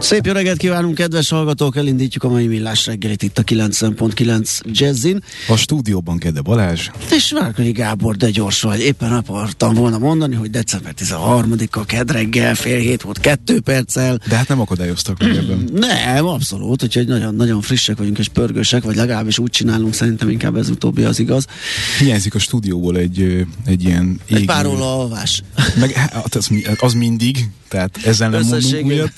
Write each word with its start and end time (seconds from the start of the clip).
Szép 0.00 0.26
jó 0.26 0.32
reggelt 0.32 0.58
kívánunk, 0.58 0.94
kedves 0.94 1.28
hallgatók! 1.28 1.76
Elindítjuk 1.76 2.24
a 2.24 2.28
mai 2.28 2.46
millás 2.46 2.86
reggelit 2.86 3.22
itt 3.22 3.38
a 3.38 3.42
90.9 3.42 4.60
Jazzin. 4.64 5.22
A 5.48 5.56
stúdióban 5.56 6.18
Kede 6.18 6.40
Balázs. 6.40 6.88
És 7.10 7.32
Várkonyi 7.32 7.70
Gábor, 7.70 8.16
de 8.16 8.30
gyors 8.30 8.62
vagy. 8.62 8.80
Éppen 8.80 9.12
akartam 9.12 9.74
volna 9.74 9.98
mondani, 9.98 10.34
hogy 10.34 10.50
december 10.50 10.94
13-a 10.98 11.84
ked 11.84 12.10
reggel, 12.10 12.54
fél 12.54 12.78
hét 12.78 13.02
volt, 13.02 13.20
kettő 13.20 13.60
perccel. 13.60 14.18
De 14.28 14.36
hát 14.36 14.48
nem 14.48 14.60
akadályoztak 14.60 15.18
meg 15.18 15.36
ebben. 15.36 15.68
Nem, 15.88 16.26
abszolút, 16.26 16.82
úgyhogy 16.82 17.06
nagyon-nagyon 17.06 17.60
frissek 17.60 17.96
vagyunk 17.96 18.18
és 18.18 18.28
pörgősek, 18.28 18.82
vagy 18.82 18.96
legalábbis 18.96 19.38
úgy 19.38 19.50
csinálunk, 19.50 19.94
szerintem 19.94 20.28
inkább 20.28 20.56
ez 20.56 20.68
utóbbi 20.68 21.02
az 21.02 21.18
igaz. 21.18 21.46
Hiányzik 21.98 22.34
a 22.34 22.38
stúdióból 22.38 22.96
egy, 22.96 23.46
egy 23.64 23.84
ilyen 23.84 24.20
égő... 24.26 24.40
Egy 24.40 24.46
pár 24.46 24.66
alvás. 24.66 25.42
Meg, 25.80 25.92
hát 25.92 26.34
az, 26.34 26.48
az 26.78 26.92
mindig, 26.92 27.48
tehát 27.70 27.98
ezzel 28.04 28.28
nem 28.28 28.40
mondunk 28.40 28.86
újat 28.86 29.12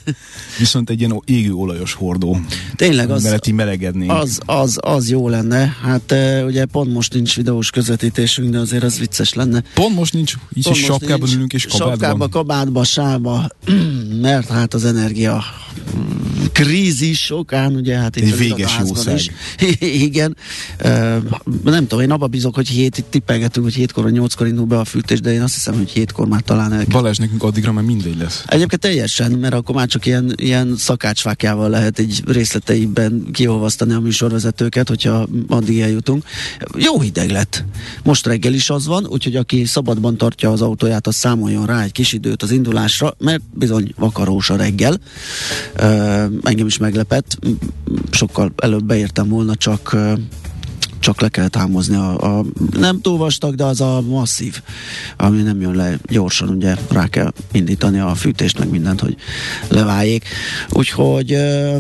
viszont 0.59 0.91
egy 0.91 1.01
ilyen 1.01 1.23
égő 1.25 1.53
olajos 1.53 1.93
hordó. 1.93 2.41
Tényleg 2.77 3.11
az, 3.11 3.23
melletti 3.23 3.53
melegedni. 3.53 4.09
Az, 4.09 4.41
az, 4.47 4.79
az 4.81 5.11
jó 5.11 5.29
lenne. 5.29 5.77
Hát 5.83 6.15
ugye 6.47 6.65
pont 6.65 6.93
most 6.93 7.15
nincs 7.15 7.37
videós 7.37 7.71
közvetítésünk, 7.71 8.51
de 8.51 8.59
azért 8.59 8.83
az 8.83 8.99
vicces 8.99 9.35
lenne. 9.35 9.63
Pont 9.75 9.95
most 9.95 10.13
nincs, 10.13 10.35
így 10.55 10.65
pont 10.65 10.77
is 10.77 10.83
sapkában 10.85 11.19
nincs. 11.19 11.35
ülünk 11.35 11.53
és 11.53 11.67
kabátban. 11.67 11.91
Sapkába, 11.91 12.29
kabátba, 12.29 12.85
sába, 12.85 13.49
mert 14.27 14.49
hát 14.49 14.75
az 14.75 14.85
energia 14.85 15.45
krízis 16.63 17.31
okán, 17.31 17.75
ugye 17.75 17.97
hát 17.97 18.17
itt 18.17 18.23
Egy 18.23 18.37
véges 18.37 18.79
jószág. 18.87 19.17
Is. 19.17 19.31
Igen. 20.09 20.37
Uh, 20.85 20.91
nem 21.65 21.87
tudom, 21.87 22.01
én 22.01 22.11
abba 22.11 22.27
bízok, 22.27 22.55
hogy 22.55 22.69
hét, 22.69 23.05
tippelgetünk, 23.11 23.67
hogy 23.67 23.75
hétkor 23.75 24.03
vagy 24.03 24.13
nyolckor 24.13 24.47
indul 24.47 24.65
be 24.65 24.79
a 24.79 24.85
fűtés, 24.85 25.21
de 25.21 25.33
én 25.33 25.43
azt 25.43 25.55
hiszem, 25.55 25.75
hogy 25.75 25.91
hétkor 25.91 26.27
már 26.27 26.41
talán 26.41 26.73
el. 26.73 26.85
Balázs, 26.89 27.17
nekünk 27.17 27.43
addigra 27.43 27.73
már 27.73 27.85
mindegy 27.85 28.17
lesz. 28.19 28.45
Egyébként 28.47 28.81
teljesen, 28.81 29.33
mert 29.33 29.55
akkor 29.55 29.75
már 29.75 29.87
csak 29.87 30.07
ilyen, 30.07 30.33
ilyen 30.37 30.77
szakácsfákjával 30.77 31.69
lehet 31.69 31.99
egy 31.99 32.23
részleteiben 32.27 33.27
kiolvasztani 33.33 33.93
a 33.93 34.01
műsorvezetőket, 34.01 34.89
hogyha 34.89 35.29
addig 35.49 35.81
eljutunk. 35.81 36.25
Jó 36.77 37.01
hideg 37.01 37.31
lett. 37.31 37.65
Most 38.03 38.27
reggel 38.27 38.53
is 38.53 38.71
az 38.71 38.87
van, 38.87 39.07
úgyhogy 39.07 39.37
aki 39.37 39.65
szabadban 39.65 40.17
tartja 40.17 40.51
az 40.51 40.63
autóját, 40.63 41.07
az 41.07 41.15
számoljon 41.15 41.67
rá 41.67 41.83
egy 41.83 41.93
kis 41.93 42.13
időt 42.13 42.43
az 42.43 42.51
indulásra, 42.51 43.15
mert 43.19 43.43
bizony 43.55 43.93
vakarós 43.97 44.51
a 44.51 44.57
reggel. 44.57 45.01
Uh, 45.81 46.25
engem 46.53 46.67
is 46.67 46.79
meglepett, 46.79 47.39
sokkal 48.11 48.53
előbb 48.57 48.85
beértem 48.85 49.29
volna, 49.29 49.55
csak 49.55 49.97
csak 50.99 51.21
le 51.21 51.29
kellett 51.29 51.57
hámozni 51.57 51.97
a, 51.97 52.39
a 52.39 52.45
nem 52.71 53.01
túl 53.01 53.17
vastag, 53.17 53.55
de 53.55 53.65
az 53.65 53.81
a 53.81 54.01
masszív, 54.01 54.63
ami 55.17 55.43
nem 55.43 55.61
jön 55.61 55.75
le 55.75 55.99
gyorsan, 56.05 56.49
ugye 56.49 56.75
rá 56.91 57.07
kell 57.07 57.33
indítani 57.53 57.99
a 57.99 58.15
fűtést, 58.15 58.59
meg 58.59 58.71
mindent, 58.71 59.01
hogy 59.01 59.17
leváljék. 59.69 60.25
Úgyhogy... 60.71 61.31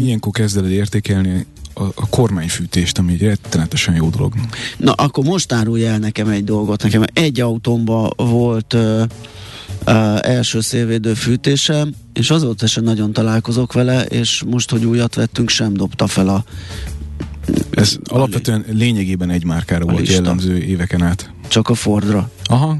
Ilyenkor 0.00 0.32
kezded 0.32 0.70
értékelni 0.70 1.46
a, 1.74 1.82
a 1.82 2.08
kormányfűtést, 2.10 2.98
ami 2.98 3.12
egy 3.12 3.22
rettenetesen 3.22 3.94
jó 3.94 4.08
dolog. 4.08 4.32
Na, 4.76 4.92
akkor 4.92 5.24
most 5.24 5.52
árulj 5.52 5.86
el 5.86 5.98
nekem 5.98 6.28
egy 6.28 6.44
dolgot. 6.44 6.82
Nekem 6.82 7.02
egy 7.12 7.40
autómba 7.40 8.10
volt 8.16 8.74
uh, 8.74 9.02
uh, 9.86 10.18
első 10.22 10.60
szélvédő 10.60 11.14
fűtésem, 11.14 11.94
és 12.12 12.30
azóta 12.30 12.66
sem 12.66 12.84
nagyon 12.84 13.12
találkozok 13.12 13.72
vele, 13.72 14.04
és 14.04 14.42
most, 14.46 14.70
hogy 14.70 14.84
újat 14.84 15.14
vettünk, 15.14 15.48
sem 15.48 15.72
dobta 15.72 16.06
fel 16.06 16.28
a 16.28 16.44
ez 17.70 17.96
a 18.04 18.14
alapvetően 18.14 18.64
lényegében 18.68 19.30
egy 19.30 19.44
márkára 19.44 19.84
volt 19.84 19.98
lista. 19.98 20.14
jellemző 20.14 20.58
éveken 20.58 21.02
át. 21.02 21.30
Csak 21.48 21.68
a 21.68 21.74
Fordra? 21.74 22.30
Aha, 22.44 22.78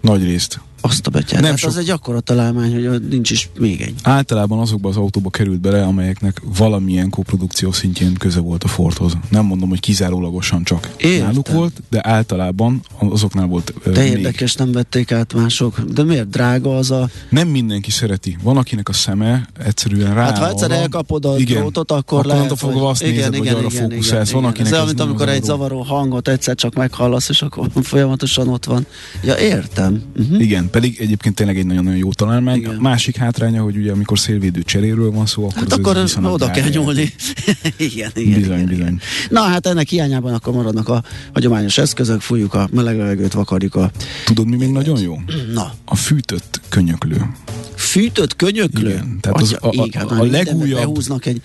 nagy 0.00 0.24
részt. 0.24 0.60
Azt 0.80 1.06
a 1.06 1.10
betyár. 1.10 1.40
Nem 1.40 1.50
hát 1.50 1.58
sok... 1.58 1.70
az 1.70 1.76
egy 1.76 1.90
akkora 1.90 2.20
találmány, 2.20 2.72
hogy 2.72 3.08
nincs 3.08 3.30
is 3.30 3.50
még 3.58 3.80
egy. 3.80 3.94
Általában 4.02 4.58
azokba 4.58 4.88
az 4.88 4.96
autóba 4.96 5.30
került 5.30 5.60
bele, 5.60 5.84
amelyeknek 5.84 6.42
valamilyen 6.56 7.10
koprodukció 7.10 7.72
szintjén 7.72 8.14
köze 8.14 8.40
volt 8.40 8.64
a 8.64 8.68
Fordhoz. 8.68 9.12
Nem 9.28 9.44
mondom, 9.44 9.68
hogy 9.68 9.80
kizárólagosan 9.80 10.64
csak 10.64 10.90
Értem. 10.96 11.26
náluk 11.26 11.48
volt, 11.48 11.82
de 11.90 12.00
általában 12.02 12.82
azoknál 12.98 13.46
volt 13.46 13.74
De 13.84 14.00
még. 14.00 14.10
érdekes, 14.10 14.54
nem 14.54 14.72
vették 14.72 15.12
át 15.12 15.34
mások. 15.34 15.80
De 15.80 16.02
miért 16.02 16.28
drága 16.28 16.76
az 16.76 16.90
a... 16.90 17.08
Nem 17.28 17.48
mindenki 17.48 17.90
szereti. 17.90 18.36
Van, 18.42 18.56
akinek 18.56 18.88
a 18.88 18.92
szeme 18.92 19.48
egyszerűen 19.64 20.14
rá. 20.14 20.24
Hát 20.24 20.38
ha 20.38 20.48
egyszer 20.48 20.70
elkapod 20.70 21.24
a 21.24 21.38
igen, 21.38 21.58
drótot, 21.58 21.90
akkor, 21.90 22.18
akkor 22.18 22.32
lehet, 22.32 22.58
fogva 22.58 22.88
azt 22.88 23.02
igen, 23.02 23.14
nézed, 23.14 23.34
igen, 23.34 23.54
hogy 23.54 23.64
arra 23.64 23.74
igen, 23.74 23.90
fókuszálsz. 23.90 24.30
Van, 24.30 24.44
akinek 24.44 24.72
ez 24.72 24.84
mint 24.84 25.00
amikor 25.00 25.28
egy 25.28 25.44
zavaró 25.44 25.80
hangot 25.80 26.28
egyszer 26.28 26.54
csak 26.54 26.74
meghallasz, 26.74 27.28
és 27.28 27.42
akkor 27.42 27.68
folyamatosan 27.82 28.48
ott 28.48 28.64
van. 28.64 28.86
Ja, 29.22 29.38
értem. 29.38 30.02
Uh-huh. 30.16 30.40
Igen, 30.40 30.69
pedig 30.70 31.00
egyébként 31.00 31.34
tényleg 31.34 31.58
egy 31.58 31.66
nagyon-nagyon 31.66 31.98
jó 31.98 32.12
találmány. 32.12 32.56
Igen. 32.56 32.76
A 32.76 32.80
másik 32.80 33.16
hátránya, 33.16 33.62
hogy 33.62 33.76
ugye 33.76 33.92
amikor 33.92 34.18
szélvédő 34.18 34.62
cseréről 34.62 35.10
van 35.10 35.26
szó, 35.26 35.44
akkor 35.44 35.56
hát 35.56 35.72
akkor 35.72 35.96
az 35.96 36.18
oda 36.22 36.50
kell 36.50 36.68
nyúlni. 36.68 37.12
igen, 37.76 38.10
igen, 38.14 38.40
bizony, 38.40 38.54
igen, 38.54 38.66
bizony. 38.66 38.86
Igen. 38.86 39.00
Na 39.30 39.40
hát 39.40 39.66
ennek 39.66 39.88
hiányában 39.88 40.34
akkor 40.34 40.54
maradnak 40.54 40.88
a 40.88 41.02
hagyományos 41.32 41.78
eszközök, 41.78 42.20
fújjuk 42.20 42.54
a 42.54 42.68
meleg 42.72 42.96
levegőt, 42.96 43.32
vakarjuk 43.32 43.74
a... 43.74 43.90
Tudod, 44.24 44.46
mi 44.48 44.56
még 44.56 44.70
nagyon 44.70 45.00
jó? 45.00 45.20
Na. 45.54 45.72
A 45.84 45.94
fűtött 45.94 46.60
könyöklő. 46.68 47.26
Fűtött 47.74 48.36
könyöklő? 48.36 48.88
Igen. 48.88 49.18
Tehát 49.20 49.40
az, 49.40 49.56
a, 49.60 49.68
a, 49.68 49.88
a, 49.92 50.20
a 50.20 50.24
legújabb... 50.24 50.80
Behúznak 50.80 51.26
egy 51.26 51.42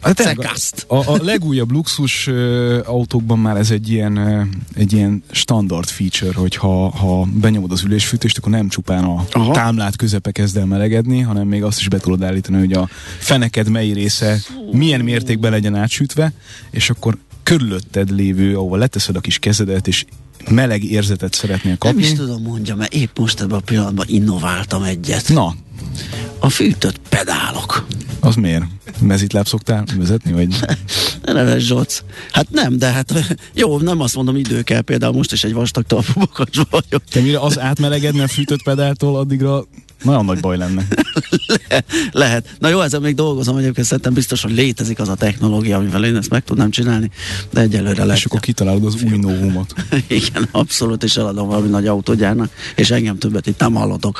Hát 0.00 0.84
a, 0.86 1.12
a, 1.12 1.18
legújabb 1.22 1.70
luxus 1.70 2.26
uh, 2.26 2.78
autókban 2.84 3.38
már 3.38 3.56
ez 3.56 3.70
egy 3.70 3.90
ilyen, 3.90 4.18
uh, 4.18 4.46
egy 4.74 4.92
ilyen 4.92 5.22
standard 5.30 5.88
feature, 5.88 6.34
hogy 6.34 6.56
ha, 6.56 6.88
ha 6.88 7.26
benyomod 7.32 7.72
az 7.72 7.82
ülésfűtést, 7.82 8.38
akkor 8.38 8.50
nem 8.50 8.68
csupán 8.68 9.04
a 9.04 9.24
Aha. 9.32 9.52
támlát 9.52 9.96
közepe 9.96 10.30
kezd 10.30 10.56
el 10.56 10.66
melegedni, 10.66 11.20
hanem 11.20 11.46
még 11.46 11.62
azt 11.62 11.78
is 11.78 11.88
be 11.88 11.98
tudod 11.98 12.22
állítani, 12.22 12.58
hogy 12.58 12.72
a 12.72 12.88
feneked 13.18 13.68
mely 13.68 13.92
része 13.92 14.40
milyen 14.70 15.00
mértékben 15.00 15.50
legyen 15.50 15.74
átsütve, 15.74 16.32
és 16.70 16.90
akkor 16.90 17.18
körülötted 17.42 18.10
lévő, 18.10 18.56
ahol 18.56 18.78
leteszed 18.78 19.16
a 19.16 19.20
kis 19.20 19.38
kezedet, 19.38 19.88
és 19.88 20.04
meleg 20.48 20.84
érzetet 20.84 21.34
szeretnél 21.34 21.78
kapni. 21.78 22.02
Nem 22.02 22.10
is 22.10 22.18
tudom 22.18 22.42
mondja, 22.42 22.76
mert 22.76 22.94
épp 22.94 23.18
most 23.18 23.40
ebben 23.40 23.58
a 23.58 23.60
pillanatban 23.60 24.06
innováltam 24.08 24.82
egyet. 24.82 25.28
Na. 25.28 25.54
A 26.38 26.48
fűtött 26.48 27.00
pedálok. 27.08 27.86
Az 28.20 28.34
miért? 28.34 28.64
Mezitláb 29.00 29.46
szoktál 29.46 29.84
vezetni, 29.96 30.32
vagy? 30.32 30.56
ne 31.22 31.32
neves 31.42 31.62
Zsoc. 31.62 32.02
Hát 32.32 32.50
nem, 32.50 32.78
de 32.78 32.86
hát 32.86 33.36
jó, 33.54 33.78
nem 33.78 34.00
azt 34.00 34.14
mondom, 34.14 34.36
idő 34.36 34.62
kell. 34.62 34.80
Például 34.80 35.12
most 35.12 35.32
is 35.32 35.44
egy 35.44 35.52
vastag 35.52 35.84
talpú 35.84 36.22
vagyok. 36.70 37.04
Te 37.10 37.20
mire 37.20 37.38
az 37.38 37.58
átmelegedne 37.58 38.22
a 38.22 38.28
fűtött 38.28 38.62
pedáltól, 38.62 39.18
addigra 39.18 39.64
Nagyon 40.02 40.24
nagy 40.24 40.40
baj 40.40 40.56
lenne. 40.56 40.86
Le, 41.46 41.82
lehet. 42.12 42.56
Na 42.58 42.68
jó, 42.68 42.80
ezzel 42.80 43.00
még 43.00 43.14
dolgozom, 43.14 43.56
egyébként 43.56 43.86
szerintem 43.86 44.12
biztos, 44.14 44.42
hogy 44.42 44.52
létezik 44.52 44.98
az 44.98 45.08
a 45.08 45.14
technológia, 45.14 45.76
amivel 45.76 46.04
én 46.04 46.16
ezt 46.16 46.30
meg 46.30 46.44
tudnám 46.44 46.70
csinálni, 46.70 47.10
de 47.50 47.60
egyelőre 47.60 48.04
lehet. 48.04 48.16
És 48.16 48.24
akkor 48.24 48.40
kitalálod 48.40 48.84
az 48.84 49.02
új 49.02 49.18
novumot. 49.18 49.74
Igen, 50.08 50.48
abszolút, 50.50 51.02
és 51.02 51.16
eladom 51.16 51.48
valami 51.48 51.68
nagy 51.68 51.86
autógyárnak, 51.86 52.50
és 52.76 52.90
engem 52.90 53.18
többet 53.18 53.46
itt 53.46 53.58
nem 53.58 53.74
hallatok, 53.74 54.18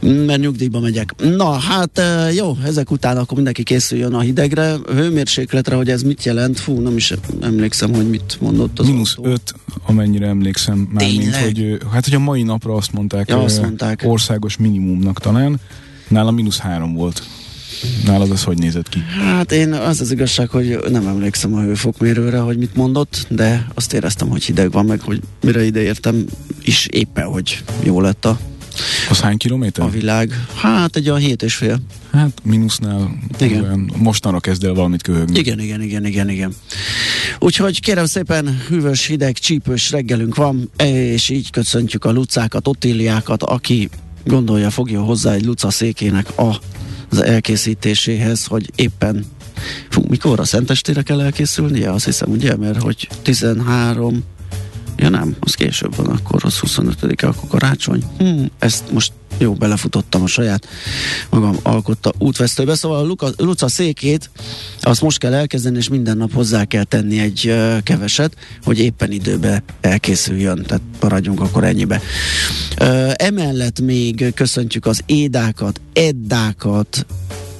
mert 0.00 0.40
nyugdíjba 0.40 0.80
megyek. 0.80 1.14
Na, 1.36 1.50
hát 1.52 2.02
jó, 2.34 2.56
ezek 2.64 2.90
után 2.90 3.16
akkor 3.16 3.34
mindenki 3.34 3.62
készüljön 3.62 4.14
a 4.14 4.20
hidegre, 4.20 4.76
hőmérsékletre, 4.86 5.76
hogy 5.76 5.88
ez 5.88 6.02
mit 6.02 6.24
jelent, 6.24 6.60
fú, 6.60 6.80
nem 6.80 6.96
is 6.96 7.14
emlékszem, 7.40 7.94
hogy 7.94 8.08
mit 8.08 8.36
mondott 8.40 8.78
az 8.78 8.86
Minusz 8.86 9.14
autó. 9.16 9.30
5, 9.30 9.54
amennyire 9.86 10.26
emlékszem 10.26 10.88
már, 10.92 11.04
mint, 11.04 11.36
hogy, 11.36 11.78
hát 11.92 12.04
hogy 12.04 12.14
a 12.14 12.18
mai 12.18 12.42
napra 12.42 12.74
azt 12.74 12.92
mondták, 12.92 13.28
ja, 13.28 13.38
azt 13.38 13.60
mondták. 13.60 14.02
országos 14.04 14.56
minimumnak 15.02 15.20
talán, 15.20 15.60
nála 16.08 16.30
mínusz 16.30 16.58
3 16.58 16.94
volt. 16.94 17.22
Nálad 18.04 18.30
az 18.30 18.44
hogy 18.44 18.58
nézett 18.58 18.88
ki? 18.88 18.98
Hát 19.18 19.52
én 19.52 19.72
az 19.72 20.00
az 20.00 20.10
igazság, 20.10 20.48
hogy 20.48 20.78
nem 20.90 21.06
emlékszem 21.06 21.54
a 21.54 21.60
hőfokmérőre, 21.60 22.38
hogy 22.38 22.56
mit 22.58 22.74
mondott, 22.74 23.26
de 23.28 23.66
azt 23.74 23.92
éreztem, 23.92 24.28
hogy 24.28 24.44
hideg 24.44 24.70
van, 24.70 24.84
meg 24.84 25.00
hogy 25.00 25.20
mire 25.40 25.64
ide 25.64 25.80
értem, 25.80 26.24
is 26.64 26.86
éppen, 26.86 27.24
hogy 27.26 27.62
jó 27.82 28.00
lett 28.00 28.24
a, 28.24 28.38
Az 29.10 29.20
hány 29.20 29.36
kilométer? 29.36 29.84
a 29.84 29.88
világ. 29.88 30.46
Hát 30.54 30.96
egy 30.96 31.08
olyan 31.08 31.20
hét 31.20 31.42
és 31.42 31.54
fél. 31.54 31.78
Hát 32.12 32.40
mínusznál 32.42 33.18
Igen. 33.40 33.62
olyan, 33.62 33.92
mostanra 33.96 34.40
kezd 34.40 34.64
el 34.64 34.72
valamit 34.74 35.02
köhögni. 35.02 35.38
Igen, 35.38 35.60
igen, 35.60 35.82
igen, 35.82 36.06
igen, 36.06 36.28
igen. 36.28 36.54
Úgyhogy 37.38 37.80
kérem 37.80 38.06
szépen, 38.06 38.60
hűvös, 38.68 39.06
hideg, 39.06 39.38
csípős 39.38 39.90
reggelünk 39.90 40.34
van, 40.34 40.70
és 40.84 41.28
így 41.28 41.50
köszöntjük 41.50 42.04
a 42.04 42.10
lucákat, 42.12 42.68
Ottíliákat, 42.68 43.42
aki 43.42 43.88
gondolja, 44.24 44.70
fogja 44.70 45.02
hozzá 45.02 45.32
egy 45.32 45.44
luca 45.44 45.70
székének 45.70 46.38
a, 46.38 46.60
az 47.10 47.22
elkészítéséhez, 47.22 48.44
hogy 48.44 48.70
éppen 48.74 49.24
Fú, 49.88 50.02
mikor 50.08 50.40
a 50.40 50.44
Szentestére 50.44 51.02
kell 51.02 51.20
elkészülnie? 51.20 51.90
Azt 51.90 52.04
hiszem, 52.04 52.30
ugye, 52.30 52.56
mert 52.56 52.82
hogy 52.82 53.08
13 53.22 54.24
Ja 54.96 55.08
nem, 55.08 55.36
az 55.40 55.54
később 55.54 55.96
van, 55.96 56.06
akkor 56.06 56.44
az 56.44 56.58
25-e, 56.60 57.28
akkor 57.28 57.48
karácsony. 57.48 58.04
Hmm, 58.18 58.50
ezt 58.58 58.92
most 58.92 59.12
jó, 59.38 59.52
belefutottam 59.52 60.22
a 60.22 60.26
saját 60.26 60.66
magam 61.30 61.56
alkotta 61.62 62.12
útvesztőbe, 62.18 62.74
szóval 62.74 62.98
a 62.98 63.02
Luka, 63.02 63.28
Luca 63.36 63.68
székét 63.68 64.30
azt 64.80 65.02
most 65.02 65.18
kell 65.18 65.34
elkezdeni, 65.34 65.76
és 65.76 65.88
minden 65.88 66.16
nap 66.16 66.32
hozzá 66.32 66.64
kell 66.64 66.84
tenni 66.84 67.18
egy 67.18 67.44
uh, 67.48 67.82
keveset, 67.82 68.36
hogy 68.64 68.78
éppen 68.78 69.10
időbe 69.10 69.62
elkészüljön, 69.80 70.62
tehát 70.62 70.82
maradjunk 71.00 71.40
akkor 71.40 71.64
ennyibe. 71.64 72.00
Uh, 72.80 73.12
emellett 73.16 73.80
még 73.80 74.34
köszöntjük 74.34 74.86
az 74.86 75.02
édákat, 75.06 75.80
eddákat, 75.92 77.06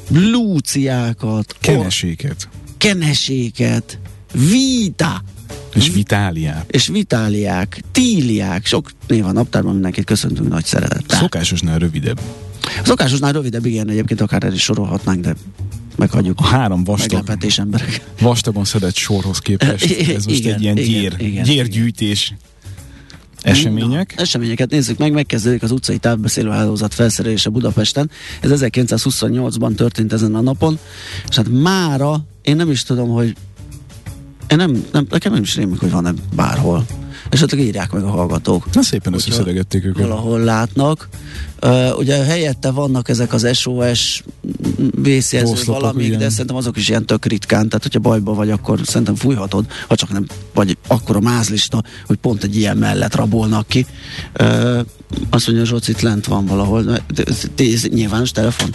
lúciákat, 0.08 1.56
Keneséket. 1.60 2.48
keneséket, 2.78 3.98
víta, 4.32 5.22
És 5.74 5.90
Vitáliát. 5.90 6.70
és 6.70 6.86
vitáliák, 6.86 7.80
tíliák, 7.92 8.66
sok 8.66 8.90
név 9.06 9.24
a 9.26 9.32
naptárban, 9.32 9.72
mindenkit 9.72 10.04
köszöntünk 10.04 10.48
nagy 10.48 10.64
szeretettel. 10.64 11.18
Szokásosnál 11.18 11.78
rövidebb. 11.78 12.20
A 12.62 12.80
szokásosnál 12.84 13.32
rövidebb, 13.32 13.66
igen, 13.66 13.88
egyébként 13.88 14.20
akár 14.20 14.44
el 14.44 14.52
is 14.52 14.62
sorolhatnánk, 14.62 15.20
de 15.20 15.34
meghagyjuk. 15.96 16.38
A 16.40 16.44
három 16.44 16.84
vastag, 16.84 17.12
Meglepetés 17.12 17.58
emberek. 17.58 18.04
vastagon 18.20 18.64
szedett 18.64 18.94
sorhoz 18.94 19.38
képest. 19.38 19.84
Ez 20.16 20.24
most 20.24 20.38
Igen, 20.38 20.54
egy 20.54 20.62
ilyen 20.62 20.76
igen, 20.76 20.90
gyér, 20.90 21.14
igen, 21.18 21.44
gyérgyűjtés. 21.44 22.34
Események. 23.42 24.14
Na, 24.16 24.22
eseményeket 24.22 24.70
nézzük 24.70 24.98
meg, 24.98 25.12
megkezdődik 25.12 25.62
az 25.62 25.70
utcai 25.70 25.98
távbeszélő 25.98 26.50
hálózat 26.50 26.94
felszerelése 26.94 27.50
Budapesten. 27.50 28.10
Ez 28.40 28.50
1928-ban 28.54 29.74
történt 29.74 30.12
ezen 30.12 30.34
a 30.34 30.40
napon, 30.40 30.78
és 31.28 31.36
hát 31.36 31.48
mára 31.48 32.24
én 32.42 32.56
nem 32.56 32.70
is 32.70 32.82
tudom, 32.82 33.08
hogy 33.08 33.34
én 34.48 34.56
nem, 34.56 34.84
nem, 34.92 35.06
nekem 35.10 35.32
nem 35.32 35.42
is 35.42 35.56
rémlik, 35.56 35.80
hogy 35.80 35.90
van-e 35.90 36.12
bárhol. 36.34 36.86
Esetleg 37.28 37.60
írják 37.60 37.92
meg 37.92 38.02
a 38.02 38.10
hallgatók. 38.10 38.72
Na 38.72 38.82
szépen 38.82 39.14
összeszedegették 39.14 39.84
őket. 39.84 40.02
valahol 40.02 40.40
látnak. 40.40 41.08
Uh, 41.62 41.98
ugye 41.98 42.24
helyette 42.24 42.70
vannak 42.70 43.08
ezek 43.08 43.32
az 43.32 43.48
SOS 43.56 44.24
vészjelző 45.02 45.62
valamik, 45.64 46.06
igen. 46.06 46.18
de 46.18 46.28
szerintem 46.28 46.56
azok 46.56 46.76
is 46.76 46.88
ilyen 46.88 47.06
tök 47.06 47.24
ritkán, 47.24 47.68
tehát 47.68 47.82
hogyha 47.82 47.98
bajba 47.98 48.34
vagy, 48.34 48.50
akkor 48.50 48.80
szerintem 48.84 49.14
fújhatod, 49.14 49.66
ha 49.88 49.94
csak 49.94 50.12
nem 50.12 50.26
vagy 50.54 50.76
akkor 50.86 51.16
a 51.16 51.20
mázlista, 51.20 51.82
hogy 52.06 52.16
pont 52.16 52.42
egy 52.42 52.56
ilyen 52.56 52.76
mellett 52.76 53.14
rabolnak 53.14 53.66
ki. 53.66 53.86
Uh, 54.40 54.80
azt 55.30 55.46
mondja, 55.46 55.64
Zsoci, 55.64 55.90
itt 55.90 56.00
lent 56.00 56.26
van 56.26 56.46
valahol. 56.46 57.02
Nyilvános 57.88 58.30
telefon? 58.30 58.70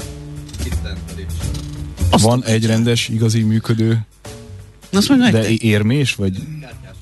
Azt 2.10 2.24
Van 2.24 2.44
egy 2.44 2.66
rendes, 2.66 3.10
igazi 3.10 3.42
működő, 3.42 4.06
Azt 4.98 5.10
mondja, 5.10 5.30
de 5.30 5.50
érmés, 5.50 6.16
vagy 6.16 6.38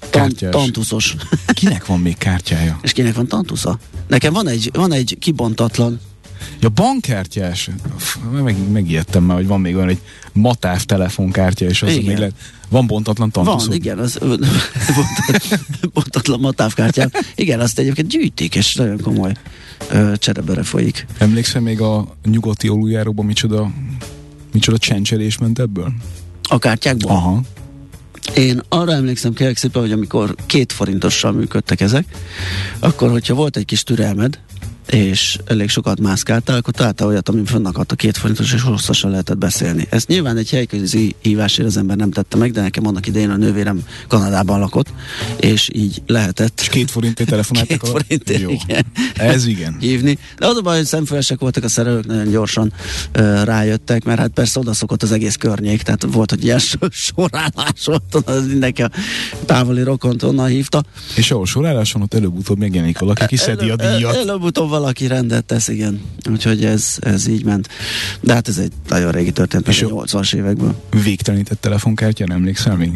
kártyás? 0.09 0.51
tantuszos. 0.51 1.15
Kinek 1.53 1.85
van 1.85 1.99
még 1.99 2.17
kártyája? 2.17 2.79
És 2.81 2.91
kinek 2.91 3.15
van 3.15 3.27
tantusza? 3.27 3.79
Nekem 4.07 4.33
van 4.33 4.47
egy, 4.47 4.69
van 4.73 4.91
egy 4.93 5.17
kibontatlan 5.19 5.99
Ja, 6.59 6.69
bankkártyás. 6.69 7.69
Uf, 7.95 8.17
Meg, 8.43 8.71
megijedtem 8.71 9.23
már, 9.23 9.37
hogy 9.37 9.47
van 9.47 9.61
még 9.61 9.75
olyan, 9.75 9.89
egy 9.89 10.01
matáv 10.33 10.83
telefonkártya, 10.83 11.65
és 11.65 11.81
az 11.81 11.91
Igen. 11.91 12.03
még 12.03 12.17
lehet. 12.17 12.33
Van 12.69 12.87
bontatlan 12.87 13.31
tantuszod? 13.31 13.67
Van, 13.67 13.75
igen, 13.75 13.99
az 13.99 14.19
bontatlan 15.93 16.39
matávkártyám. 16.39 17.09
Igen, 17.35 17.59
azt 17.59 17.79
egyébként 17.79 18.07
gyűjtik, 18.07 18.55
és 18.55 18.75
nagyon 18.75 18.99
komoly 19.01 19.31
ö, 19.91 20.13
cserebere 20.17 20.63
folyik. 20.63 21.05
Emlékszem 21.17 21.63
még 21.63 21.81
a 21.81 22.15
nyugati 22.23 22.67
aluljáróban 22.67 23.25
micsoda, 23.25 23.71
micsoda 24.51 24.77
csencselés 24.77 25.37
ment 25.37 25.59
ebből? 25.59 25.93
A 26.49 26.59
kártyákból? 26.59 27.11
Aha. 27.11 27.41
Én 28.33 28.61
arra 28.69 28.91
emlékszem 28.91 29.33
kérlek 29.33 29.57
szépen, 29.57 29.81
hogy 29.81 29.91
amikor 29.91 30.35
két 30.45 30.71
forintossal 30.71 31.31
működtek 31.31 31.81
ezek, 31.81 32.05
akkor, 32.79 33.09
hogyha 33.09 33.33
volt 33.33 33.57
egy 33.57 33.65
kis 33.65 33.83
türelmed, 33.83 34.39
és 34.89 35.37
elég 35.45 35.69
sokat 35.69 35.99
mászkáltál, 35.99 36.57
akkor 36.57 36.73
találtál 36.73 37.07
olyat, 37.07 37.29
amin 37.29 37.45
fönnakadt 37.45 37.91
a 37.91 37.95
két 37.95 38.17
forintos, 38.17 38.53
és 38.53 38.61
hosszasan 38.61 39.11
lehetett 39.11 39.37
beszélni. 39.37 39.87
Ezt 39.89 40.07
nyilván 40.07 40.37
egy 40.37 40.49
helyközi 40.49 41.15
hívásért 41.21 41.67
az 41.67 41.77
ember 41.77 41.97
nem 41.97 42.11
tette 42.11 42.37
meg, 42.37 42.51
de 42.51 42.61
nekem 42.61 42.87
annak 42.87 43.07
idején 43.07 43.29
a 43.29 43.35
nővérem 43.35 43.81
Kanadában 44.07 44.59
lakott, 44.59 44.87
és 45.39 45.69
így 45.73 46.01
lehetett. 46.07 46.59
És 46.61 46.69
két 46.69 46.91
forintért 46.91 47.29
telefonáltak 47.29 47.79
Két 47.81 47.89
forintért, 47.89 48.41
Jó. 48.41 48.49
igen. 48.49 48.85
Ez 49.15 49.45
igen. 49.45 49.77
hívni. 49.79 50.17
De 50.37 50.47
az 50.47 50.57
a 50.57 50.61
baj, 50.61 50.77
hogy 50.77 50.85
szemfülesek 50.85 51.39
voltak 51.39 51.63
a 51.63 51.69
szerelők, 51.69 52.05
nagyon 52.05 52.31
gyorsan 52.31 52.73
ö, 53.11 53.43
rájöttek, 53.43 54.03
mert 54.03 54.19
hát 54.19 54.29
persze 54.29 54.59
odaszokott 54.59 55.03
az 55.03 55.11
egész 55.11 55.35
környék, 55.35 55.81
tehát 55.81 56.05
volt, 56.11 56.29
hogy 56.29 56.43
ilyen 56.43 56.59
sor- 56.59 56.91
sorállás 56.91 57.85
volt, 57.85 58.15
az 58.25 58.47
mindenki 58.47 58.81
a 58.83 58.89
távoli 59.45 59.83
rokont 59.83 60.23
onnan 60.23 60.47
hívta. 60.47 60.83
És 61.15 61.31
ahol 61.31 61.45
sorállás 61.45 61.91
van, 61.91 62.01
ott 62.01 62.13
előbb-utóbb 62.13 62.57
megjelenik 62.57 62.99
valaki, 62.99 63.25
kiszedi 63.25 63.69
a 63.69 63.75
díjat. 63.75 64.15
Előbb-utóbb 64.15 64.69
valaki 64.79 65.07
rendet 65.07 65.45
tesz, 65.45 65.67
igen. 65.67 66.01
Úgyhogy 66.31 66.65
ez, 66.65 66.95
ez 66.99 67.27
így 67.27 67.45
ment. 67.45 67.67
De 68.21 68.33
hát 68.33 68.47
ez 68.47 68.57
egy 68.57 68.71
nagyon 68.87 69.11
régi 69.11 69.31
történet, 69.31 69.67
És 69.67 69.81
a 69.81 69.87
jó. 69.87 70.01
80-as 70.03 70.35
évekből. 70.35 70.75
Végtelenített 71.03 71.61
telefonkártya, 71.61 72.25
nem 72.25 72.37
emlékszel 72.37 72.75
még? 72.75 72.91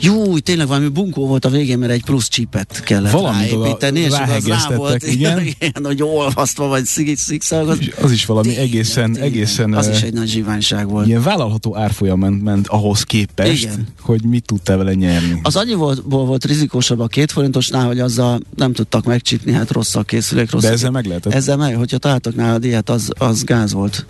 Jó, 0.00 0.38
tényleg 0.38 0.66
valami 0.66 0.88
bunkó 0.88 1.26
volt 1.26 1.44
a 1.44 1.48
végén, 1.48 1.78
mert 1.78 1.92
egy 1.92 2.04
plusz 2.04 2.28
csipet 2.28 2.82
kellett 2.84 3.12
Valamit 3.12 3.52
oda 3.52 3.62
ráépíteni, 3.62 4.00
és 4.00 4.06
az 4.06 4.46
rá 4.46 4.76
volt, 4.76 5.06
igen. 5.14 5.40
igen, 5.46 5.84
hogy 5.84 6.02
olvasztva, 6.02 6.66
vagy. 6.66 6.84
És 7.30 7.90
az 8.02 8.12
is 8.12 8.26
valami 8.26 8.46
Tényleg, 8.48 8.64
egészen, 8.64 9.12
tényleg. 9.12 9.32
egészen 9.32 9.72
Az 9.72 9.88
is 9.88 10.02
egy 10.02 10.12
nagy 10.12 10.28
zsiványság 10.28 10.88
volt. 10.88 11.06
ilyen 11.06 11.22
vállalható 11.22 11.76
árfolyam 11.76 12.20
ment, 12.20 12.68
ahhoz 12.68 13.02
képest, 13.02 13.62
Igen. 13.62 13.86
hogy 14.00 14.24
mit 14.24 14.44
tudtál 14.44 14.76
vele 14.76 14.94
nyerni. 14.94 15.40
Az 15.42 15.56
annyiból 15.56 15.94
volt 16.04 16.44
rizikósabb 16.44 17.00
a 17.00 17.06
két 17.06 17.32
forintosnál, 17.32 17.86
hogy 17.86 18.00
azzal 18.00 18.40
nem 18.56 18.72
tudtak 18.72 19.04
megcsípni, 19.04 19.52
hát 19.52 19.70
rossz 19.70 19.94
a 19.94 20.02
készülék, 20.02 20.50
rossz 20.50 20.62
De 20.62 20.70
ezzel 20.70 20.90
meg 20.90 21.06
lehetett. 21.10 21.32
Ezzel 21.32 21.56
meg, 21.56 21.76
hogyha 21.76 21.98
találtak 21.98 22.34
nála 22.34 22.58
ilyet, 22.60 22.90
az, 22.90 23.10
az 23.18 23.44
gáz 23.44 23.72
volt, 23.72 24.06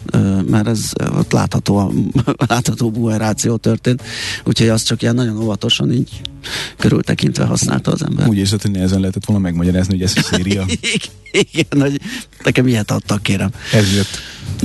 mert 0.46 0.66
ez 0.66 0.90
ott 1.16 1.32
látható, 1.32 1.92
látható 2.48 2.90
buheráció 2.90 3.56
történt, 3.56 4.02
úgyhogy 4.44 4.68
azt 4.68 4.86
csak 4.86 5.02
ilyen 5.02 5.14
nagyon 5.14 5.42
óvatosan 5.42 5.92
így 5.92 6.20
körültekintve 6.76 7.44
használta 7.44 7.90
az 7.90 8.04
ember. 8.04 8.28
Úgy 8.28 8.36
érzed, 8.36 8.62
hogy 8.62 8.70
nehezen 8.70 9.00
lehetett 9.00 9.24
volna 9.24 9.42
megmagyarázni, 9.42 9.92
hogy 9.92 10.02
ez 10.02 10.12
a 10.16 10.22
széria. 10.22 10.64
Igen, 11.52 11.80
hogy 11.80 12.00
nekem 12.44 12.66
ilyet 12.66 12.90
adtak, 12.90 13.22
kérem. 13.22 13.50
Ez 13.72 13.94
jött. 13.94 14.18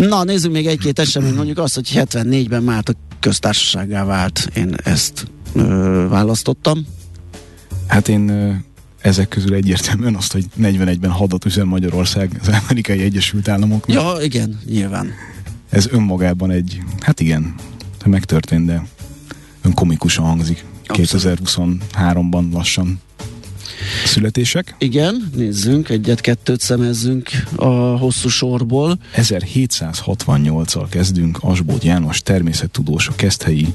Na, 0.09 0.23
nézzük 0.23 0.51
még 0.51 0.67
egy-két 0.67 0.99
eseményt, 0.99 1.35
mondjuk 1.35 1.57
azt, 1.57 1.75
hogy 1.75 1.91
74-ben 1.93 2.63
már 2.63 2.83
a 2.85 2.91
köztársaságá 3.19 4.03
vált. 4.03 4.49
Én 4.55 4.75
ezt 4.83 5.27
ö, 5.53 6.05
választottam. 6.09 6.85
Hát 7.87 8.07
én 8.07 8.29
ezek 9.05 9.27
közül 9.27 9.53
egyértelműen 9.53 10.15
azt, 10.15 10.31
hogy 10.31 10.45
41-ben 10.61 11.11
hadat 11.11 11.45
üzen 11.45 11.67
Magyarország 11.67 12.39
az 12.41 12.47
amerikai 12.67 13.01
Egyesült 13.01 13.47
Államoknak. 13.47 13.95
Ja, 13.95 14.23
igen, 14.23 14.59
nyilván. 14.65 15.11
Ez 15.69 15.87
önmagában 15.91 16.51
egy, 16.51 16.81
hát 16.99 17.19
igen, 17.19 17.55
megtörtént, 18.05 18.65
de 18.65 18.85
ön 19.61 19.73
komikusan 19.73 20.25
hangzik. 20.25 20.65
Abszolút. 20.87 21.37
2023-ban 21.47 22.51
lassan. 22.51 22.99
születések. 24.05 24.75
Igen, 24.77 25.29
nézzünk, 25.35 25.89
egyet-kettőt 25.89 26.61
szemezzünk 26.61 27.29
a 27.55 27.65
hosszú 27.97 28.29
sorból. 28.29 28.97
1768-al 29.15 30.85
kezdünk, 30.89 31.37
Asbót 31.41 31.83
János 31.83 32.21
természettudós, 32.21 33.07
a 33.07 33.15
Keszthelyi 33.15 33.73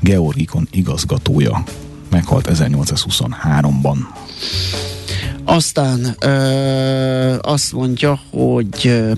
Georgikon 0.00 0.68
igazgatója. 0.70 1.64
Meghalt 2.10 2.48
1823-ban. 2.52 3.96
Aztán 5.44 6.16
ö, 6.20 7.36
azt 7.40 7.72
mondja, 7.72 8.20
hogy 8.30 8.80
ö, 8.84 9.12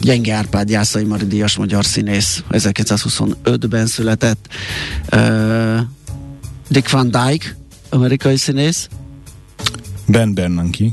Gyenge 0.00 0.34
Árpád 0.34 0.70
Jászai 0.70 1.04
Mari 1.04 1.26
Díjas 1.26 1.56
magyar 1.56 1.84
színész 1.84 2.42
1925-ben 2.50 3.86
született. 3.86 4.48
Ö, 5.08 5.78
Dick 6.68 6.90
Van 6.90 7.10
Dyke, 7.10 7.56
amerikai 7.88 8.36
színész. 8.36 8.88
Ben 10.06 10.34
Bernanke, 10.34 10.84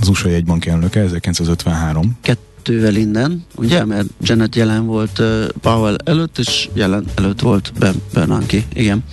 az 0.00 0.08
USA 0.08 0.28
jegybank 0.28 0.66
elnöke, 0.66 1.00
1953. 1.00 2.18
Kettővel 2.22 2.94
innen, 2.94 3.44
ugye, 3.56 3.84
mert 3.84 4.06
Janet 4.20 4.56
jelen 4.56 4.86
volt 4.86 5.18
uh, 5.18 5.44
Powell 5.60 5.96
előtt, 6.04 6.38
és 6.38 6.68
jelen 6.72 7.04
előtt 7.14 7.40
volt 7.40 7.72
Ben 7.78 8.02
Bernanke, 8.12 8.62
igen. 8.74 9.04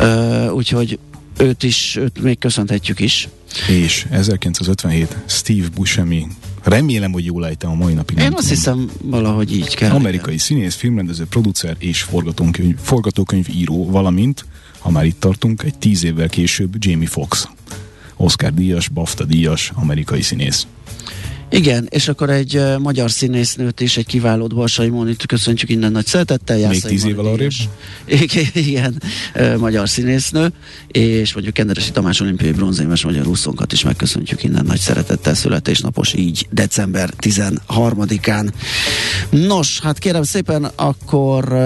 Uh, 0.00 0.54
úgyhogy 0.54 0.98
őt 1.38 1.62
is, 1.62 1.96
őt 1.96 2.22
még 2.22 2.38
köszönhetjük 2.38 3.00
is. 3.00 3.28
És 3.68 4.06
1957 4.10 5.16
Steve 5.26 5.68
Buscemi 5.74 6.26
Remélem, 6.66 7.12
hogy 7.12 7.24
jól 7.24 7.46
ejtem 7.46 7.70
a 7.70 7.74
mai 7.74 7.94
napig. 7.94 8.18
Én 8.18 8.24
azt 8.24 8.34
tudom. 8.34 8.48
hiszem, 8.48 8.90
valahogy 9.02 9.56
így 9.56 9.74
kell. 9.74 9.90
Amerikai 9.90 10.38
színész, 10.38 10.74
filmrendező, 10.74 11.24
producer 11.24 11.76
és 11.78 12.02
forgatókönyv, 12.02 12.76
forgatókönyv 12.80 13.48
író, 13.54 13.90
valamint, 13.90 14.44
ha 14.78 14.90
már 14.90 15.04
itt 15.04 15.20
tartunk, 15.20 15.62
egy 15.62 15.78
tíz 15.78 16.04
évvel 16.04 16.28
később 16.28 16.74
Jamie 16.78 17.08
Foxx. 17.08 17.48
Oscar 18.16 18.54
díjas, 18.54 18.88
BAFTA 18.88 19.24
díjas, 19.24 19.72
amerikai 19.74 20.22
színész. 20.22 20.66
Igen, 21.50 21.86
és 21.90 22.08
akkor 22.08 22.30
egy 22.30 22.56
uh, 22.56 22.78
magyar 22.78 23.10
színésznőt 23.10 23.80
és 23.80 23.96
egy 23.96 24.06
kiváló 24.06 24.46
Borsai 24.46 24.88
Monit 24.88 25.26
köszöntjük 25.26 25.70
innen 25.70 25.92
nagy 25.92 26.06
szeretettel. 26.06 26.68
Még 26.68 26.82
tíz 26.82 27.04
évvel 27.04 27.24
arrébb? 27.24 27.50
Igen, 28.06 28.44
igen 28.68 29.02
uh, 29.34 29.56
magyar 29.56 29.88
színésznő, 29.88 30.52
és 30.88 31.32
mondjuk 31.32 31.54
Kenderesi 31.54 31.90
Tamás 31.90 32.20
olimpiai 32.20 32.52
bronzémes 32.52 33.04
magyar 33.04 33.26
úszónkat 33.26 33.72
is 33.72 33.84
megköszöntjük 33.84 34.42
innen 34.42 34.64
nagy 34.64 34.78
szeretettel 34.78 35.34
születésnapos 35.34 36.12
így 36.14 36.46
december 36.50 37.10
13-án. 37.20 38.52
Nos, 39.30 39.80
hát 39.80 39.98
kérem 39.98 40.22
szépen, 40.22 40.64
akkor 40.64 41.44
uh, 41.44 41.58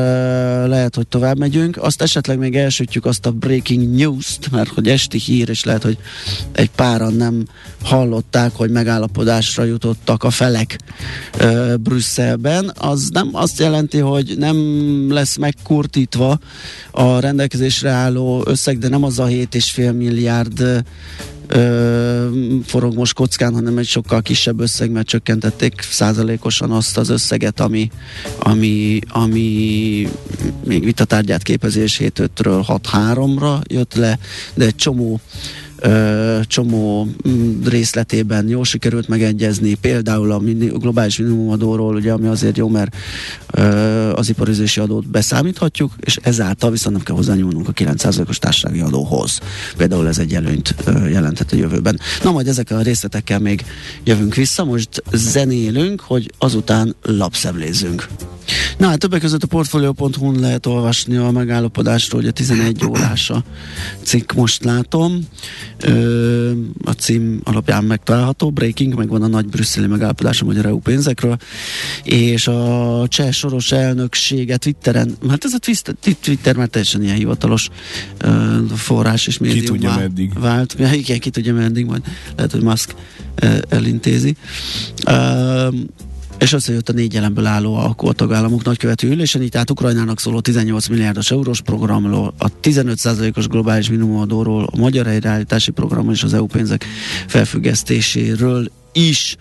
lehet, 0.68 0.94
hogy 0.94 1.06
tovább 1.06 1.38
megyünk. 1.38 1.76
Azt 1.76 2.02
esetleg 2.02 2.38
még 2.38 2.56
elsütjük 2.56 3.04
azt 3.04 3.26
a 3.26 3.30
breaking 3.30 3.94
news-t, 3.96 4.50
mert 4.50 4.70
hogy 4.70 4.88
esti 4.88 5.18
hír, 5.18 5.48
és 5.48 5.64
lehet, 5.64 5.82
hogy 5.82 5.98
egy 6.52 6.70
páran 6.70 7.14
nem 7.14 7.44
hallották, 7.82 8.52
hogy 8.54 8.70
megállapodásra 8.70 9.68
jutottak 9.70 10.24
a 10.24 10.30
felek 10.30 10.78
ö, 11.38 11.74
Brüsszelben, 11.80 12.72
az 12.78 13.08
nem 13.12 13.28
azt 13.32 13.58
jelenti, 13.58 13.98
hogy 13.98 14.34
nem 14.38 14.56
lesz 15.12 15.36
megkurtítva 15.36 16.38
a 16.90 17.18
rendelkezésre 17.18 17.90
álló 17.90 18.42
összeg, 18.46 18.78
de 18.78 18.88
nem 18.88 19.04
az 19.04 19.18
a 19.18 19.26
7,5 19.26 19.96
milliárd 19.96 20.84
ö, 21.46 22.26
forog 22.64 22.94
most 22.96 23.14
kockán, 23.14 23.54
hanem 23.54 23.78
egy 23.78 23.86
sokkal 23.86 24.22
kisebb 24.22 24.60
összeg, 24.60 24.90
mert 24.90 25.06
csökkentették 25.06 25.80
százalékosan 25.80 26.70
azt 26.70 26.98
az 26.98 27.08
összeget, 27.08 27.60
ami, 27.60 27.90
ami, 28.38 28.98
ami 29.08 30.08
még 30.64 30.84
vitatárgyát 30.84 31.42
képezés 31.42 32.00
7-5-ről 32.02 32.80
6-3-ra 32.92 33.60
jött 33.66 33.94
le, 33.94 34.18
de 34.54 34.64
egy 34.64 34.76
csomó 34.76 35.20
csomó 36.42 37.08
mm, 37.28 37.62
részletében 37.64 38.48
jól 38.48 38.64
sikerült 38.64 39.08
megegyezni, 39.08 39.74
például 39.74 40.32
a 40.32 40.38
globális 40.78 41.18
minimumadóról, 41.18 41.94
ugye, 41.94 42.12
ami 42.12 42.26
azért 42.26 42.56
jó, 42.56 42.68
mert 42.68 42.96
az 44.14 44.28
iparizési 44.28 44.80
adót 44.80 45.08
beszámíthatjuk, 45.08 45.92
és 46.00 46.18
ezáltal 46.22 46.70
viszont 46.70 46.96
nem 46.96 47.04
kell 47.04 47.14
hozzányúlnunk 47.14 47.68
a 47.68 47.72
9%-os 47.72 48.38
társasági 48.38 48.80
adóhoz. 48.80 49.38
Például 49.76 50.08
ez 50.08 50.18
egy 50.18 50.34
előnyt 50.34 50.74
jelenthet 51.10 51.52
a 51.52 51.56
jövőben. 51.56 52.00
Na 52.22 52.32
majd 52.32 52.46
ezekkel 52.46 52.78
a 52.78 52.82
részletekkel 52.82 53.38
még 53.38 53.64
jövünk 54.04 54.34
vissza, 54.34 54.64
most 54.64 55.02
zenélünk, 55.12 56.00
hogy 56.00 56.32
azután 56.38 56.94
lapszemlézzünk. 57.02 58.08
Na 58.80 58.88
hát 58.88 58.98
többek 58.98 59.20
között 59.20 59.42
a 59.42 59.46
portfolio.hu-n 59.46 60.40
lehet 60.40 60.66
olvasni 60.66 61.16
a 61.16 61.30
megállapodásról, 61.30 62.20
hogy 62.20 62.30
a 62.30 62.32
11 62.32 62.84
órás 62.84 63.30
a 63.30 63.44
cikk 64.02 64.32
most 64.32 64.64
látom. 64.64 65.18
Ö, 65.80 66.52
a 66.84 66.90
cím 66.90 67.40
alapján 67.44 67.84
megtalálható, 67.84 68.50
Breaking, 68.50 68.94
meg 68.94 69.08
van 69.08 69.22
a 69.22 69.26
nagy 69.26 69.46
brüsszeli 69.46 69.86
megállapodás 69.86 70.42
a 70.42 70.44
magyar 70.44 70.66
EU 70.66 70.78
pénzekről, 70.78 71.36
és 72.02 72.46
a 72.46 73.04
cseh 73.08 73.32
soros 73.32 73.72
elnöksége 73.72 74.56
Twitteren, 74.56 75.16
hát 75.28 75.44
ez 75.44 75.52
a 75.52 75.58
Twitter, 75.58 75.94
Twitter 76.20 76.56
már 76.56 76.68
teljesen 76.68 77.02
ilyen 77.02 77.16
hivatalos 77.16 77.68
ö, 78.18 78.58
forrás 78.74 79.26
és 79.26 79.38
médium 79.38 79.60
Ki 79.60 79.66
tudja 79.66 79.94
meddig. 79.96 80.38
Vált. 80.38 80.74
Ja, 80.78 80.92
igen, 80.92 81.18
ki 81.18 81.30
tudja 81.30 81.54
meddig, 81.54 81.86
majd 81.86 82.02
lehet, 82.36 82.52
hogy 82.52 82.62
Musk 82.62 82.94
elintézi. 83.68 84.36
Ö, 85.06 85.68
és 86.40 86.52
összejött 86.52 86.88
a 86.88 86.92
négy 86.92 87.12
jelenből 87.14 87.46
álló 87.46 87.74
alkoholtagállamok 87.74 88.64
nagykövető 88.64 89.08
ülésen, 89.08 89.42
így 89.42 89.48
tehát 89.48 89.70
Ukrajnának 89.70 90.20
szóló 90.20 90.40
18 90.40 90.88
milliárdos 90.88 91.30
eurós 91.30 91.60
programról, 91.60 92.34
a 92.38 92.46
15%-os 92.62 93.46
globális 93.46 93.90
minimumadóról, 93.90 94.68
a 94.72 94.76
magyar 94.76 95.06
helyreállítási 95.06 95.70
program 95.70 96.10
és 96.10 96.22
az 96.22 96.34
EU 96.34 96.46
pénzek 96.46 96.84
felfüggesztéséről 97.26 98.70
is 98.92 99.36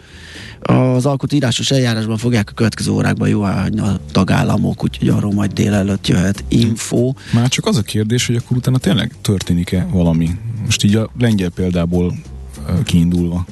az 0.62 1.06
alkot 1.06 1.34
írásos 1.34 1.72
eljárásban 1.72 2.18
fogják 2.18 2.50
a 2.50 2.53
következő 2.53 2.91
órákban 2.91 3.29
jóváhagyni 3.29 3.79
a 3.79 4.00
tagállamok, 4.12 4.84
úgyhogy 4.84 5.10
arról 5.10 5.34
majd 5.34 5.51
délelőtt 5.51 6.08
jöhet 6.08 6.44
info. 6.48 7.13
Már 7.34 7.48
csak 7.48 7.65
az 7.65 7.77
a 7.77 7.82
kérdés, 7.82 8.25
hogy 8.25 8.36
akkor 8.36 8.58
utána 8.58 8.77
tényleg 8.77 9.15
történik-e 9.22 9.88
valami? 9.91 10.29
Most 10.65 10.84
így 10.84 10.96
a 10.96 11.10
lengyel 11.20 11.50
példából 11.50 12.15
kiindulva. 12.84 13.46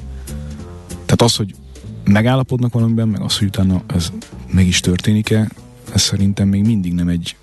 Tehát 0.88 1.22
az, 1.22 1.36
hogy 1.36 1.54
megállapodnak 2.08 2.72
valamiben, 2.72 3.08
meg 3.08 3.20
az, 3.20 3.38
hogy 3.38 3.46
utána 3.46 3.82
ez 3.86 4.12
meg 4.50 4.66
is 4.66 4.80
történik-e, 4.80 5.48
ez 5.94 6.00
szerintem 6.00 6.48
még 6.48 6.64
mindig 6.64 6.92
nem 6.92 7.08
egy 7.08 7.36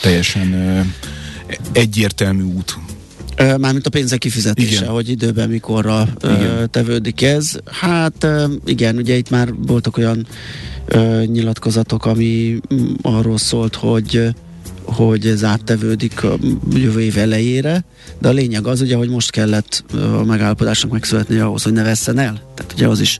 teljesen 0.00 0.54
egyértelmű 1.72 2.42
út. 2.42 2.78
Mármint 3.36 3.86
a 3.86 3.90
pénzek 3.90 4.18
kifizetése, 4.18 4.74
igen. 4.74 4.92
hogy 4.92 5.08
időben, 5.08 5.48
mikorra 5.48 6.08
igen. 6.22 6.70
tevődik 6.70 7.22
ez. 7.22 7.56
Hát 7.64 8.26
igen, 8.64 8.96
ugye 8.96 9.16
itt 9.16 9.30
már 9.30 9.54
voltak 9.54 9.96
olyan 9.96 10.26
nyilatkozatok, 11.24 12.06
ami 12.06 12.60
arról 13.02 13.38
szólt, 13.38 13.74
hogy 13.74 14.34
hogy 14.84 15.26
ez 15.26 15.44
áttevődik 15.44 16.22
a 16.22 16.38
jövő 16.74 17.00
év 17.00 17.18
elejére, 17.18 17.84
de 18.18 18.28
a 18.28 18.32
lényeg 18.32 18.66
az 18.66 18.80
ugye, 18.80 18.96
hogy 18.96 19.08
most 19.08 19.30
kellett 19.30 19.84
a 19.92 20.24
megállapodásnak 20.24 20.92
megszületni 20.92 21.38
ahhoz, 21.38 21.62
hogy 21.62 21.72
ne 21.72 21.82
vesszen 21.82 22.18
el. 22.18 22.40
Tehát 22.54 22.72
ugye 22.72 22.88
az 22.88 23.00
is 23.00 23.18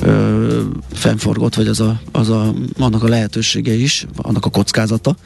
ö, 0.00 0.60
fennforgott, 0.92 1.54
vagy 1.54 1.66
az 1.66 1.80
a, 1.80 2.00
az 2.12 2.28
a, 2.28 2.54
annak 2.78 3.02
a 3.02 3.08
lehetősége 3.08 3.72
is, 3.72 4.06
annak 4.16 4.44
a 4.44 4.50
kockázata. 4.50 5.16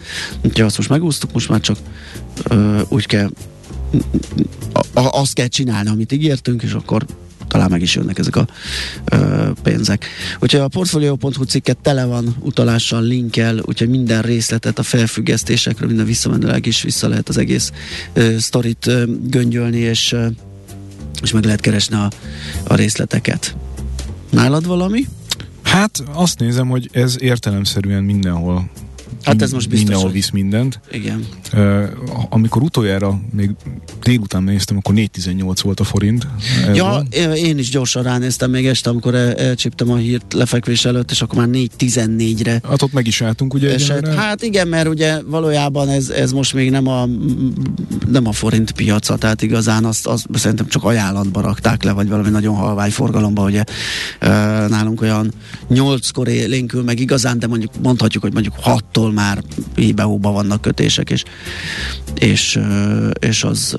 Úgyhogy 0.44 0.64
azt 0.64 0.76
most 0.76 0.88
megúsztuk, 0.88 1.32
most 1.32 1.48
már 1.48 1.60
csak 1.60 1.76
ö, 2.48 2.80
úgy 2.88 3.06
kell 3.06 3.30
azt 4.92 5.34
kell 5.34 5.46
csinálni, 5.46 5.88
amit 5.88 6.12
ígértünk, 6.12 6.62
és 6.62 6.72
akkor 6.72 7.06
talán 7.49 7.71
meg 7.71 7.83
is 7.83 7.95
jönnek 7.95 8.19
ezek 8.19 8.37
a 8.37 8.47
ö, 9.05 9.50
pénzek. 9.62 10.07
Úgyhogy 10.40 10.61
a 10.61 10.69
Portfolio.hu 10.69 11.45
cikket 11.45 11.78
tele 11.78 12.05
van 12.05 12.37
utalással, 12.40 13.02
linkkel, 13.02 13.59
úgyhogy 13.64 13.88
minden 13.88 14.23
részletet 14.23 14.78
a 14.78 14.83
felfüggesztésekről, 14.83 15.88
minden 15.88 16.07
visszamenőleg 16.07 16.67
is 16.67 16.83
vissza 16.83 17.09
lehet 17.09 17.28
az 17.28 17.38
egész 17.38 17.73
ö, 18.12 18.38
sztorit 18.38 18.87
ö, 18.87 19.05
göngyölni, 19.23 19.78
és, 19.78 20.12
ö, 20.12 20.26
és 21.23 21.33
meg 21.33 21.45
lehet 21.45 21.61
keresni 21.61 21.97
a, 21.97 22.11
a 22.67 22.75
részleteket. 22.75 23.57
Nálad 24.31 24.67
valami? 24.67 25.07
Hát 25.62 26.02
azt 26.12 26.38
nézem, 26.38 26.69
hogy 26.69 26.88
ez 26.93 27.17
értelemszerűen 27.21 28.02
mindenhol 28.02 28.71
Hát 29.23 29.43
ez 29.43 29.53
most 29.53 29.69
biztos. 29.69 29.88
Mindenhol 29.88 30.11
visz 30.12 30.31
mindent. 30.31 30.81
Igen. 30.93 31.27
Uh, 31.53 31.85
amikor 32.29 32.62
utoljára 32.62 33.21
még 33.33 33.50
délután 34.03 34.43
néztem, 34.43 34.77
akkor 34.77 34.95
4.18 34.95 35.59
volt 35.62 35.81
a 35.81 35.85
forint. 35.85 36.27
Ja, 36.75 37.03
én 37.35 37.59
is 37.59 37.71
gyorsan 37.71 38.03
ránéztem 38.03 38.50
még 38.50 38.67
este, 38.67 38.91
amikor 38.91 39.15
el, 39.15 39.35
elcsíptem 39.35 39.91
a 39.91 39.97
hírt 39.97 40.33
lefekvés 40.33 40.85
előtt, 40.85 41.11
és 41.11 41.23
akkor 41.23 41.38
már 41.38 41.49
4.14-re. 41.53 42.61
Hát 42.69 42.83
ott 42.83 42.93
meg 42.93 43.07
is 43.07 43.21
álltunk, 43.23 43.55
ugye? 43.55 43.75
Eset. 43.75 44.15
Hát 44.15 44.43
igen, 44.43 44.69
mert 44.69 44.88
ugye 44.88 45.23
valójában 45.27 45.88
ez, 45.88 46.09
ez 46.09 46.33
most 46.33 46.55
még 46.55 46.71
nem 46.71 46.87
a, 46.87 47.09
nem 48.11 48.27
a 48.27 48.33
forint 48.33 48.73
piaca, 48.73 49.17
tehát 49.17 49.43
igazán 49.43 49.85
azt, 49.85 50.07
azt 50.07 50.27
szerintem 50.33 50.67
csak 50.69 50.85
ajánlatba 50.85 51.41
rakták 51.41 51.83
le, 51.83 51.93
vagy 51.93 52.09
valami 52.09 52.29
nagyon 52.29 52.55
halvány 52.55 52.91
forgalomba, 52.91 53.43
ugye 53.45 53.65
nálunk 54.69 55.00
olyan 55.00 55.33
8-kor 55.71 56.29
élénkül 56.29 56.83
meg 56.83 57.00
igazán, 57.00 57.38
de 57.38 57.47
mondjuk 57.47 57.73
mondhatjuk, 57.83 58.23
hogy 58.23 58.33
mondjuk 58.33 58.55
6-tól 58.65 58.98
ahol 58.99 59.12
már 59.12 59.43
híbe-hóba 59.75 60.31
vannak 60.31 60.61
kötések, 60.61 61.11
és, 61.11 61.25
és, 62.14 62.59
és 63.21 63.45
az, 63.45 63.76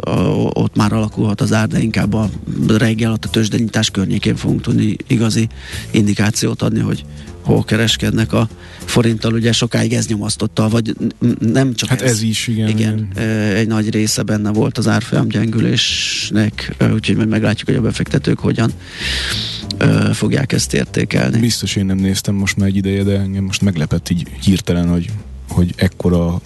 ott 0.54 0.76
már 0.76 0.94
alakulhat 0.94 1.42
az 1.42 1.54
ár, 1.54 1.68
de 1.68 1.80
inkább 1.80 2.14
a 2.14 2.30
reggel 2.68 3.12
a 3.12 3.18
tőzsdenyítás 3.18 3.90
környékén 3.90 4.36
fogunk 4.36 4.62
tudni 4.62 4.96
igazi 5.08 5.48
indikációt 5.92 6.62
adni, 6.62 6.80
hogy 6.80 7.06
hol 7.42 7.64
kereskednek 7.64 8.34
a 8.34 8.48
forinttal, 8.86 9.34
ugye 9.34 9.52
sokáig 9.52 9.94
ez 9.94 10.08
nyomasztotta, 10.08 10.70
vagy 10.70 10.96
nem 11.40 11.74
csak 11.74 11.90
hát 11.90 12.02
ez. 12.02 12.12
ez 12.12 12.22
is, 12.22 12.48
igen. 12.48 12.68
Igen, 12.68 13.08
egy 13.56 13.68
nagy 13.68 13.90
része 13.90 14.24
benne 14.24 14.52
volt 14.52 14.78
az 14.78 14.88
árfolyam 14.88 15.28
gyengülésnek, 15.28 16.76
úgyhogy 16.94 17.16
majd 17.16 17.30
meglátjuk, 17.30 17.68
hogy 17.68 17.78
a 17.78 17.82
befektetők 17.82 18.40
hogyan 18.40 18.72
fogják 20.14 20.52
ezt 20.52 20.74
értékelni. 20.74 21.40
Biztos 21.40 21.76
én 21.76 21.86
nem 21.86 21.98
néztem 21.98 22.36
most 22.36 22.58
már 22.58 22.68
egy 22.68 22.76
ideje, 22.76 23.04
de 23.04 23.20
engem 23.20 23.44
most 23.44 23.62
meglepett 23.62 24.10
így 24.10 24.28
hirtelen, 24.42 24.90
hogy 24.90 25.10
hogy 25.50 25.74
ekkora 25.76 26.42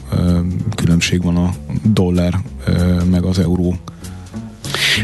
különbség 0.76 1.24
van 1.24 1.36
a 1.36 1.54
dollár 1.84 2.40
meg 3.10 3.24
az 3.24 3.40
euró 3.40 3.78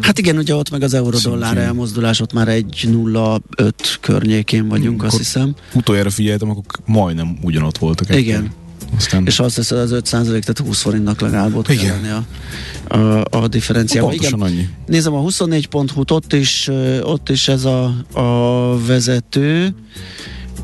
Hát 0.01 0.19
igen, 0.19 0.37
ugye 0.37 0.55
ott 0.55 0.69
meg 0.69 0.83
az 0.83 0.93
euró-dollár 0.93 1.57
elmozdulás, 1.57 2.19
ott 2.19 2.33
már 2.33 2.47
egy 2.47 2.87
0,5 2.91 3.71
környékén 3.99 4.67
vagyunk, 4.67 5.03
azt 5.03 5.17
hiszem. 5.17 5.53
Utoljára 5.73 6.09
figyeltem, 6.09 6.49
akkor 6.49 6.63
majdnem 6.85 7.37
ugyanott 7.41 7.77
voltak. 7.77 8.15
Igen. 8.15 8.51
Aztán... 8.97 9.25
És 9.25 9.39
azt 9.39 9.55
hiszem, 9.55 9.77
az 9.77 9.91
5 9.91 10.09
tehát 10.09 10.57
20 10.65 10.81
forintnak 10.81 11.21
legalább 11.21 11.55
ott 11.55 11.69
Igen. 11.69 11.85
kell 11.85 11.95
lenni 11.95 12.25
a, 12.87 12.95
a, 12.97 13.25
a 13.29 13.47
differenciával. 13.47 14.09
Pontosan 14.09 14.39
Igen. 14.39 14.51
annyi. 14.51 14.67
Nézem 14.85 15.13
a 15.13 15.21
24.hu-t, 15.21 16.11
ott 16.11 16.33
is, 16.33 16.69
ott 17.01 17.29
is 17.29 17.47
ez 17.47 17.65
a, 17.65 17.83
a 18.13 18.85
vezető, 18.85 19.75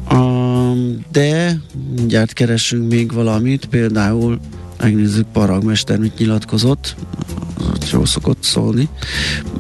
a, 0.09 0.15
de 1.11 1.59
mindjárt 1.95 2.33
keresünk 2.33 2.91
még 2.91 3.13
valamit, 3.13 3.65
például 3.65 4.39
megnézzük, 4.77 5.25
Paragmester 5.33 5.97
mit 5.97 6.17
nyilatkozott, 6.17 6.95
jól 7.91 8.05
szokott 8.05 8.43
szólni. 8.43 8.87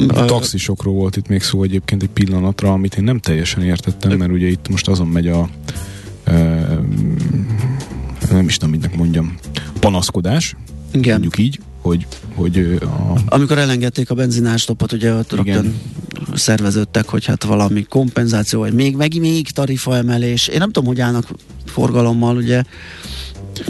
A 0.07 0.25
taxisokról 0.25 0.93
volt 0.93 1.15
itt 1.15 1.27
még 1.27 1.41
szó 1.41 1.63
egyébként 1.63 2.03
egy 2.03 2.09
pillanatra, 2.09 2.71
amit 2.71 2.95
én 2.95 3.03
nem 3.03 3.19
teljesen 3.19 3.63
értettem, 3.63 4.17
mert 4.17 4.31
ugye 4.31 4.47
itt 4.47 4.69
most 4.69 4.87
azon 4.87 5.07
megy 5.07 5.27
a 5.27 5.49
nem 8.31 8.45
is 8.47 8.53
tudom, 8.53 8.69
mindnek 8.69 8.95
mondjam, 8.95 9.37
panaszkodás, 9.79 10.55
Igen. 10.91 11.11
mondjuk 11.11 11.37
így, 11.37 11.59
hogy, 11.81 12.07
hogy 12.35 12.77
a... 12.81 13.13
Amikor 13.25 13.57
elengedték 13.57 14.09
a 14.09 14.15
benzinástopot, 14.15 14.91
ugye 14.91 15.13
ott 15.13 15.31
Igen. 15.31 15.45
rögtön 15.45 15.73
szerveződtek, 16.33 17.09
hogy 17.09 17.25
hát 17.25 17.43
valami 17.43 17.83
kompenzáció, 17.83 18.59
vagy 18.59 18.73
még, 18.73 18.95
meg 18.95 19.19
még 19.19 19.49
tarifa 19.49 19.95
emelés. 19.95 20.47
Én 20.47 20.57
nem 20.57 20.71
tudom, 20.71 20.87
hogy 20.87 20.99
állnak 20.99 21.27
forgalommal, 21.65 22.35
ugye 22.35 22.63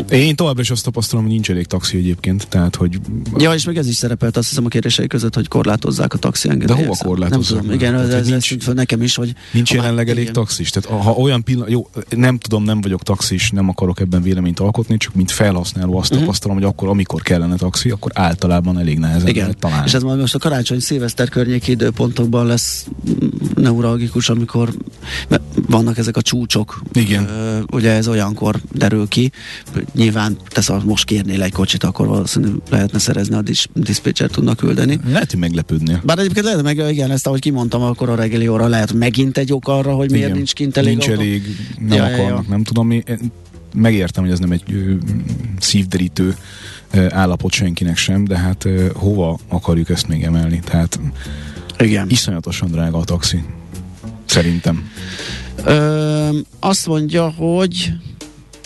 én 0.09 0.35
továbbra 0.35 0.61
is 0.61 0.69
azt 0.69 0.83
tapasztalom, 0.83 1.23
hogy 1.23 1.33
nincs 1.33 1.49
elég 1.49 1.65
taxi 1.65 1.97
egyébként, 1.97 2.47
tehát 2.47 2.75
hogy... 2.75 2.99
Ja, 3.37 3.53
és 3.53 3.65
meg 3.65 3.77
ez 3.77 3.87
is 3.87 3.95
szerepelt 3.95 4.37
azt 4.37 4.49
hiszem 4.49 4.65
a 4.65 4.67
kérdései 4.67 5.07
között, 5.07 5.35
hogy 5.35 5.47
korlátozzák 5.47 6.13
a 6.13 6.17
taxi 6.17 6.49
engedélyt. 6.49 6.79
De 6.79 6.85
hova 6.85 7.03
korlátozzák? 7.03 7.53
Nem 7.53 7.61
tudom, 7.61 7.75
igen, 7.75 7.95
ez, 7.95 8.09
ez, 8.09 8.27
nincs, 8.27 8.53
ez 8.53 8.73
nekem 8.73 9.01
is, 9.01 9.15
hogy... 9.15 9.33
Nincs 9.51 9.73
jelenleg 9.73 10.09
elég 10.09 10.31
taxis, 10.31 10.69
tehát 10.69 11.03
ha 11.03 11.11
olyan 11.11 11.43
pillanat, 11.43 11.69
jó, 11.69 11.89
nem 12.09 12.37
tudom, 12.37 12.63
nem 12.63 12.81
vagyok 12.81 13.03
taxis, 13.03 13.49
nem 13.49 13.69
akarok 13.69 13.99
ebben 13.99 14.21
véleményt 14.21 14.59
alkotni, 14.59 14.97
csak 14.97 15.15
mint 15.15 15.31
felhasználó 15.31 15.97
azt 15.97 16.09
uh-huh. 16.09 16.25
tapasztalom, 16.25 16.57
hogy 16.57 16.65
akkor, 16.65 16.87
amikor 16.87 17.21
kellene 17.21 17.55
taxi, 17.55 17.89
akkor 17.89 18.11
általában 18.13 18.79
elég 18.79 18.99
nehezen 18.99 19.27
igen. 19.27 19.41
lehet 19.41 19.59
találni. 19.59 19.85
És 19.85 19.93
ez 19.93 20.03
majd 20.03 20.19
most 20.19 20.35
a 20.35 20.39
karácsony 20.39 20.79
szilveszter 20.79 21.29
környéki 21.29 21.71
időpontokban 21.71 22.45
lesz 22.45 22.85
neuralgikus, 23.55 24.29
amikor 24.29 24.73
vannak 25.67 25.97
ezek 25.97 26.17
a 26.17 26.21
csúcsok. 26.21 26.81
Igen. 26.93 27.29
Ugye 27.71 27.91
ez 27.91 28.07
olyankor 28.07 28.61
derül 28.71 29.07
ki, 29.07 29.31
nyilván 29.93 30.37
tesz, 30.47 30.67
ha 30.67 30.81
most 30.85 31.05
kérnél 31.05 31.43
egy 31.43 31.51
kocsit, 31.51 31.83
akkor 31.83 32.07
valószínűleg 32.07 32.55
lehetne 32.69 32.99
szerezni, 32.99 33.35
a 33.35 33.41
dis- 33.41 33.69
diszpécser 33.73 34.29
tudnak 34.29 34.57
küldeni. 34.57 34.99
Lehet, 35.07 35.31
hogy 35.31 35.39
meglepődnél. 35.39 36.01
Bár 36.03 36.19
egyébként 36.19 36.45
lehet, 36.45 36.61
meg 36.63 36.77
igen, 36.77 37.11
ezt 37.11 37.27
ahogy 37.27 37.39
kimondtam, 37.39 37.81
akkor 37.81 38.09
a 38.09 38.15
reggeli 38.15 38.47
óra 38.47 38.67
lehet 38.67 38.93
megint 38.93 39.37
egy 39.37 39.53
ok 39.53 39.67
arra, 39.67 39.93
hogy 39.93 40.11
miért 40.11 40.25
igen. 40.25 40.37
nincs 40.37 40.53
kint 40.53 40.77
elég 40.77 40.97
Nincs 40.97 41.09
elég, 41.09 41.57
nem 41.79 41.97
ja, 41.97 42.03
akarnak, 42.03 42.27
ja, 42.27 42.33
ja. 42.33 42.45
nem 42.47 42.63
tudom 42.63 42.87
mi. 42.87 43.03
Megértem, 43.73 44.23
hogy 44.23 44.31
ez 44.31 44.39
nem 44.39 44.51
egy 44.51 44.63
ö, 44.71 44.93
szívderítő 45.59 46.35
ö, 46.91 47.05
állapot 47.09 47.51
senkinek 47.51 47.97
sem, 47.97 48.23
de 48.25 48.37
hát 48.37 48.65
ö, 48.65 48.87
hova 48.93 49.39
akarjuk 49.47 49.89
ezt 49.89 50.07
még 50.07 50.23
emelni? 50.23 50.59
Tehát 50.65 50.99
igen. 51.77 52.09
iszonyatosan 52.09 52.71
drága 52.71 52.97
a 52.97 53.03
taxi. 53.03 53.43
Szerintem. 54.25 54.89
Ö, 55.65 56.37
azt 56.59 56.87
mondja, 56.87 57.29
hogy 57.29 57.93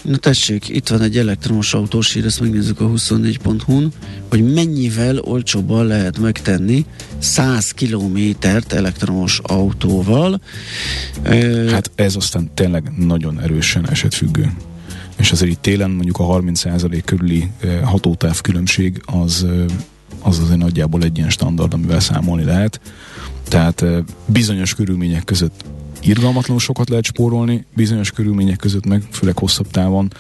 Na 0.04 0.18
tessék, 0.18 0.70
itt 0.70 0.88
van 0.88 1.02
egy 1.02 1.18
elektromos 1.18 1.74
autós 1.74 2.14
hír, 2.14 2.26
ezt 2.26 2.40
megnézzük 2.40 2.82
a 2.82 2.86
24.hu-n, 2.86 3.92
hogy 4.30 4.54
mennyivel 4.54 5.20
olcsóbban 5.20 5.86
lehet 5.86 6.20
megtenni 6.20 6.86
100 7.18 7.72
kilométert 7.72 8.74
elektromos 8.74 9.40
autóval. 9.44 10.42
Hát 11.70 11.92
ez 11.96 12.16
aztán 12.16 12.50
tényleg 12.54 12.92
nagyon 12.98 13.40
erősen 13.40 13.90
esetfüggő. 13.90 14.52
És 15.18 15.32
azért 15.32 15.52
itt 15.52 15.62
télen 15.62 15.90
mondjuk 15.92 16.18
a 16.18 16.24
30% 16.24 17.02
körüli 17.06 17.50
hatótáv 17.84 18.42
különbség 18.42 19.02
az, 19.06 19.46
az 20.22 20.40
azért 20.40 20.58
nagyjából 20.58 21.04
egy 21.04 21.18
ilyen 21.18 21.30
standard, 21.30 21.74
amivel 21.74 22.00
számolni 22.00 22.44
lehet. 22.44 22.80
Tehát 23.48 23.86
bizonyos 24.26 24.76
körülmények 24.76 25.24
között 25.24 25.64
irgalmatlanul 26.02 26.62
sokat 26.62 26.90
lehet 26.90 27.06
spórolni, 27.06 27.66
bizonyos 27.76 28.12
körülmények 28.12 28.58
között 28.58 28.86
meg, 28.86 29.04
főleg 29.12 29.38
hosszabb 29.38 29.68
távon, 29.72 30.12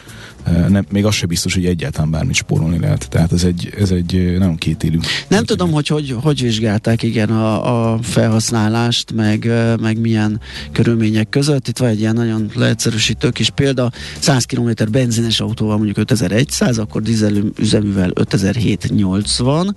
nem, 0.69 0.86
még 0.91 1.06
az 1.06 1.13
se 1.15 1.25
biztos, 1.25 1.54
hogy 1.54 1.65
egyáltalán 1.65 2.12
bármit 2.12 2.36
spórolni 2.36 2.80
lehet. 2.80 3.10
Tehát 3.10 3.32
ez 3.32 3.43
egy, 3.43 3.73
ez 3.78 3.91
egy 3.91 4.36
nagyon 4.38 4.56
kétélű. 4.56 4.97
Nem 5.28 5.43
tudom, 5.43 5.71
hogy, 5.71 5.88
hogy 5.88 6.15
hogy 6.21 6.41
vizsgálták 6.41 7.04
igen 7.04 7.30
a, 7.30 7.93
a 7.93 7.99
felhasználást, 8.02 9.12
meg, 9.12 9.52
meg 9.82 9.99
milyen 9.99 10.39
körülmények 10.71 11.30
között. 11.30 11.67
Itt 11.67 11.78
van 11.78 11.89
egy 11.89 11.99
ilyen 11.99 12.13
nagyon 12.13 12.52
leegyszerűsítő 12.56 13.30
kis 13.30 13.49
példa. 13.49 13.91
100 14.19 14.43
km 14.43 14.69
benzines 14.91 15.39
autóval 15.39 15.75
mondjuk 15.75 15.97
5100, 15.97 16.78
akkor 16.78 17.02
dízel 17.02 17.34
üzeművel 17.58 18.12
5780. 18.13 19.75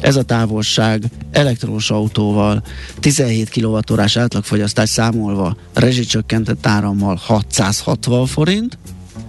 Ez 0.00 0.16
a 0.16 0.22
távolság 0.22 1.04
elektromos 1.30 1.90
autóval 1.90 2.62
17 3.00 3.50
kWh 3.50 4.16
átlagfogyasztás 4.16 4.88
számolva 4.88 5.56
rezsicsökkentett 5.72 6.66
árammal 6.66 7.20
660 7.22 8.26
forint, 8.26 8.78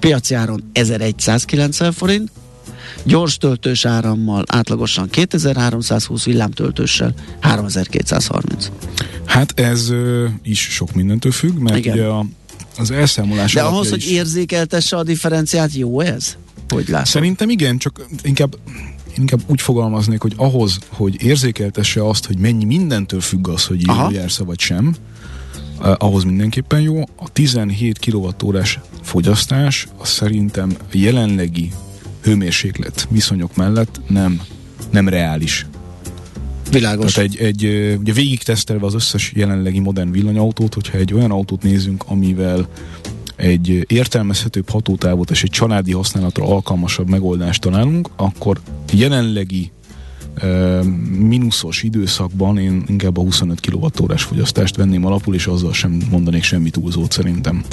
piaci 0.06 0.34
áron 0.34 0.70
1190 0.74 1.92
forint, 1.92 2.32
gyors 3.04 3.38
töltős 3.38 3.86
árammal 3.86 4.44
átlagosan 4.48 5.10
2320, 5.10 6.24
villámtöltőssel 6.26 7.14
3230. 7.40 8.72
Hát 9.26 9.60
ez 9.60 9.90
ö, 9.90 10.26
is 10.44 10.60
sok 10.60 10.94
mindentől 10.94 11.32
függ, 11.32 11.58
mert 11.58 11.78
Igen. 11.78 11.94
ugye 11.94 12.06
a, 12.06 12.26
az 12.78 12.92
elszámolás 12.92 13.54
De 13.54 13.62
ahhoz, 13.62 13.86
is... 13.86 13.92
hogy 13.92 14.12
érzékeltesse 14.12 14.98
a 14.98 15.04
differenciát, 15.04 15.74
jó 15.74 16.00
ez? 16.00 16.38
Hogy 16.70 16.88
látod? 16.88 17.08
Szerintem 17.08 17.50
igen, 17.50 17.78
csak 17.78 18.06
inkább 18.24 18.58
inkább 19.18 19.40
úgy 19.48 19.62
fogalmaznék, 19.62 20.22
hogy 20.22 20.34
ahhoz, 20.36 20.78
hogy 20.90 21.24
érzékeltesse 21.24 22.08
azt, 22.08 22.26
hogy 22.26 22.38
mennyi 22.38 22.66
mindentől 22.66 23.22
függ 23.22 23.48
az, 23.48 23.66
hogy 23.66 23.88
jó 23.88 24.10
jársz 24.12 24.38
vagy 24.38 24.60
sem, 24.60 24.96
ahhoz 25.80 26.24
mindenképpen 26.24 26.82
jó. 26.82 27.02
A 27.16 27.30
17 27.32 28.00
kWh 28.00 28.66
fogyasztás 29.02 29.88
az 29.98 30.10
szerintem 30.10 30.78
jelenlegi 30.92 31.72
hőmérséklet 32.22 33.08
viszonyok 33.10 33.56
mellett 33.56 34.00
nem, 34.08 34.42
nem 34.92 35.10
reális. 35.10 35.66
Világos. 36.72 37.14
Tehát 37.14 37.30
egy, 37.30 37.38
egy, 37.38 37.96
ugye 38.00 38.14
végig 38.14 38.44
tesztelve 38.44 38.86
az 38.86 38.94
összes 38.94 39.32
jelenlegi 39.36 39.80
modern 39.80 40.12
villanyautót, 40.12 40.74
hogyha 40.74 40.98
egy 40.98 41.14
olyan 41.14 41.32
autót 41.32 41.64
nézünk, 41.64 42.04
amivel 42.08 42.68
egy 43.36 43.86
értelmezhetőbb 43.88 44.70
hatótávot 44.70 45.32
és 45.32 45.44
egy 45.44 45.50
családi 45.50 45.92
használatra 45.92 46.46
alkalmasabb 46.46 47.10
megoldást 47.10 47.62
találunk, 47.62 48.10
akkor 48.16 48.60
jelenlegi 48.92 49.72
mínuszos 51.20 51.84
időszakban 51.84 52.58
én 52.58 52.84
inkább 52.88 53.18
a 53.18 53.22
25 53.22 53.60
kWh 53.60 54.16
fogyasztást 54.16 54.76
venném 54.76 55.06
alapul, 55.06 55.36
és 55.36 55.48
azzal 55.48 55.74
sem 55.74 56.02
mondanék 56.10 56.44
semmi 56.44 56.70
túlzót 56.70 57.12
szerintem. 57.12 57.64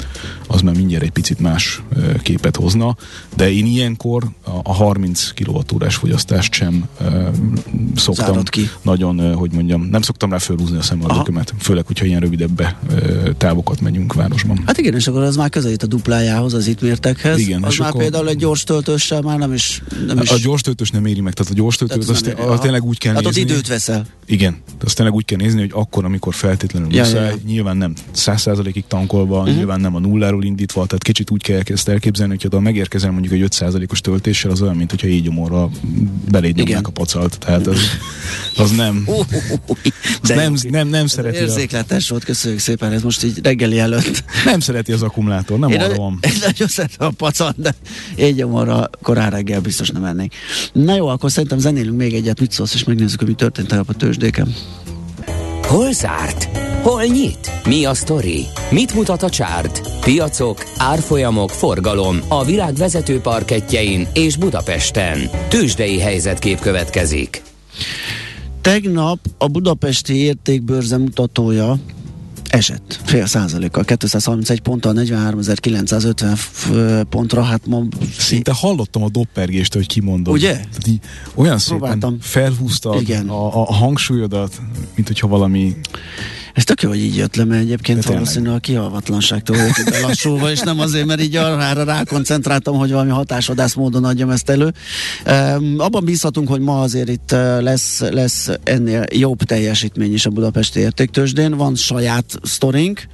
Az 0.47 0.61
már 0.61 0.75
mindjárt 0.75 1.03
egy 1.03 1.11
picit 1.11 1.39
más 1.39 1.81
képet 2.21 2.55
hozna, 2.55 2.97
de 3.35 3.51
én 3.51 3.65
ilyenkor 3.65 4.23
a 4.63 4.73
30 4.73 5.29
kWh 5.33 5.89
fogyasztást 5.89 6.53
sem 6.53 6.85
szoktam 7.95 8.25
Zárod 8.25 8.49
ki. 8.49 8.69
nagyon, 8.81 9.35
hogy 9.35 9.51
mondjam, 9.51 9.81
nem 9.81 10.01
szoktam 10.01 10.31
rá 10.31 10.37
fölhúzni 10.37 10.77
a 10.77 10.81
szemöldökömet, 10.81 11.53
főleg, 11.59 11.85
hogyha 11.85 12.05
ilyen 12.05 12.19
rövidebb 12.19 12.67
távokat 13.37 13.81
megyünk 13.81 14.13
városban. 14.13 14.63
Hát 14.65 14.77
igen, 14.77 14.93
és 14.93 15.07
akkor 15.07 15.21
az 15.21 15.35
már 15.35 15.49
közelít 15.49 15.83
a 15.83 15.87
duplájához, 15.87 16.53
az 16.53 16.67
itt 16.67 16.81
mértekhez. 16.81 17.39
Igen, 17.39 17.63
az 17.63 17.77
már 17.77 17.89
akkor... 17.89 18.01
például 18.01 18.29
egy 18.29 18.37
gyors 18.37 18.63
töltőssel 18.63 19.21
már 19.21 19.37
nem 19.37 19.53
is... 19.53 19.83
Nem 20.07 20.19
is... 20.19 20.29
A 20.29 20.37
gyors 20.37 20.61
töltős 20.61 20.89
nem 20.89 21.05
éri 21.05 21.21
meg, 21.21 21.33
tehát 21.33 21.51
a 21.51 21.55
gyors 21.55 21.75
töltős 21.75 22.05
azt, 22.53 22.61
azt 22.61 22.61
tényleg 22.61 22.83
úgy 22.89 22.97
kell 22.97 23.13
hát 23.13 23.23
nézni. 23.23 23.41
ott 23.41 23.49
időt 23.49 23.67
veszel. 23.67 24.05
Igen, 24.25 24.57
azt 24.85 24.95
tényleg 24.95 25.15
úgy 25.15 25.25
kell 25.25 25.37
nézni, 25.37 25.59
hogy 25.59 25.71
akkor, 25.73 26.05
amikor 26.05 26.33
feltétlenül 26.33 26.93
Ja, 26.93 27.03
muszáj, 27.03 27.23
ja, 27.23 27.29
ja. 27.29 27.35
nyilván 27.45 27.77
nem 27.77 27.93
100%-ig 28.15 28.83
tankolva, 28.87 29.31
Mhm. 29.33 29.41
uh-huh. 29.41 29.55
nyilván 29.57 29.79
nem 29.81 29.95
a 29.95 29.99
nulláról 29.99 30.43
indítva, 30.43 30.85
tehát 30.85 31.03
kicsit 31.03 31.31
úgy 31.31 31.41
kell 31.41 31.61
ezt 31.65 31.87
elképzelni, 31.87 32.37
hogy 32.41 32.51
ha 32.51 32.59
megérkezel 32.59 33.11
mondjuk 33.11 33.33
egy 33.33 33.41
5%-os 33.41 34.01
töltéssel, 34.01 34.51
az 34.51 34.61
olyan, 34.61 34.75
mint 34.75 34.89
hogyha 34.89 35.07
így 35.07 35.23
gyomorra 35.23 35.69
beléd 36.31 36.51
Igen. 36.57 36.65
nyomnák 36.65 36.87
a 36.87 36.91
pacalt. 36.91 37.37
Tehát 37.39 37.67
az, 37.67 37.79
az 38.57 38.71
nem, 38.71 39.03
az 40.21 40.29
nem, 40.29 40.53
jó. 40.63 40.69
nem, 40.69 40.87
nem, 40.87 41.07
szereti 41.07 41.37
a, 41.37 41.41
Érzékletes 41.41 42.09
volt, 42.09 42.23
köszönjük 42.23 42.59
szépen, 42.59 42.91
ez 42.91 43.01
most 43.03 43.23
így 43.23 43.39
reggeli 43.43 43.79
előtt. 43.79 44.23
nem 44.45 44.59
szereti 44.59 44.91
az 44.91 45.01
akkumulátor, 45.01 45.59
nem 45.59 45.69
Én, 45.69 45.79
arra 45.79 45.95
van. 45.95 46.19
én 46.21 46.33
nagyon 46.45 46.67
szeretem 46.67 47.07
a 47.07 47.11
pacal, 47.11 47.53
de 47.57 47.75
én 48.15 48.35
gyomorra 48.35 48.89
korán 49.01 49.29
reggel 49.29 49.59
biztos 49.61 49.89
nem 49.89 50.03
ennék. 50.05 50.33
Na 50.73 50.95
jó, 50.95 51.07
akkor 51.07 51.31
szerintem 51.31 51.57
zenélünk 51.59 51.97
még 51.97 52.13
egyet, 52.13 52.39
mit 52.43 52.51
szólsz, 52.51 52.73
és 52.73 52.83
megnézzük, 52.83 53.19
hogy 53.19 53.27
mi 53.27 53.33
történt 53.33 53.67
tegnap 53.67 53.89
a 53.89 53.93
tőzsdéken. 53.93 54.55
Hol 55.67 55.91
zárt? 55.91 56.57
Hol 56.81 57.03
nyit? 57.03 57.51
Mi 57.65 57.85
a 57.85 57.93
sztori? 57.93 58.45
Mit 58.71 58.93
mutat 58.93 59.23
a 59.23 59.29
csárt? 59.29 59.81
Piacok, 60.01 60.63
árfolyamok, 60.77 61.49
forgalom 61.49 62.19
a 62.27 62.43
világ 62.45 62.73
vezető 62.75 63.19
parketjein 63.19 64.07
és 64.13 64.37
Budapesten. 64.37 65.29
Tőzsdei 65.49 65.99
helyzetkép 65.99 66.59
következik. 66.59 67.41
Tegnap 68.61 69.19
a 69.37 69.47
budapesti 69.47 70.15
értékbőrze 70.15 70.97
mutatója 70.97 71.77
esett 72.53 72.99
fél 73.03 73.25
százalékkal, 73.25 73.83
231 73.83 74.59
ponttal 74.59 74.93
43.950 74.95 76.31
f- 76.35 76.69
pontra, 77.09 77.41
hát 77.43 77.65
ma 77.65 77.81
Szinte 78.17 78.51
hallottam 78.55 79.03
a 79.03 79.09
doppergést, 79.09 79.73
hogy 79.73 79.87
kimondod. 79.87 80.33
Ugye? 80.33 80.51
Tehát 80.51 80.87
így, 80.87 80.99
olyan 81.35 81.57
szépen 81.57 81.77
Próbáltam. 81.77 82.17
felhúztad 82.21 83.01
Igen. 83.01 83.29
a, 83.29 83.61
a 83.61 83.73
hangsúlyodat, 83.73 84.61
mint 84.95 85.07
hogyha 85.07 85.27
valami 85.27 85.75
Ez 86.53 86.63
tök 86.63 86.81
jó, 86.81 86.89
hogy 86.89 86.99
így 86.99 87.15
jött 87.15 87.35
le, 87.35 87.43
mert 87.43 87.61
egyébként 87.61 88.03
De 88.03 88.11
valószínűleg 88.11 88.55
a 88.55 88.59
kihalvatlanságtól 88.59 89.57
voltunk 89.57 89.89
belassulva, 89.89 90.51
és 90.51 90.59
nem 90.59 90.79
azért, 90.79 91.05
mert 91.05 91.21
így 91.21 91.35
arra 91.35 91.83
rákoncentráltam, 91.83 92.77
hogy 92.77 92.91
valami 92.91 93.09
hatásvadász 93.09 93.73
módon 93.73 94.03
adjam 94.03 94.29
ezt 94.29 94.49
elő. 94.49 94.73
Um, 95.25 95.75
abban 95.77 96.05
bízhatunk, 96.05 96.47
hogy 96.47 96.59
ma 96.59 96.81
azért 96.81 97.09
itt 97.09 97.31
lesz, 97.59 97.99
lesz 97.99 98.49
ennél 98.63 99.03
jobb 99.11 99.43
teljesítmény 99.43 100.13
is 100.13 100.25
a 100.25 100.29
budapesti 100.29 100.79
értéktősdén. 100.79 101.57
Van 101.57 101.75
saját 101.75 102.39
sztorink, 102.43 103.07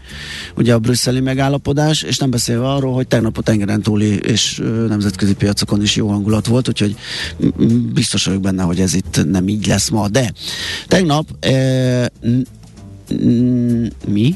ugye 0.56 0.74
a 0.74 0.80
brüsszeli 0.80 1.20
megállapodás, 1.20 2.02
és 2.02 2.18
nem 2.18 2.30
beszélve 2.30 2.70
arról, 2.70 2.94
hogy 2.94 3.08
tegnap 3.08 3.38
a 3.38 3.42
tengeren 3.42 3.82
túli 3.82 4.16
és 4.16 4.62
nemzetközi 4.88 5.34
piacokon 5.34 5.82
is 5.82 5.96
jó 5.96 6.08
hangulat 6.08 6.48
volt, 6.48 6.68
úgyhogy 6.68 6.96
biztos 7.94 8.26
vagyok 8.26 8.42
benne, 8.42 8.64
hogy 8.64 8.80
ez 8.80 8.94
itt 8.94 9.26
nem 9.32 9.48
így 9.48 9.68
lesz 9.68 9.90
ma. 9.90 10.08
De 10.08 10.32
tegnap 10.88 11.28
uh, 11.46 12.06
Mm, 13.12 13.90
mi? 14.08 14.36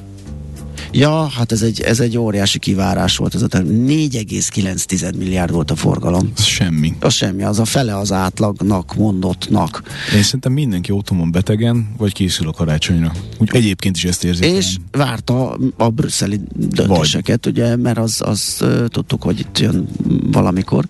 Ja, 0.96 1.28
hát 1.28 1.52
ez 1.52 1.62
egy, 1.62 1.82
ez 1.82 2.00
egy 2.00 2.18
óriási 2.18 2.60
kivárás 2.60 3.18
volt. 3.18 3.36
Ez 3.36 3.42
a 3.42 3.48
ter- 3.48 3.66
4,9 3.66 5.18
milliárd 5.18 5.52
volt 5.52 5.72
a 5.72 5.76
forgalom. 5.76 6.32
az 6.36 6.44
semmi. 6.44 6.94
Az 7.00 7.14
semmi, 7.14 7.44
az 7.44 7.60
a 7.60 7.66
fele 7.66 7.98
az 7.98 8.12
átlagnak 8.12 8.96
mondottnak. 8.96 9.82
Én 10.16 10.24
szerintem 10.24 10.52
mindenki 10.52 10.92
otthon 10.92 11.32
betegen, 11.32 11.94
vagy 11.98 12.14
készül 12.14 12.48
a 12.48 12.52
karácsonyra. 12.52 13.12
Úgy 13.38 13.50
egyébként 13.54 13.96
is 13.96 14.04
ezt 14.04 14.24
érzik. 14.24 14.46
És 14.46 14.76
várta 14.92 15.58
a 15.78 15.90
brüsszeli 15.90 16.40
döntéseket, 16.56 17.46
ugye, 17.46 17.76
mert 17.76 17.98
az, 17.98 18.22
az 18.26 18.64
tudtuk, 18.88 19.22
hogy 19.24 19.40
itt 19.40 19.60
jön 19.60 19.88
valamikor. 20.32 20.86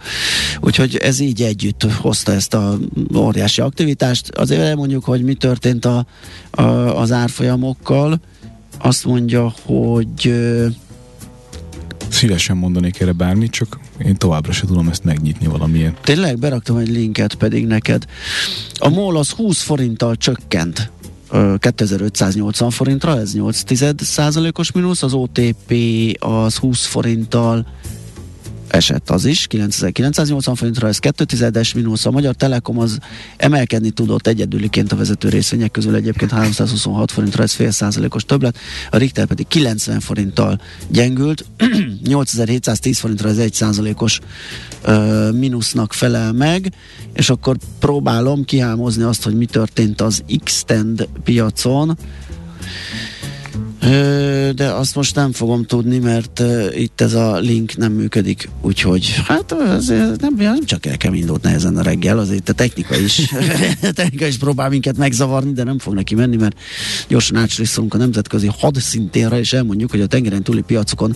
Úgyhogy 0.62 0.96
ez 0.96 1.20
így 1.20 1.42
együtt 1.42 1.84
hozta 1.92 2.32
ezt 2.32 2.54
a 2.54 2.78
óriási 3.16 3.62
aktivitást. 3.62 4.30
Azért 4.30 4.62
elmondjuk, 4.62 5.04
hogy 5.04 5.24
mi 5.24 5.34
történt 5.34 5.86
a, 5.86 6.06
a, 6.52 6.62
az 7.02 7.12
árfolyamokkal. 7.12 8.20
Azt 8.84 9.06
mondja, 9.06 9.54
hogy 9.65 10.34
Szívesen 12.10 12.58
mondanék 12.58 13.00
erre 13.00 13.12
bármit, 13.12 13.52
csak 13.52 13.80
én 14.06 14.15
továbbra 14.15 14.52
se 14.52 14.65
tudom 14.65 14.88
ezt 14.88 15.04
megnyitni 15.04 15.48
valamiért. 15.48 16.02
Tényleg 16.02 16.39
beraktam 16.39 16.78
egy 16.78 16.89
linket 16.89 17.36
pedig 17.36 17.67
neked. 17.67 18.06
A 18.74 18.89
MOL 18.89 19.17
az 19.17 19.30
20 19.30 19.62
forinttal 19.62 20.15
csökkent 20.15 20.91
ö, 21.32 21.56
2580 21.58 22.69
forintra, 22.69 23.19
ez 23.19 23.34
8 23.34 23.63
százalékos 24.04 24.72
mínusz, 24.72 25.04
az 25.04 25.13
OTP 25.13 25.74
az 26.19 26.56
20 26.56 26.86
forinttal 26.86 27.65
esett 28.73 29.09
az 29.09 29.25
is, 29.25 29.47
9980 29.47 30.55
forintra, 30.55 30.88
ez 30.88 30.97
2 30.97 31.23
tizedes 31.23 31.73
mínusz. 31.73 32.05
A 32.05 32.12
Magyar 32.12 32.36
Telekom 32.36 32.79
az 32.79 32.97
emelkedni 33.38 33.89
tudott 33.89 34.27
egyedüliként 34.27 34.91
a 34.91 34.95
vezető 34.95 35.29
részvények 35.29 35.71
közül 35.71 35.95
egyébként 35.95 36.31
326 36.31 37.12
forintra, 37.12 37.43
ez 37.43 37.53
fél 37.53 37.71
százalékos 37.71 38.25
többlet. 38.25 38.57
A 38.89 38.97
Richter 38.97 39.25
pedig 39.25 39.47
90 39.47 39.99
forinttal 39.99 40.62
gyengült, 40.88 41.45
8710 42.03 42.99
forintra 42.99 43.29
ez 43.29 43.38
egy 43.38 43.53
százalékos 43.53 44.19
mínusznak 45.33 45.93
felel 45.93 46.31
meg, 46.31 46.73
és 47.13 47.29
akkor 47.29 47.57
próbálom 47.79 48.45
kihámozni 48.45 49.03
azt, 49.03 49.23
hogy 49.23 49.36
mi 49.36 49.45
történt 49.45 50.01
az 50.01 50.23
X-Tend 50.43 51.07
piacon. 51.23 51.97
De 54.56 54.72
azt 54.74 54.96
most 54.96 55.15
nem 55.15 55.32
fogom 55.32 55.65
tudni, 55.65 55.98
mert 55.98 56.43
itt 56.76 57.02
ez 57.02 57.13
a 57.13 57.38
link 57.39 57.78
nem 57.78 57.91
működik, 57.91 58.50
úgyhogy 58.62 59.13
hát 59.28 59.56
nem, 60.19 60.36
nem 60.38 60.65
csak 60.65 60.86
nekem 60.86 61.13
indult 61.13 61.43
nehezen 61.43 61.78
a 61.78 61.82
reggel, 61.82 62.19
azért 62.19 62.50
a 62.50 62.54
technika 62.54 62.96
is, 62.96 63.22
technika 63.93 64.26
is 64.26 64.38
próbál 64.38 64.69
minket 64.69 64.98
megzavarni, 64.98 65.52
de 65.52 65.63
nem 65.63 65.80
fog 65.80 65.93
neki 65.93 66.15
menni, 66.15 66.36
mert 66.36 66.60
gyorsan 67.08 67.38
átslisszolunk 67.38 67.93
a 67.93 67.98
nemzetközi 67.98 68.50
hadszintérre, 68.58 69.39
és 69.39 69.54
elmondjuk, 69.54 69.91
hogy 69.91 70.02
a 70.02 70.08
tengeren 70.08 70.43
túli 70.43 70.62
piacokon 70.62 71.15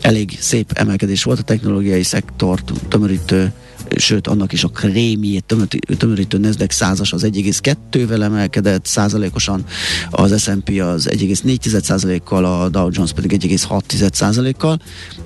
elég 0.00 0.36
szép 0.40 0.72
emelkedés 0.74 1.22
volt 1.22 1.38
a 1.38 1.42
technológiai 1.42 2.02
szektort 2.02 2.72
tömörítő 2.88 3.52
sőt, 3.96 4.26
annak 4.26 4.52
is 4.52 4.64
a 4.64 4.68
krémjét 4.68 5.54
tömörítő, 5.98 6.38
Nasdaq 6.38 6.72
százas 6.72 7.12
az 7.12 7.22
1,2-vel 7.24 8.22
emelkedett 8.22 8.86
százalékosan, 8.86 9.64
az 10.10 10.42
S&P 10.42 10.68
az 10.80 11.08
1,4 11.10 11.82
százalékkal, 11.82 12.44
a 12.44 12.68
Dow 12.68 12.88
Jones 12.92 13.12
pedig 13.12 13.46
1,6 13.46 14.12
százalékkal. 14.12 14.80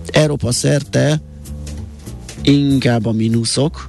Európa 0.07 0.53
szerte 0.53 1.21
inkább 2.43 3.07
a 3.07 3.13
mínuszok, 3.13 3.89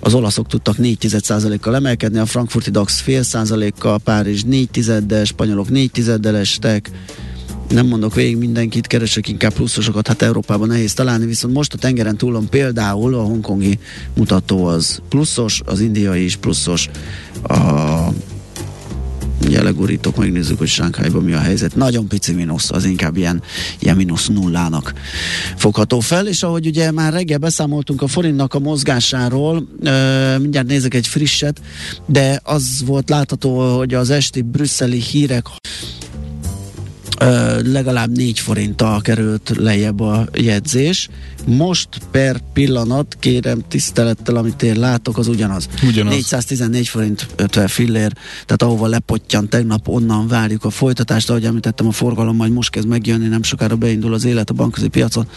az 0.00 0.14
olaszok 0.14 0.46
tudtak 0.46 0.78
4 0.78 1.06
kal 1.60 1.74
emelkedni, 1.74 2.18
a 2.18 2.26
frankfurti 2.26 2.70
DAX 2.70 3.00
fél 3.00 3.22
százalékkal, 3.22 3.98
Párizs 3.98 4.42
4 4.42 4.70
tizeddel, 4.70 5.24
spanyolok 5.24 5.68
4 5.68 5.90
tizeddel 5.90 6.36
estek, 6.36 6.90
nem 7.70 7.86
mondok 7.86 8.14
végig 8.14 8.36
mindenkit, 8.36 8.86
keresek 8.86 9.28
inkább 9.28 9.52
pluszosokat, 9.52 10.06
hát 10.06 10.22
Európában 10.22 10.68
nehéz 10.68 10.94
találni, 10.94 11.26
viszont 11.26 11.54
most 11.54 11.74
a 11.74 11.78
tengeren 11.78 12.16
túlon 12.16 12.48
például 12.48 13.14
a 13.14 13.22
hongkongi 13.22 13.78
mutató 14.14 14.64
az 14.64 15.00
pluszos, 15.08 15.60
az 15.64 15.80
indiai 15.80 16.24
is 16.24 16.36
pluszos, 16.36 16.88
a 17.42 18.08
Ugye 19.44 19.62
megnézzük, 20.16 20.58
hogy 20.58 20.68
Sánkhájban 20.68 21.22
mi 21.22 21.32
a 21.32 21.38
helyzet. 21.38 21.76
Nagyon 21.76 22.08
pici 22.08 22.32
mínusz, 22.32 22.70
az 22.70 22.84
inkább 22.84 23.16
ilyen, 23.16 23.42
ilyen 23.78 23.96
mínusz 23.96 24.26
nullának 24.26 24.92
fogható 25.56 26.00
fel, 26.00 26.26
és 26.26 26.42
ahogy 26.42 26.66
ugye 26.66 26.90
már 26.90 27.12
reggel 27.12 27.38
beszámoltunk 27.38 28.02
a 28.02 28.06
forintnak 28.06 28.54
a 28.54 28.58
mozgásáról, 28.58 29.68
ö, 29.82 30.38
mindjárt 30.38 30.66
nézek 30.66 30.94
egy 30.94 31.06
frisset, 31.06 31.60
de 32.06 32.40
az 32.42 32.82
volt 32.86 33.08
látható, 33.08 33.76
hogy 33.76 33.94
az 33.94 34.10
esti 34.10 34.42
brüsszeli 34.42 35.00
hírek 35.00 35.46
legalább 37.64 38.16
4 38.16 38.38
forinttal 38.38 39.00
került 39.00 39.52
lejjebb 39.56 40.00
a 40.00 40.28
jegyzés. 40.34 41.08
Most 41.56 41.88
per 42.10 42.40
pillanat, 42.52 43.16
kérem 43.20 43.62
tisztelettel, 43.68 44.36
amit 44.36 44.62
én 44.62 44.78
látok, 44.78 45.18
az 45.18 45.28
ugyanaz. 45.28 45.68
Ugyanaz. 45.86 46.12
414 46.12 46.88
forint 46.88 47.26
50 47.36 47.68
fillér, 47.68 48.12
tehát 48.32 48.62
ahova 48.62 48.86
lepottyan 48.86 49.48
tegnap, 49.48 49.88
onnan 49.88 50.28
várjuk 50.28 50.64
a 50.64 50.70
folytatást, 50.70 51.30
ahogy 51.30 51.44
említettem, 51.44 51.86
a 51.86 51.92
forgalom 51.92 52.36
majd 52.36 52.52
most 52.52 52.70
kezd 52.70 52.86
megjönni, 52.86 53.26
nem 53.26 53.42
sokára 53.42 53.76
beindul 53.76 54.14
az 54.14 54.24
élet 54.24 54.50
a 54.50 54.54
bankközi 54.54 54.88
piacon, 54.88 55.28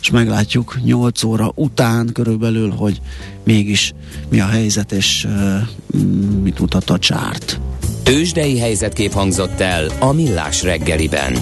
és 0.00 0.10
meglátjuk 0.10 0.78
8 0.84 1.22
óra 1.22 1.52
után 1.54 2.10
körülbelül, 2.12 2.70
hogy 2.70 3.00
mégis 3.44 3.94
mi 4.28 4.40
a 4.40 4.46
helyzet, 4.46 4.92
és 4.92 5.24
uh, 5.24 6.00
mit 6.42 6.58
mutat 6.58 6.90
a 6.90 6.98
csárt. 6.98 7.60
Tőzsdei 8.02 8.58
helyzetkép 8.58 9.12
hangzott 9.12 9.60
el 9.60 9.90
a 9.98 10.12
Millás 10.12 10.62
reggeliben. 10.62 11.36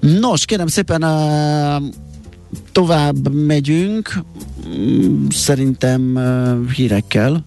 Nos, 0.00 0.44
kérem 0.44 0.66
szépen, 0.66 1.02
uh, 1.02 1.82
tovább 2.72 3.34
megyünk, 3.34 4.22
szerintem 5.28 6.18
hírekkel. 6.74 7.44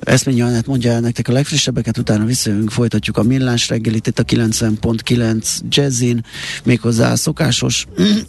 Eszményi 0.00 0.40
Anett 0.40 0.66
mondja 0.66 0.92
el 0.92 1.00
nektek 1.00 1.28
a 1.28 1.32
legfrissebbeket, 1.32 1.98
utána 1.98 2.24
visszajövünk, 2.24 2.70
folytatjuk 2.70 3.16
a 3.16 3.22
millás 3.22 3.68
reggelit 3.68 4.06
itt 4.06 4.18
a 4.18 4.24
90.9 4.24 5.58
Jazzin, 5.68 6.24
méghozzá 6.64 7.12
a 7.12 7.16
szokásos 7.16 7.86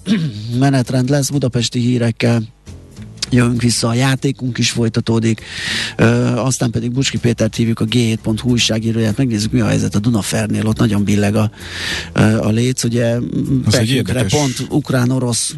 menetrend 0.60 1.10
lesz 1.10 1.30
budapesti 1.30 1.80
hírekkel, 1.80 2.42
jövünk 3.30 3.62
vissza, 3.62 3.88
a 3.88 3.94
játékunk 3.94 4.58
is 4.58 4.72
folytatódik, 4.72 5.42
ö, 5.96 6.06
aztán 6.36 6.72
pedig 6.72 6.92
Bucski 6.92 7.18
Pétert 7.18 7.56
hívjuk 7.56 7.80
a 7.80 7.86
G7.hu 7.86 8.50
újságíróját, 8.50 9.18
megnézzük 9.18 9.52
mi 9.52 9.60
a 9.60 9.68
helyzet 9.68 9.96
a 9.96 10.00
Dunafernél, 10.00 10.68
ott 10.68 10.78
nagyon 10.78 11.04
billeg 11.04 11.36
a, 11.36 11.52
a 12.42 12.50
léc, 12.50 12.84
ugye 12.84 13.18
Pekünkre 13.72 14.24
pont 14.24 14.66
ukrán-orosz 14.70 15.56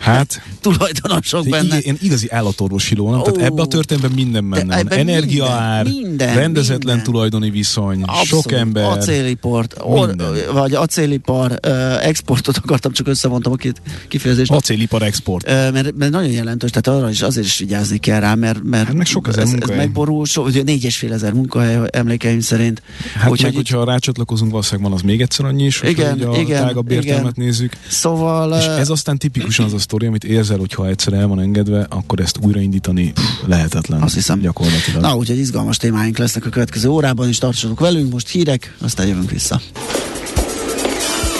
hát, 0.00 0.42
tulajdonosok 0.60 1.48
benne. 1.48 1.78
Én 1.78 1.96
igazi 2.00 2.30
állatorvosiló, 2.30 3.10
nem? 3.10 3.22
Tehát 3.22 3.50
ebbe 3.50 3.62
a 3.62 3.66
történetben 3.66 4.10
minden 4.10 4.50
benne 4.50 4.76
van. 4.76 4.92
Energiaár, 4.92 5.84
minden, 5.84 6.08
minden, 6.08 6.34
rendezetlen 6.34 6.94
minden. 6.96 7.02
tulajdoni 7.02 7.50
viszony, 7.50 8.02
Abszolút, 8.02 8.26
sok 8.26 8.52
ember. 8.52 8.84
Acéliport, 8.84 9.74
or, 9.78 10.14
vagy 10.52 10.74
acélipar, 10.74 11.58
exportot 12.02 12.56
akartam, 12.56 12.92
csak 12.92 13.08
összevontam 13.08 13.52
a 13.52 13.56
két 13.56 13.82
kifejezést. 14.08 14.50
Acélipar 14.50 15.02
export. 15.02 15.46
Mert, 15.46 15.96
mert 15.96 16.12
nagyon 16.12 16.30
jelentős, 16.30 16.70
tehát 16.70 16.93
arra 16.94 17.10
is 17.10 17.22
azért 17.22 17.46
is 17.46 17.58
vigyázni 17.58 17.98
kell 17.98 18.20
rá, 18.20 18.34
mert, 18.34 18.62
mert 18.62 18.86
hát 18.86 18.96
meg 18.96 19.06
sok 19.06 19.28
ezer 19.28 19.42
ez, 19.42 19.52
ez 19.60 19.76
megborul, 19.76 20.24
so, 20.26 20.42
ugye 20.42 20.62
négyes 20.62 20.96
fél 20.96 21.12
ezer 21.12 21.32
munkahely 21.32 21.78
emlékeim 21.90 22.40
szerint. 22.40 22.82
Hát 23.14 23.30
Úgyhogy 23.30 23.46
meg, 23.46 23.54
hogyha 23.54 23.84
rácsatlakozunk, 23.84 24.50
valószínűleg 24.50 24.90
van 24.90 24.98
az 24.98 25.04
még 25.04 25.20
egyszer 25.20 25.44
annyi 25.44 25.64
is, 25.64 25.82
igen, 25.82 26.20
a 26.20 26.36
igen, 26.36 26.66
tágabb 26.66 26.90
értelmet 26.90 27.36
igen. 27.36 27.46
nézzük. 27.46 27.72
Szóval... 27.88 28.58
És 28.58 28.64
ez 28.64 28.88
aztán 28.88 29.18
tipikusan 29.18 29.64
az 29.64 29.72
a 29.72 29.78
sztori, 29.78 30.06
amit 30.06 30.24
érzel, 30.24 30.58
hogyha 30.58 30.88
egyszer 30.88 31.12
el 31.12 31.26
van 31.26 31.40
engedve, 31.40 31.86
akkor 31.90 32.20
ezt 32.20 32.38
újraindítani 32.42 33.12
lehetetlen. 33.46 34.02
Azt 34.02 34.14
hiszem. 34.14 34.40
Gyakorlatilag. 34.40 35.02
Na, 35.02 35.16
úgyhogy 35.16 35.38
izgalmas 35.38 35.76
témáink 35.76 36.18
lesznek 36.18 36.46
a 36.46 36.48
következő 36.48 36.88
órában, 36.88 37.28
és 37.28 37.38
tartsatok 37.38 37.80
velünk, 37.80 38.12
most 38.12 38.28
hírek, 38.28 38.76
aztán 38.80 39.06
jövünk 39.06 39.30
vissza. 39.30 39.60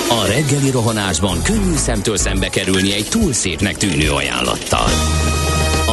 A 0.08 0.26
reggeli 0.26 0.70
rohanásban 0.70 1.42
könnyű 1.42 1.76
szemtől 1.76 2.16
szembe 2.16 2.48
kerülni 2.48 2.94
egy 2.94 3.06
túl 3.08 3.32
szépnek 3.32 3.76
tűnő 3.76 4.10
ajánlattal. 4.10 4.88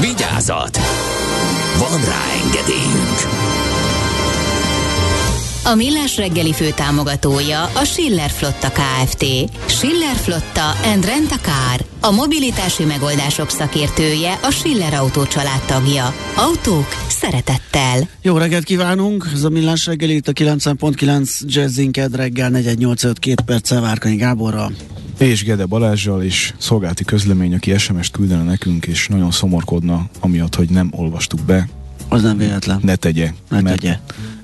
Vigyázat! 0.00 0.78
Van 1.78 2.04
rá 2.04 2.22
engedélyünk! 2.44 3.18
A 5.64 5.74
Millás 5.74 6.16
reggeli 6.16 6.52
fő 6.52 6.70
támogatója 6.70 7.62
a 7.62 7.84
Schiller 7.84 8.30
Flotta 8.30 8.70
KFT. 8.70 9.24
Schiller 9.66 10.16
Flotta 10.16 10.70
and 10.92 11.04
Rent 11.04 11.30
a 11.30 11.38
Car. 11.42 11.86
A 12.00 12.10
mobilitási 12.10 12.84
megoldások 12.84 13.50
szakértője 13.50 14.38
a 14.42 14.50
Schiller 14.50 14.94
Autó 14.94 15.22
tagja. 15.66 16.14
Autók 16.36 16.86
szeretettel. 17.08 18.08
Jó 18.22 18.36
reggelt 18.36 18.64
kívánunk! 18.64 19.30
Ez 19.32 19.44
a 19.44 19.48
Millás 19.48 19.86
reggeli 19.86 20.14
itt 20.14 20.28
a 20.28 20.32
90.9 20.32 21.40
Jazzink 21.40 21.96
reggel 22.12 22.50
485 22.50 23.40
perccel 23.40 23.80
Várkanyi 23.80 24.16
Gáborral 24.16 24.72
és 25.18 25.44
Gede 25.44 25.66
Balázsjal, 25.66 26.22
és 26.22 26.54
szolgálti 26.58 27.04
közlemény, 27.04 27.54
aki 27.54 27.78
SMS-t 27.78 28.12
küldene 28.12 28.42
nekünk, 28.42 28.86
és 28.86 29.08
nagyon 29.08 29.30
szomorkodna, 29.30 30.06
amiatt, 30.20 30.54
hogy 30.54 30.70
nem 30.70 30.88
olvastuk 30.90 31.40
be. 31.40 31.68
Az 32.08 32.22
nem 32.22 32.36
véletlen. 32.36 32.80
Ne 32.82 32.96
tegye. 32.96 33.32
Ne 33.50 33.60
mert, 33.60 33.80
tegye. 33.80 33.98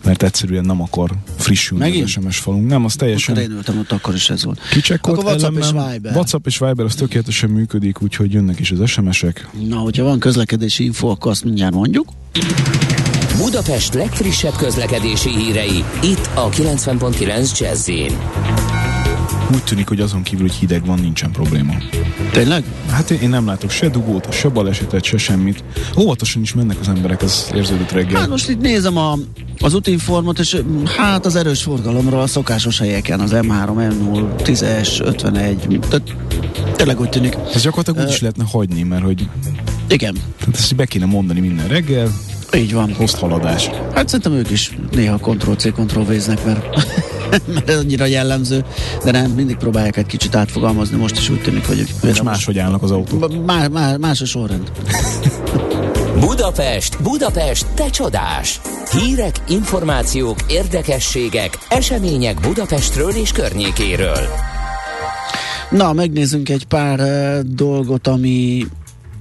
Mert 0.05 0.23
egyszerűen 0.23 0.65
nem 0.65 0.83
akar 0.83 1.11
frissülni 1.37 1.85
Megint? 1.85 2.05
az 2.05 2.11
SMS 2.11 2.39
falunk. 2.39 2.69
Nem, 2.69 2.85
az 2.85 2.95
teljesen... 2.95 3.35
Akkor 3.35 3.51
én 3.51 3.57
ültem 3.57 3.79
ott, 3.79 3.93
akkor 3.93 4.15
is 4.15 4.31
ez 4.31 4.45
volt. 4.45 4.61
Kicsekkolt 4.71 5.19
akkor 5.19 5.31
WhatsApp 5.31 5.57
és 5.57 5.67
Viber. 5.67 6.15
WhatsApp 6.15 6.47
és 6.47 6.59
Viber 6.59 6.85
az 6.85 6.95
tökéletesen 6.95 7.51
működik, 7.51 8.03
úgyhogy 8.03 8.33
jönnek 8.33 8.61
is 8.61 8.71
az 8.71 8.89
SMS-ek. 8.89 9.49
Na, 9.69 9.77
hogyha 9.77 10.05
van 10.05 10.19
közlekedési 10.19 10.85
info, 10.85 11.09
akkor 11.09 11.31
azt 11.31 11.45
mindjárt 11.45 11.75
mondjuk. 11.75 12.09
Budapest 13.37 13.95
legfrissebb 13.95 14.57
közlekedési 14.57 15.31
hírei, 15.31 15.85
itt 16.03 16.31
a 16.35 16.49
90.9 16.49 17.59
jazz 17.59 17.89
úgy 19.55 19.65
tűnik, 19.65 19.89
hogy 19.89 20.01
azon 20.01 20.23
kívül, 20.23 20.47
hogy 20.47 20.57
hideg 20.57 20.87
van, 20.87 20.99
nincsen 20.99 21.31
probléma. 21.31 21.73
Tényleg? 22.33 22.65
Hát 22.91 23.11
én 23.11 23.29
nem 23.29 23.47
látok 23.47 23.71
se 23.71 23.89
dugót, 23.89 24.33
se 24.33 24.49
balesetet, 24.49 25.05
se 25.05 25.19
semmit. 25.19 25.65
Óvatosan 25.99 26.43
is 26.43 26.55
mennek 26.55 26.81
az 26.81 26.89
emberek, 26.89 27.23
az 27.23 27.51
érződött 27.55 27.91
reggel. 27.91 28.21
Hát 28.21 28.29
most 28.29 28.49
itt 28.49 28.61
nézem 28.61 28.97
a, 28.97 29.19
az 29.59 29.75
útinformot, 29.75 30.39
és 30.39 30.63
hát 30.97 31.27
az 31.27 31.37
erős 31.37 31.63
forgalomról 31.63 32.21
a 32.21 32.27
szokásos 32.27 32.79
helyeken, 32.79 33.21
az 33.21 33.31
M3, 33.35 33.93
M0, 33.93 34.25
10-es, 34.39 35.05
51, 35.05 35.79
tehát 35.89 36.15
tényleg 36.77 37.01
úgy 37.01 37.09
tűnik. 37.09 37.37
Ez 37.55 37.63
gyakorlatilag 37.63 37.99
uh, 37.99 38.05
úgy 38.05 38.13
is 38.13 38.21
lehetne 38.21 38.45
hagyni, 38.51 38.83
mert 38.83 39.03
hogy... 39.03 39.29
Igen. 39.89 40.15
Tehát 40.39 40.55
ezt 40.55 40.77
be 40.77 40.85
kéne 40.85 41.05
mondani 41.05 41.41
minden 41.41 41.69
reggel, 41.69 42.11
így 42.55 42.73
van. 42.73 42.95
Hozt 42.95 43.19
haladás. 43.19 43.71
Hát 43.95 44.09
szerintem 44.09 44.33
ők 44.33 44.51
is 44.51 44.77
néha 44.91 45.17
Ctrl-C, 45.17 45.73
Ctrl-V-znek, 45.73 46.45
mert, 46.45 46.65
mert 47.55 47.71
ez 47.71 47.79
annyira 47.79 48.05
jellemző, 48.05 48.65
de 49.05 49.11
nem, 49.11 49.31
mindig 49.31 49.57
próbálják 49.57 49.97
egy 49.97 50.07
kicsit 50.07 50.35
átfogalmazni, 50.35 50.97
most 50.97 51.17
is 51.17 51.29
úgy 51.29 51.43
tűnik, 51.43 51.67
hogy... 51.67 51.87
Most 52.03 52.23
máshogy 52.23 52.59
állnak 52.59 52.83
az 52.83 52.91
autók. 52.91 53.45
Má, 53.47 53.69
má, 53.69 53.97
más 53.97 54.21
a 54.21 54.25
sorrend. 54.25 54.73
Budapest, 56.21 57.03
Budapest, 57.03 57.67
te 57.75 57.91
csodás! 57.91 58.61
Hírek, 58.91 59.37
információk, 59.49 60.39
érdekességek, 60.49 61.59
események 61.69 62.41
Budapestről 62.41 63.11
és 63.11 63.33
környékéről. 63.33 64.29
Na, 65.71 65.93
megnézzünk 65.93 66.49
egy 66.49 66.67
pár 66.67 67.01
uh, 67.01 67.41
dolgot, 67.55 68.07
ami 68.07 68.67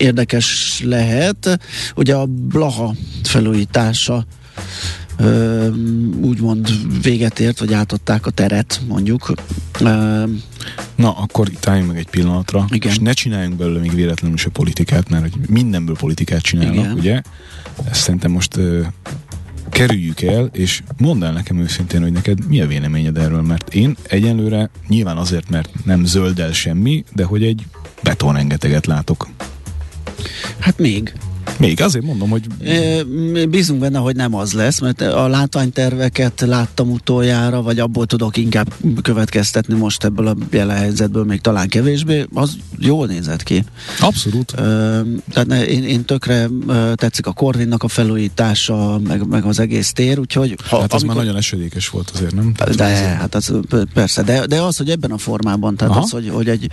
érdekes 0.02 0.80
lehet. 0.86 1.60
Ugye 1.96 2.16
a 2.16 2.26
Blaha 2.26 2.96
felújítása 3.24 4.26
ö, 5.18 5.68
úgymond 6.22 6.70
véget 7.02 7.40
ért, 7.40 7.60
vagy 7.60 7.74
átadták 7.74 8.26
a 8.26 8.30
teret, 8.30 8.82
mondjuk. 8.88 9.34
Ö, 9.80 10.24
Na, 10.96 11.12
akkor 11.12 11.50
itt 11.50 11.68
álljunk 11.68 11.90
meg 11.90 11.98
egy 11.98 12.10
pillanatra, 12.10 12.66
igen. 12.70 12.92
és 12.92 12.98
ne 12.98 13.12
csináljunk 13.12 13.56
belőle 13.56 13.80
még 13.80 13.96
véletlenül 13.96 14.38
se 14.38 14.50
politikát, 14.50 15.10
mert 15.10 15.22
hogy 15.22 15.50
mindenből 15.50 15.96
politikát 15.96 16.42
csinálnak, 16.42 16.76
igen. 16.76 16.92
ugye? 16.92 17.22
Ezt 17.90 18.02
szerintem 18.02 18.32
most 18.32 18.58
ö, 18.58 18.82
kerüljük 19.70 20.22
el, 20.22 20.50
és 20.54 20.82
mondd 20.98 21.24
el 21.24 21.32
nekem 21.32 21.60
őszintén, 21.60 22.02
hogy 22.02 22.12
neked 22.12 22.48
mi 22.48 22.62
a 22.62 22.68
véleményed 22.68 23.18
erről, 23.18 23.42
mert 23.42 23.74
én 23.74 23.96
egyenlőre 24.08 24.70
nyilván 24.88 25.18
azért, 25.18 25.50
mert 25.50 25.70
nem 25.86 26.06
zöld 26.06 26.54
semmi, 26.54 27.04
de 27.14 27.24
hogy 27.24 27.44
egy 27.44 27.66
beton 28.04 28.34
rengeteget 28.34 28.86
látok. 28.86 29.28
Hát 30.70 30.78
még. 30.78 31.14
Még 31.58 31.82
azért 31.82 32.06
mondom, 32.06 32.30
hogy... 32.30 32.48
Bízunk 33.50 33.80
benne, 33.80 33.98
hogy 33.98 34.16
nem 34.16 34.36
az 34.36 34.54
lesz, 34.54 34.80
mert 34.80 35.02
a 35.02 35.28
látványterveket 35.28 36.42
láttam 36.42 36.92
utoljára, 36.92 37.62
vagy 37.62 37.80
abból 37.80 38.06
tudok 38.06 38.38
inkább 38.38 38.74
következtetni 39.02 39.74
most 39.74 40.04
ebből 40.04 40.28
a 40.28 40.36
jelenhelyzetből, 40.50 41.24
még 41.24 41.42
talán 41.42 41.68
kevésbé, 41.68 42.26
az 42.34 42.58
jól 42.78 43.08
nézett 43.08 43.44
ki. 43.44 43.64
Abszolút. 44.00 44.54
tehát 45.34 45.68
én, 45.68 45.84
én 45.84 46.06
tökre 46.06 46.48
tetszik 46.94 47.26
a 47.26 47.32
Corvinnak 47.32 47.84
a 47.84 47.88
felújítása, 47.88 49.00
meg, 49.08 49.28
meg 49.28 49.44
az 49.44 49.60
egész 49.60 49.92
tér, 49.92 50.20
úgyhogy... 50.20 50.56
Ha, 50.70 50.80
hát 50.80 50.94
az 50.94 51.02
amikor, 51.02 51.16
már 51.16 51.26
nagyon 51.26 51.40
esedékes 51.40 51.90
volt 51.90 52.12
azért, 52.14 52.36
nem? 52.36 52.54
Tehát 52.54 52.76
de, 52.76 52.86
hát 52.96 53.36
az, 53.36 53.54
persze, 53.94 54.24
de, 54.24 54.46
de 54.46 54.62
az, 54.62 54.78
hogy 54.78 54.90
ebben 54.90 55.12
a 55.12 55.18
formában, 55.18 55.76
tehát 55.76 55.94
Aha. 55.94 56.04
az, 56.04 56.12
hogy, 56.12 56.30
hogy 56.30 56.50
egy 56.50 56.72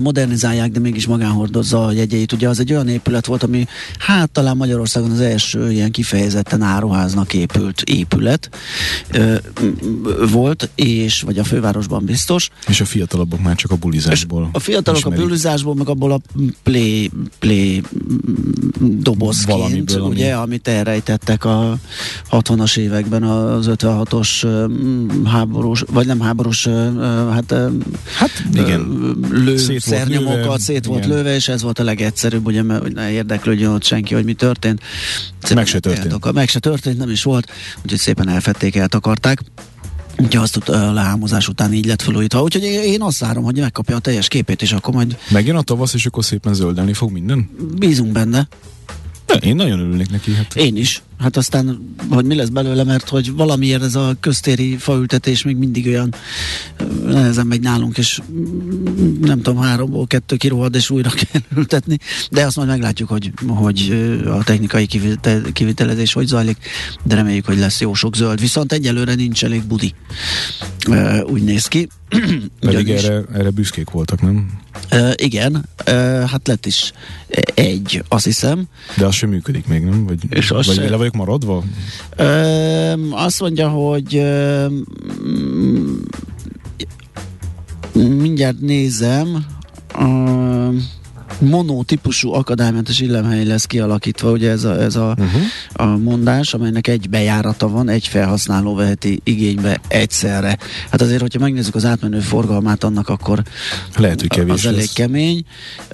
modernizálják, 0.00 0.70
de 0.70 0.78
mégis 0.78 1.06
magánhordozza 1.06 1.84
a 1.84 1.92
jegyeit. 1.92 2.32
Ugye 2.32 2.48
az 2.48 2.60
egy 2.60 2.72
olyan 2.72 2.88
épület 2.88 3.26
volt, 3.26 3.42
ami 3.42 3.66
hát 3.98 4.30
talán 4.30 4.56
Magyarországon 4.56 5.10
az 5.10 5.20
első 5.20 5.72
ilyen 5.72 5.90
kifejezetten 5.90 6.62
áruháznak 6.62 7.34
épült 7.34 7.82
épület 7.82 8.50
ö, 9.10 9.34
volt, 10.30 10.70
és 10.74 11.22
vagy 11.22 11.38
a 11.38 11.44
fővárosban 11.44 12.04
biztos. 12.04 12.50
És 12.68 12.80
a 12.80 12.84
fiatalabbak 12.84 13.42
már 13.42 13.54
csak 13.54 13.70
a 13.70 13.76
bulizásból. 13.76 14.48
A 14.52 14.58
fiatalok 14.58 14.98
ismerik. 14.98 15.18
a 15.18 15.22
bulizásból, 15.22 15.74
meg 15.74 15.88
abból 15.88 16.12
a 16.12 16.20
play, 16.62 17.10
play 17.38 17.82
dobozként, 18.80 19.58
Valamiből, 19.58 20.00
ugye, 20.00 20.34
ami... 20.34 20.42
amit 20.42 20.68
elrejtettek 20.68 21.44
a 21.44 21.78
60-as 22.30 22.76
években 22.76 23.22
az 23.22 23.70
56-os 23.70 24.46
háborús, 25.24 25.84
vagy 25.92 26.06
nem 26.06 26.20
háborús, 26.20 26.66
hát, 27.30 27.54
hát 28.14 28.44
igen. 28.52 29.16
lő 29.30 29.57
szét 29.58 29.80
szernyomokat 29.80 30.42
lőve, 30.44 30.58
szét 30.58 30.84
volt 30.84 31.04
igen. 31.04 31.16
lőve, 31.16 31.34
és 31.34 31.48
ez 31.48 31.62
volt 31.62 31.78
a 31.78 31.84
legegyszerűbb, 31.84 32.46
ugye, 32.46 32.62
mert 32.62 32.82
hogy 32.82 32.92
ne 32.92 33.10
érdeklődjön 33.10 33.70
ott 33.70 33.84
senki, 33.84 34.14
hogy 34.14 34.24
mi 34.24 34.32
történt. 34.32 34.82
Szépen 35.42 35.56
meg 35.56 35.66
se 35.66 35.78
történt. 35.78 36.32
Meg 36.32 36.48
se 36.48 36.58
történt, 36.58 36.98
nem 36.98 37.10
is 37.10 37.22
volt, 37.22 37.50
úgyhogy 37.82 37.98
szépen 37.98 38.28
elfették, 38.28 38.76
eltakarták. 38.76 39.40
Úgyhogy 40.16 40.42
azt 40.42 40.56
a 40.56 40.92
lehámozás 40.92 41.48
után 41.48 41.72
így 41.72 41.86
lett 41.86 42.02
felújítva. 42.02 42.42
Úgyhogy 42.42 42.62
én 42.62 43.02
azt 43.02 43.18
várom, 43.18 43.44
hogy 43.44 43.58
megkapja 43.58 43.96
a 43.96 43.98
teljes 43.98 44.28
képét, 44.28 44.62
és 44.62 44.72
akkor 44.72 44.94
majd... 44.94 45.18
Megjön 45.30 45.56
a 45.56 45.62
tavasz, 45.62 45.94
és 45.94 46.06
akkor 46.06 46.24
szépen 46.24 46.54
zöldelni 46.54 46.92
fog 46.92 47.10
minden? 47.10 47.50
Bízunk 47.78 48.12
benne. 48.12 48.48
De 49.26 49.34
én 49.34 49.56
nagyon 49.56 49.80
örülnék 49.80 50.10
neki. 50.10 50.34
Hát. 50.34 50.56
Én 50.56 50.76
is. 50.76 51.02
Hát 51.18 51.36
aztán, 51.36 51.94
hogy 52.10 52.24
mi 52.24 52.34
lesz 52.34 52.48
belőle, 52.48 52.84
mert 52.84 53.08
hogy 53.08 53.32
valamiért 53.32 53.82
ez 53.82 53.94
a 53.94 54.16
köztéri 54.20 54.76
faültetés 54.76 55.42
még 55.42 55.56
mindig 55.56 55.86
olyan 55.86 56.14
nehezen 57.04 57.46
megy 57.46 57.60
nálunk, 57.60 57.98
és 57.98 58.20
nem 59.20 59.42
tudom, 59.42 59.62
háromból 59.62 60.06
kettő 60.06 60.36
kirohad, 60.36 60.74
és 60.74 60.90
újra 60.90 61.10
kell 61.30 61.40
ültetni, 61.56 61.98
de 62.30 62.44
azt 62.44 62.56
majd 62.56 62.68
meglátjuk, 62.68 63.08
hogy, 63.08 63.32
hogy 63.46 63.92
a 64.26 64.44
technikai 64.44 64.86
kivitelezés 65.52 66.12
hogy 66.12 66.26
zajlik, 66.26 66.56
de 67.02 67.14
reméljük, 67.14 67.46
hogy 67.46 67.58
lesz 67.58 67.80
jó 67.80 67.94
sok 67.94 68.16
zöld. 68.16 68.40
Viszont 68.40 68.72
egyelőre 68.72 69.14
nincs 69.14 69.44
elég 69.44 69.62
budi. 69.62 69.94
Úgy 71.22 71.42
néz 71.42 71.66
ki. 71.66 71.88
Pedig 72.60 72.90
erre, 72.90 73.22
erre 73.32 73.50
büszkék 73.50 73.90
voltak, 73.90 74.20
nem? 74.22 74.50
Uh, 74.92 75.12
igen, 75.16 75.68
uh, 75.86 75.94
hát 76.24 76.46
lett 76.46 76.66
is 76.66 76.92
egy, 77.54 78.04
azt 78.08 78.24
hiszem. 78.24 78.64
De 78.96 79.06
az 79.06 79.14
sem 79.14 79.28
működik 79.28 79.66
még, 79.66 79.84
nem? 79.84 80.06
Vagy, 80.06 80.18
és 80.28 80.48
vagy 80.48 80.64
se... 80.64 80.88
le 80.88 80.96
vagyok 81.08 81.26
maradva? 81.26 81.62
Uh, 82.18 83.22
azt 83.24 83.40
mondja, 83.40 83.68
hogy 83.68 84.14
uh, 84.14 84.72
mindjárt 87.92 88.60
nézem. 88.60 89.46
Uh, 91.40 91.48
monotípusú 91.48 92.32
akadálymentes 92.32 93.00
illemhely 93.00 93.44
lesz 93.44 93.64
kialakítva, 93.64 94.30
ugye 94.30 94.50
ez 94.50 94.64
a, 94.64 94.82
ez 94.82 94.96
a, 94.96 95.14
uh-huh. 95.18 95.42
a 95.72 95.96
mondás, 95.96 96.54
amelynek 96.54 96.86
egy 96.86 97.08
bejárata 97.10 97.68
van, 97.68 97.88
egy 97.88 98.06
felhasználó 98.06 98.74
veheti 98.74 99.20
igénybe 99.24 99.80
egyszerre. 99.88 100.58
Hát 100.90 101.00
azért, 101.00 101.20
hogyha 101.20 101.38
megnézzük 101.38 101.74
az 101.74 101.84
átmenő 101.84 102.20
forgalmát 102.20 102.84
annak, 102.84 103.08
akkor 103.08 103.42
lehet, 103.96 104.20
hogy 104.20 104.28
kevés 104.28 104.52
az 104.52 104.66
elég 104.66 104.78
lesz. 104.78 104.92
kemény. 104.92 105.44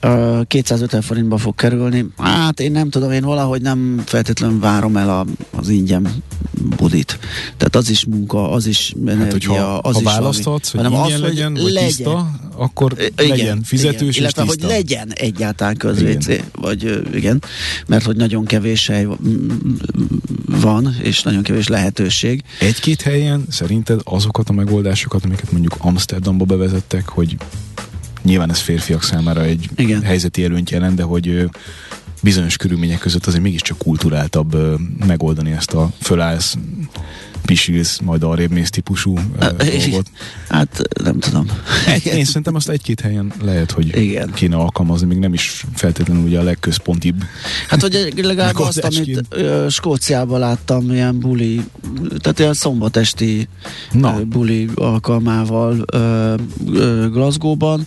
Uh, 0.03 0.47
250 0.47 1.03
forintba 1.03 1.37
fog 1.39 1.55
kerülni. 1.55 2.07
Hát 2.19 2.61
én 2.61 2.73
nem 2.73 2.91
tudom, 2.91 3.11
én 3.11 3.25
valahogy 3.25 3.63
nem 3.63 4.03
feltétlenül 4.05 4.59
várom 4.59 4.97
el 4.97 5.11
a, 5.11 5.27
az 5.59 5.69
ingyen 5.69 6.09
budit. 6.77 7.19
Tehát 7.57 7.77
az 7.77 7.91
is 7.91 8.05
munka, 8.05 8.51
az 8.51 8.67
is 8.67 8.95
energia, 9.07 9.23
hát, 9.25 9.33
hogyha, 9.33 9.75
az 9.77 9.95
ha 9.95 10.01
is 10.01 10.07
választhatsz, 10.07 10.71
hogy 10.71 10.85
ingyen 10.85 11.01
az, 11.01 11.21
legyen, 11.21 11.55
vagy 11.55 11.63
legyen. 11.63 11.87
tiszta, 11.87 12.31
akkor 12.57 12.95
igen, 12.99 13.29
legyen 13.29 13.63
fizetős 13.63 14.17
igen. 14.17 14.31
Illetve, 14.31 14.43
és 14.43 14.49
tiszta. 14.49 14.67
hogy 14.67 14.77
legyen 14.77 15.13
egyáltalán 15.35 15.77
közvécé, 15.77 16.41
vagy 16.53 17.03
igen, 17.15 17.43
mert 17.87 18.05
hogy 18.05 18.17
nagyon 18.17 18.45
kevés 18.45 18.87
hely 18.87 19.07
van, 20.47 20.97
és 21.03 21.23
nagyon 21.23 21.43
kevés 21.43 21.69
lehetőség. 21.69 22.43
Egy-két 22.61 23.03
helyen 23.03 23.45
szerinted 23.49 24.01
azokat 24.05 24.49
a 24.49 24.53
megoldásokat, 24.53 25.25
amiket 25.25 25.53
mondjuk 25.53 25.75
Amsterdamba 25.79 26.45
bevezettek, 26.45 27.09
hogy 27.09 27.37
nyilván 28.23 28.51
ez 28.51 28.59
férfiak 28.59 29.03
számára 29.03 29.43
egy 29.43 29.69
igen. 29.77 30.03
helyzeti 30.03 30.45
előnyt 30.45 30.71
jelent, 30.71 30.97
de 30.97 31.03
hogy 31.03 31.49
bizonyos 32.23 32.57
körülmények 32.57 32.99
között 32.99 33.27
azért 33.27 33.43
mégiscsak 33.43 33.79
kulturáltabb 33.79 34.57
megoldani 35.07 35.53
ezt 35.53 35.73
a 35.73 35.91
fölállsz 36.01 36.57
pisilsz, 37.45 37.99
majd 37.99 38.23
arrébb 38.23 38.51
mész 38.51 38.71
típusú 38.71 39.19
uh, 39.19 39.47
dolgot. 39.57 40.11
Hát 40.49 40.83
nem 41.03 41.19
tudom. 41.19 41.47
Én 42.05 42.25
szerintem 42.25 42.55
azt 42.55 42.69
egy-két 42.69 43.01
helyen 43.01 43.33
lehet, 43.43 43.71
hogy 43.71 43.97
Igen. 43.97 44.33
kéne 44.33 44.57
alkalmazni, 44.57 45.07
még 45.07 45.19
nem 45.19 45.33
is 45.33 45.65
feltétlenül 45.75 46.23
ugye 46.23 46.39
a 46.39 46.43
legközpontibb. 46.43 47.25
Hát, 47.69 47.81
hogy 47.81 48.13
legalább 48.17 48.59
azt, 48.69 48.79
amit 48.79 49.23
uh, 49.37 49.69
Skóciában 49.69 50.39
láttam, 50.39 50.93
ilyen 50.93 51.19
buli, 51.19 51.61
tehát 52.19 52.39
ilyen 52.39 52.55
szombatesti 52.55 53.49
Na. 53.93 54.13
Uh, 54.13 54.21
buli 54.21 54.69
alkalmával 54.75 55.85
uh, 55.95 56.35
uh, 56.67 57.07
Glasgow-ban, 57.11 57.87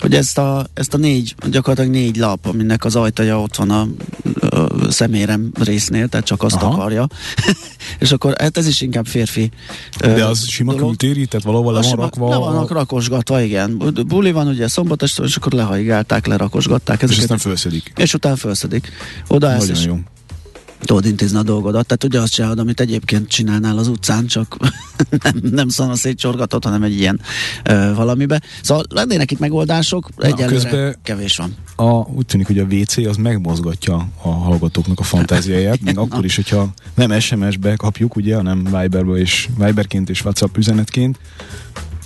hogy 0.00 0.14
ezt 0.14 0.38
a, 0.38 0.66
ezt 0.74 0.94
a 0.94 0.98
négy, 0.98 1.34
gyakorlatilag 1.50 1.96
négy 1.96 2.16
lap, 2.16 2.46
aminek 2.46 2.84
az 2.84 2.96
ajtaja 2.96 3.40
ott 3.40 3.56
van 3.56 3.70
a, 3.70 3.88
a 4.56 4.90
szemérem 4.90 5.50
résznél, 5.58 6.08
tehát 6.08 6.26
csak 6.26 6.42
azt 6.42 6.54
Aha. 6.54 6.74
akarja. 6.74 7.06
és 7.98 8.12
akkor 8.12 8.34
hát 8.38 8.56
ez 8.56 8.66
is 8.66 8.80
inkább 8.80 9.06
férfi. 9.06 9.50
De 9.98 10.24
az 10.24 10.48
sima 10.48 10.74
kültéri, 10.74 11.26
tehát 11.26 11.46
valahol 11.46 11.72
le 11.72 11.80
van 11.80 11.96
rakva? 11.96 12.28
Le 12.28 12.36
vannak 12.36 12.70
rakosgatva, 12.70 13.40
igen. 13.40 13.92
Buli 14.06 14.32
van 14.32 14.46
ugye 14.46 14.68
szombatest, 14.68 15.18
és 15.18 15.36
akkor 15.36 15.52
lehajgálták, 15.52 16.26
lerakosgatták. 16.26 17.02
Ezeket, 17.02 17.16
és 17.16 17.22
aztán 17.22 17.38
felszedik. 17.38 17.92
És 17.96 18.14
utána 18.14 18.36
felszedik. 18.36 18.92
Oda 19.28 19.56
Nagyon 19.56 19.82
jó 19.86 19.98
tudod 20.80 21.04
intézni 21.04 21.38
a 21.38 21.42
dolgodat. 21.42 21.86
Tehát 21.86 22.04
ugye 22.04 22.20
azt 22.20 22.32
csinálod, 22.32 22.58
amit 22.58 22.80
egyébként 22.80 23.28
csinálnál 23.28 23.78
az 23.78 23.88
utcán, 23.88 24.26
csak 24.26 24.56
nem, 25.22 25.34
nem 25.50 25.68
szanaszétcsorgatott, 25.68 26.64
hanem 26.64 26.82
egy 26.82 26.98
ilyen 26.98 27.20
ö, 27.64 27.94
valamibe. 27.94 28.40
Szóval 28.62 28.84
lennének 28.88 29.30
itt 29.30 29.38
megoldások, 29.38 30.08
egyelőre 30.16 30.98
kevés 31.02 31.36
van. 31.36 31.54
A, 31.76 31.92
úgy 31.92 32.26
tűnik, 32.26 32.46
hogy 32.46 32.58
a 32.58 32.64
WC 32.64 32.96
az 32.96 33.16
megmozgatja 33.16 34.08
a 34.22 34.28
hallgatóknak 34.28 34.98
a 34.98 35.02
fantáziáját, 35.02 35.80
még 35.80 35.98
akkor 36.10 36.24
is, 36.24 36.36
hogyha 36.36 36.68
nem 36.94 37.20
SMS-be 37.20 37.76
kapjuk, 37.76 38.16
ugye, 38.16 38.36
hanem 38.36 38.64
Viberbe 38.64 39.12
és 39.12 39.48
Viberként 39.58 40.10
és 40.10 40.24
WhatsApp 40.24 40.56
üzenetként, 40.56 41.18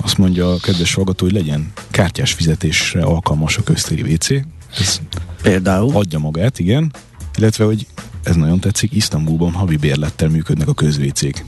azt 0.02 0.18
mondja 0.18 0.52
a 0.52 0.58
kedves 0.58 0.94
hallgató, 0.94 1.24
hogy 1.24 1.34
legyen 1.34 1.72
kártyás 1.90 2.32
fizetésre 2.32 3.02
alkalmas 3.02 3.56
a 3.56 3.62
köztéri 3.62 4.12
WC. 4.12 4.30
Ez 4.78 5.00
Például? 5.42 5.96
Adja 5.96 6.18
magát, 6.18 6.58
igen. 6.58 6.92
Illetve, 7.37 7.64
hogy 7.64 7.87
ez 8.24 8.37
nagyon 8.37 8.60
tetszik, 8.60 8.92
Isztambulban 8.92 9.52
havi 9.52 9.76
bérlettel 9.76 10.28
működnek 10.28 10.68
a 10.68 10.74
közvécék. 10.74 11.44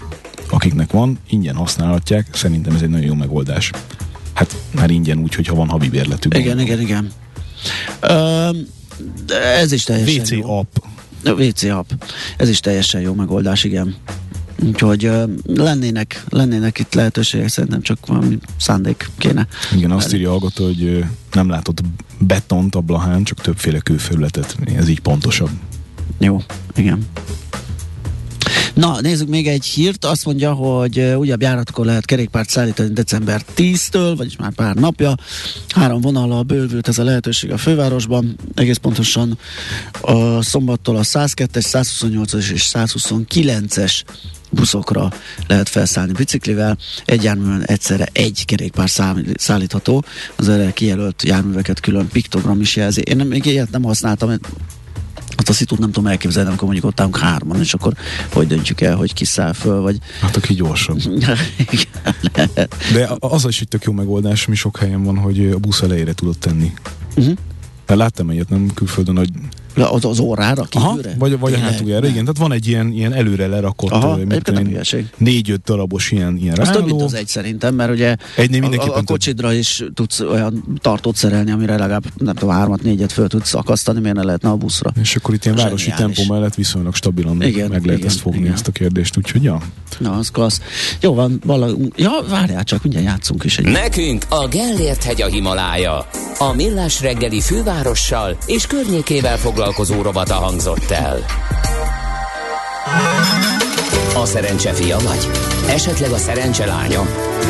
Akiknek 0.51 0.91
van, 0.91 1.19
ingyen 1.29 1.55
használhatják, 1.55 2.27
szerintem 2.33 2.75
ez 2.75 2.83
egy 2.83 2.89
nagyon 2.89 3.07
jó 3.07 3.15
megoldás. 3.15 3.71
Hát 4.33 4.57
már 4.75 4.91
ingyen 4.91 5.19
úgy, 5.19 5.35
hogyha 5.35 5.55
van 5.55 5.69
havi 5.69 5.89
bérletük. 5.89 6.39
Igen, 6.39 6.61
igen, 6.61 6.81
igen. 6.81 7.13
Uh, 8.03 8.57
ez 9.61 9.73
is 9.73 9.85
teljesen 9.85 10.21
WC 10.21 10.31
jó. 10.31 10.59
app. 10.59 10.77
WC 11.25 11.63
app. 11.63 11.91
Ez 12.37 12.49
is 12.49 12.61
teljesen 12.61 13.01
jó 13.01 13.15
megoldás, 13.15 13.65
igen. 13.65 13.95
Úgyhogy 14.65 15.07
uh, 15.07 15.31
lennének, 15.45 16.25
lennének 16.29 16.79
itt 16.79 16.95
lehetőségek, 16.95 17.49
szerintem 17.49 17.83
csak 17.83 18.07
valami 18.07 18.39
szándék 18.61 19.11
kéne. 19.19 19.47
Igen, 19.77 19.91
azt 19.91 20.15
írja 20.15 20.31
hallgató, 20.31 20.65
hogy 20.65 21.05
nem 21.33 21.49
látott 21.49 21.81
betont 22.19 22.75
a 22.75 22.81
Blahán, 22.81 23.25
csak 23.25 23.41
többféle 23.41 23.79
kőfelületet. 23.79 24.57
Ez 24.77 24.89
így 24.89 25.01
pontosabb. 25.01 25.51
Jó, 26.19 26.41
igen. 26.77 27.07
Na, 28.75 29.01
nézzük 29.01 29.29
még 29.29 29.49
egy 29.49 29.65
hírt. 29.65 30.05
Azt 30.05 30.25
mondja, 30.25 30.53
hogy 30.53 31.01
újabb 31.01 31.43
járatkor 31.43 31.87
lehet 31.87 32.05
kerékpárt 32.05 32.49
szállítani 32.49 32.93
december 32.93 33.43
10-től, 33.57 34.15
vagyis 34.17 34.37
már 34.37 34.53
pár 34.53 34.75
napja. 34.75 35.15
Három 35.69 36.01
vonallal 36.01 36.43
bővült 36.43 36.89
ez 36.89 36.99
a 36.99 37.05
lehetőség 37.05 37.53
a 37.53 37.57
fővárosban. 37.57 38.37
Egész 38.55 38.77
pontosan 38.77 39.39
a 40.01 40.43
szombattól 40.43 40.97
a 40.97 41.03
102-es, 41.03 41.67
128-as 41.73 42.51
és 42.51 42.71
129-es 42.73 44.03
buszokra 44.51 45.13
lehet 45.47 45.69
felszállni 45.69 46.13
biciklivel. 46.13 46.79
Egy 47.05 47.23
járművön 47.23 47.63
egyszerre 47.63 48.09
egy 48.13 48.45
kerékpár 48.45 48.89
szállítható. 49.35 50.05
Az 50.37 50.49
erre 50.49 50.73
kijelölt 50.73 51.23
járműveket 51.23 51.81
külön 51.81 52.09
piktogram 52.09 52.61
is 52.61 52.77
jelzi. 52.77 53.01
Én 53.01 53.17
még 53.17 53.47
ilyet 53.47 53.71
nem 53.71 53.83
használtam, 53.83 54.31
Hát 55.47 55.55
a 55.55 55.59
szitút 55.59 55.79
nem 55.79 55.93
tudom 55.93 56.11
elképzelni, 56.11 56.49
amikor 56.49 56.65
mondjuk 56.65 56.87
ott 56.87 57.01
állunk 57.01 57.19
hárman, 57.19 57.61
és 57.61 57.75
akkor 57.75 57.93
hogy 58.33 58.47
döntjük 58.47 58.81
el, 58.81 58.97
hogy 58.97 59.13
kiszáll 59.13 59.53
föl, 59.53 59.81
vagy... 59.81 59.99
Hát 60.21 60.37
aki 60.37 60.55
gyorsabb. 60.55 60.99
De 62.95 63.09
az 63.19 63.47
is 63.49 63.61
egy 63.61 63.69
tök 63.69 63.85
jó 63.85 63.93
megoldás, 63.93 64.47
mi 64.47 64.55
sok 64.55 64.77
helyen 64.77 65.03
van, 65.03 65.19
hogy 65.19 65.47
a 65.47 65.59
busz 65.59 65.83
elejére 65.83 66.13
tudod 66.13 66.39
tenni. 66.39 66.73
Uh-huh. 67.17 67.37
láttam 67.87 68.31
egyet, 68.31 68.49
nem 68.49 68.71
külföldön, 68.75 69.17
hogy 69.17 69.31
az, 69.85 70.05
az 70.05 70.19
órára, 70.19 70.63
kívülre? 70.63 71.09
Aha, 71.09 71.19
vagy, 71.19 71.39
vagy 71.39 71.53
a 71.53 71.59
hátuljára, 71.59 72.07
igen. 72.07 72.21
Tehát 72.21 72.39
van 72.39 72.53
egy 72.53 72.67
ilyen, 72.67 72.93
ilyen 72.93 73.13
előre 73.13 73.47
lerakott 73.47 73.91
Aha, 73.91 74.19
négy-öt 75.17 75.63
darabos 75.63 76.11
ilyen, 76.11 76.37
ilyen 76.37 76.59
Az 76.59 76.69
több, 76.69 76.85
mint 76.85 77.03
az 77.03 77.15
egy 77.15 77.27
szerintem, 77.27 77.75
mert 77.75 77.91
ugye 77.91 78.17
Egynél 78.37 78.65
a, 78.65 78.83
a, 78.83 78.97
a 78.97 79.03
kocsidra 79.03 79.53
is 79.53 79.83
tudsz 79.95 80.21
olyan 80.21 80.79
tartót 80.81 81.17
szerelni, 81.17 81.51
amire 81.51 81.77
legalább 81.77 82.05
nem 82.17 82.35
tudom, 82.35 82.55
hármat, 82.55 82.83
négyet 82.83 83.13
föl 83.13 83.29
tudsz 83.29 83.55
akasztani, 83.55 84.01
miért 84.01 84.17
ne 84.17 84.23
lehetne 84.23 84.49
a 84.49 84.57
buszra. 84.57 84.93
És 85.01 85.17
akkor 85.17 85.35
itt 85.35 85.45
ilyen 85.45 85.57
városi 85.57 85.93
tempó 85.97 86.23
mellett 86.29 86.55
viszonylag 86.55 86.95
stabilan 86.95 87.43
igen, 87.43 87.69
meg 87.69 87.85
lehet 87.85 87.99
igen, 87.99 88.11
ezt 88.11 88.21
fogni, 88.21 88.39
igen. 88.39 88.53
ezt 88.53 88.69
a 88.69 88.73
kérdést, 88.73 89.17
úgyhogy 89.17 89.43
ja. 89.43 89.61
Na, 89.99 90.13
az 90.13 90.31
klassz. 90.31 90.61
Jó 91.01 91.15
van, 91.15 91.41
valami, 91.45 91.89
ja, 91.97 92.11
várjál 92.29 92.65
csak, 92.65 92.83
mindjárt 92.83 93.07
játszunk 93.07 93.45
is 93.45 93.59
egy. 93.59 93.65
Nekünk 93.65 94.25
a 94.29 94.49
Gellért 94.49 95.03
hegy 95.03 95.23
a 95.23 95.27
Himalája. 95.27 96.07
A 96.39 96.53
Millás 96.53 97.01
reggeli 97.01 97.41
fővárossal 97.41 98.37
és 98.47 98.67
környékével 98.67 99.37
foglalkozó 99.67 100.03
rovata 100.03 100.35
hangzott 100.35 100.91
el. 100.91 101.25
Szerencse 104.25 104.73
fia 104.73 104.99
vagy? 104.99 105.29
Esetleg 105.69 106.11
a 106.11 106.17
szerencse 106.17 106.67
lánya? 106.67 107.07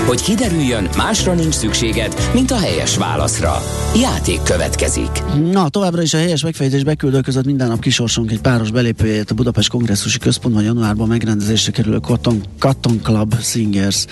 Hogy 0.06 0.22
kiderüljön, 0.22 0.88
másra 0.96 1.34
nincs 1.34 1.54
szükséged, 1.54 2.14
mint 2.34 2.50
a 2.50 2.58
helyes 2.58 2.96
válaszra. 2.96 3.62
Játék 4.00 4.42
következik. 4.42 5.22
Na, 5.50 5.68
továbbra 5.68 6.02
is 6.02 6.14
a 6.14 6.18
helyes 6.18 6.42
megfejtés 6.42 6.84
beküldő 6.84 7.20
között 7.20 7.44
minden 7.44 7.68
nap 7.68 7.80
kisorsunk 7.80 8.30
egy 8.30 8.40
páros 8.40 8.70
belépőjét 8.70 9.30
a 9.30 9.34
Budapest 9.34 9.68
Kongresszusi 9.68 10.18
Központban 10.18 10.62
januárban 10.62 11.08
megrendezésre 11.08 11.72
kerülő 11.72 11.98
Cotton, 11.98 12.42
Cotton 12.58 13.00
Club 13.02 13.40
Singers 13.40 14.04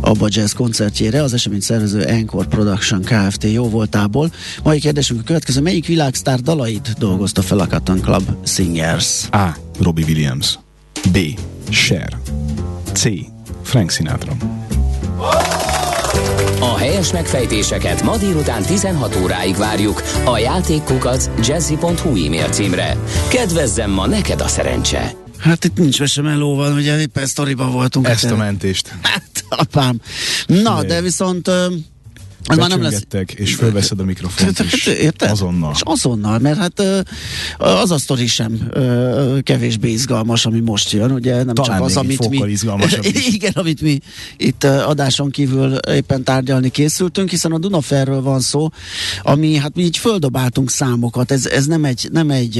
Abba 0.00 0.26
Jazz 0.30 0.52
koncertjére 0.52 1.22
az 1.22 1.32
esemény 1.32 1.60
szervező 1.60 2.02
Encore 2.02 2.46
Production 2.46 3.00
Kft. 3.00 3.44
jó 3.44 3.68
voltából. 3.68 4.30
Mai 4.62 4.80
kérdésünk 4.80 5.20
a 5.20 5.24
következő, 5.24 5.60
melyik 5.60 5.86
világsztár 5.86 6.40
dalait 6.40 6.94
dolgozta 6.98 7.42
fel 7.42 7.58
a 7.58 7.66
Cotton 7.66 8.00
Club 8.00 8.30
Singers? 8.44 9.28
A. 9.30 9.56
Robbie 9.80 10.04
Williams 10.04 10.58
B. 11.12 11.18
Cher 11.70 12.18
C. 12.92 13.08
Frank 13.62 13.90
Sinatra 13.90 14.32
A 16.60 16.76
helyes 16.76 17.12
megfejtéseket 17.12 18.02
ma 18.02 18.16
délután 18.16 18.62
16 18.62 19.16
óráig 19.16 19.56
várjuk 19.56 20.02
a 20.24 20.38
játékkukac 20.38 21.30
jazzy.hu 21.46 22.24
e-mail 22.26 22.48
címre. 22.48 22.96
Kedvezzem 23.28 23.90
ma 23.90 24.06
neked 24.06 24.40
a 24.40 24.48
szerencse! 24.48 25.12
Hát 25.38 25.64
itt 25.64 25.78
nincs 25.78 26.00
mese 26.00 26.22
melóval, 26.22 26.72
ugye 26.72 27.00
éppen 27.00 27.26
sztoriban 27.26 27.72
voltunk. 27.72 28.08
Ezt 28.08 28.30
a 28.30 28.36
mentést. 28.36 28.94
Hát, 29.02 29.44
apám. 29.48 30.00
Na, 30.46 30.82
de 30.82 31.00
viszont 31.00 31.50
már 32.48 32.68
nem 32.68 32.82
lesz. 32.82 33.02
és 33.34 33.54
fölveszed 33.54 34.00
a 34.00 34.04
mikrofont 34.04 34.58
is. 34.58 34.86
Érted? 34.86 35.30
Azonnal. 35.30 35.70
És 35.74 35.80
azonnal, 35.84 36.38
mert 36.38 36.58
hát 36.58 36.82
az 37.58 37.90
a 37.90 37.98
sztori 37.98 38.26
sem 38.26 38.70
kevésbé 39.42 39.90
izgalmas, 39.90 40.46
ami 40.46 40.60
most 40.60 40.92
jön, 40.92 41.10
ugye 41.10 41.42
nem 41.42 41.54
Talán 41.54 41.70
csak 41.78 41.86
az, 41.86 41.96
amit 41.96 42.28
mi... 42.28 42.56
igen, 43.34 43.52
amit 43.54 43.80
mi 43.80 43.98
itt 44.36 44.64
adáson 44.64 45.30
kívül 45.30 45.72
éppen 45.74 46.24
tárgyalni 46.24 46.68
készültünk, 46.68 47.30
hiszen 47.30 47.52
a 47.52 47.58
Dunaferről 47.58 48.22
van 48.22 48.40
szó, 48.40 48.68
ami 49.22 49.56
hát 49.56 49.74
mi 49.74 49.82
így 49.82 49.96
földobáltunk 49.96 50.70
számokat, 50.70 51.30
ez, 51.30 51.46
ez 51.46 51.66
nem 51.66 51.84
egy, 51.84 52.08
nem 52.12 52.30
egy 52.30 52.58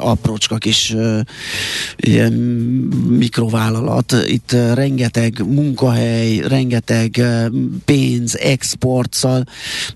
aprócska 0.00 0.56
kis 0.56 0.94
ilyen 1.96 2.32
mikrovállalat, 3.08 4.14
itt 4.26 4.52
rengeteg 4.74 5.44
munkahely, 5.46 6.36
rengeteg 6.36 7.22
pénz, 7.84 8.36
export, 8.36 9.11
piaccal, 9.12 9.44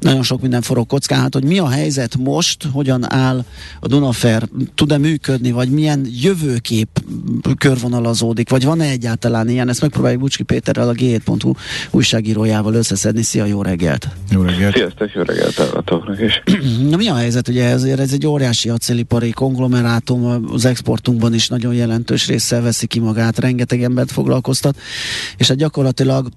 nagyon 0.01 0.23
sok 0.23 0.41
minden 0.41 0.63
forog 0.63 0.87
kockán. 0.87 1.21
Hát, 1.21 1.35
hogy 1.35 1.45
mi 1.45 1.59
a 1.59 1.69
helyzet 1.69 2.17
most, 2.17 2.65
hogyan 2.73 3.13
áll 3.13 3.45
a 3.81 3.87
Dunafer, 3.87 4.49
tud-e 4.75 4.99
működni, 4.99 5.51
vagy 5.51 5.71
milyen 5.71 6.07
jövőkép 6.21 6.89
körvonalazódik, 7.59 8.51
vagy 8.51 8.65
van-e 8.65 8.85
egyáltalán 8.85 9.49
ilyen? 9.49 9.69
Ezt 9.69 9.81
megpróbáljuk 9.81 10.21
Bucski 10.21 10.43
Péterrel, 10.43 10.89
a 10.89 10.93
G7.hu 10.93 11.53
újságírójával 11.91 12.75
összeszedni. 12.75 13.23
Szia, 13.23 13.45
jó 13.45 13.63
reggelt! 13.63 14.09
Jó 14.31 14.43
reggelt! 14.43 14.75
Sziasztok, 14.75 15.13
jó 15.13 15.23
reggelt 15.23 15.61
állatoknak 15.61 16.21
is! 16.21 16.43
Na 16.91 16.97
mi 16.97 17.09
a 17.09 17.15
helyzet? 17.15 17.49
Ugye 17.49 17.65
ezért 17.65 18.01
ez 18.01 18.13
egy 18.13 18.27
óriási 18.27 18.69
acélipari 18.69 19.31
konglomerátum, 19.31 20.47
az 20.53 20.65
exportunkban 20.65 21.35
is 21.35 21.49
nagyon 21.49 21.75
jelentős 21.75 22.27
résszel 22.27 22.63
veszi 22.63 22.87
ki 22.87 22.99
magát, 22.99 23.39
rengeteg 23.39 23.83
embert 23.83 24.11
foglalkoztat, 24.11 24.77
és 25.37 25.49
hát 25.49 25.57
gyakorlatilag 25.57 26.29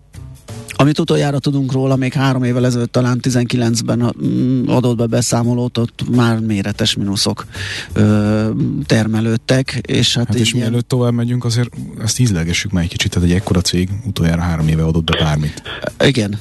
amit 0.81 0.99
utoljára 0.99 1.39
tudunk 1.39 1.71
róla, 1.71 1.95
még 1.95 2.13
három 2.13 2.43
évvel 2.43 2.65
ezelőtt 2.65 2.91
talán 2.91 3.19
19-ben 3.21 4.13
mm, 4.23 4.67
adott 4.67 4.97
be 4.97 5.05
beszámolót, 5.05 5.77
ott 5.77 6.01
már 6.15 6.39
méretes 6.39 6.95
mínuszok 6.95 7.45
ö, 7.93 8.49
termelődtek. 8.85 9.79
És 9.87 10.15
hát, 10.15 10.27
hát 10.27 10.35
és 10.35 10.53
ilyen... 10.53 10.67
mielőtt 10.67 10.87
tovább 10.87 11.13
megyünk, 11.13 11.45
azért 11.45 11.69
ezt 12.01 12.19
ízlegessük 12.19 12.71
már 12.71 12.83
egy 12.83 12.89
kicsit, 12.89 13.11
tehát 13.11 13.29
egy 13.29 13.35
ekkora 13.35 13.61
cég 13.61 13.89
utoljára 14.05 14.41
három 14.41 14.67
éve 14.67 14.83
adott 14.83 15.03
be 15.03 15.17
bármit. 15.19 15.61
Igen. 16.05 16.39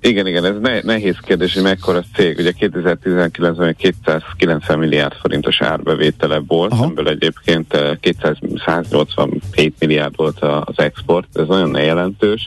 Igen, 0.00 0.26
igen, 0.26 0.44
ez 0.44 0.54
ne, 0.60 0.80
nehéz 0.80 1.16
kérdés, 1.22 1.54
hogy 1.54 1.62
mekkora 1.62 2.04
cég. 2.14 2.38
Ugye 2.38 2.52
2019-ben 2.60 3.76
290 3.76 4.78
milliárd 4.78 5.12
forintos 5.12 5.60
árbevétele 5.60 6.42
volt, 6.46 6.72
Aha. 6.72 6.84
ebből 6.84 7.08
egyébként 7.08 7.76
287 8.00 9.74
milliárd 9.78 10.16
volt 10.16 10.38
az 10.40 10.74
export, 10.76 11.26
ez 11.32 11.46
nagyon 11.46 11.80
jelentős, 11.80 12.46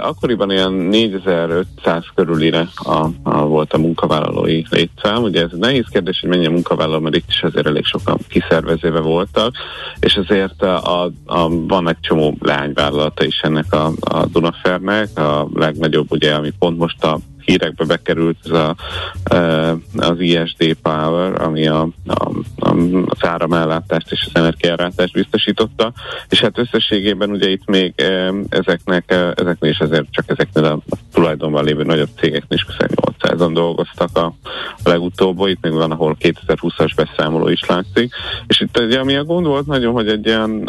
akkoriban 0.00 0.50
ilyen 0.50 0.72
4500 0.72 2.04
körülire 2.14 2.68
a, 2.74 3.06
a, 3.22 3.46
volt 3.46 3.72
a 3.72 3.78
munkavállalói 3.78 4.62
létszám. 4.70 5.22
Ugye 5.22 5.42
ez 5.42 5.50
nehéz 5.52 5.86
kérdés, 5.90 6.20
hogy 6.20 6.30
mennyi 6.30 6.46
a 6.46 6.50
munkavállaló, 6.50 7.00
mert 7.00 7.16
itt 7.16 7.28
is 7.28 7.42
azért 7.42 7.66
elég 7.66 7.84
sokan 7.84 8.18
kiszervezéve 8.28 9.00
voltak, 9.00 9.54
és 10.00 10.16
azért 10.16 10.62
a, 10.62 11.02
a, 11.02 11.10
a, 11.26 11.48
van 11.48 11.88
egy 11.88 12.00
csomó 12.00 12.36
leányvállalata 12.40 13.24
is 13.24 13.40
ennek 13.40 13.72
a, 13.72 13.92
a 14.00 14.26
Dunafernek, 14.26 15.18
a 15.18 15.48
legnagyobb 15.54 16.12
ugye, 16.12 16.34
ami 16.34 16.52
pont 16.58 16.78
most 16.78 17.04
a 17.04 17.18
hírekbe 17.48 17.84
bekerült 17.84 18.36
ez 18.44 18.50
a, 18.50 18.76
e, 19.24 19.70
az 19.96 20.20
ISD 20.20 20.76
Power, 20.82 21.42
ami 21.42 21.66
a, 21.66 21.88
a, 22.06 22.28
a, 22.58 22.76
az 23.06 23.26
áramellátást 23.26 24.12
és 24.12 24.24
az 24.26 24.30
energiállátást 24.34 25.12
biztosította, 25.12 25.92
és 26.28 26.40
hát 26.40 26.58
összességében 26.58 27.30
ugye 27.30 27.48
itt 27.48 27.66
még 27.66 27.92
e, 27.96 28.32
ezeknek, 28.48 29.10
e, 29.10 29.32
ezeknél 29.36 29.70
is 29.70 29.78
azért 29.78 30.06
csak 30.10 30.24
ezeknél 30.28 30.64
a, 30.64 30.78
tulajdonban 31.12 31.64
lévő 31.64 31.82
nagyobb 31.82 32.08
cégeknél 32.16 32.58
is 32.58 32.66
800-an 32.78 33.50
dolgoztak 33.52 34.16
a, 34.16 34.34
a 34.82 34.88
legutóbb, 34.88 35.46
itt 35.46 35.62
még 35.62 35.72
van, 35.72 35.90
ahol 35.90 36.16
2020-as 36.20 36.90
beszámoló 36.96 37.48
is 37.48 37.64
látszik, 37.66 38.14
és 38.46 38.60
itt 38.60 38.78
ugye, 38.78 38.98
ami 38.98 39.16
a 39.16 39.24
gond 39.24 39.46
volt 39.46 39.66
nagyon, 39.66 39.92
hogy 39.92 40.08
egy 40.08 40.26
ilyen, 40.26 40.66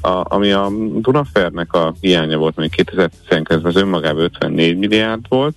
a, 0.00 0.24
ami 0.28 0.52
a 0.52 0.68
Dunafernek 1.00 1.72
a 1.72 1.94
hiánya 2.00 2.38
volt, 2.38 2.58
ami 2.58 2.68
2019-ben 2.76 3.64
az 3.64 3.76
önmagában 3.76 4.22
54 4.22 4.78
milliárd 4.78 5.24
volt, 5.28 5.54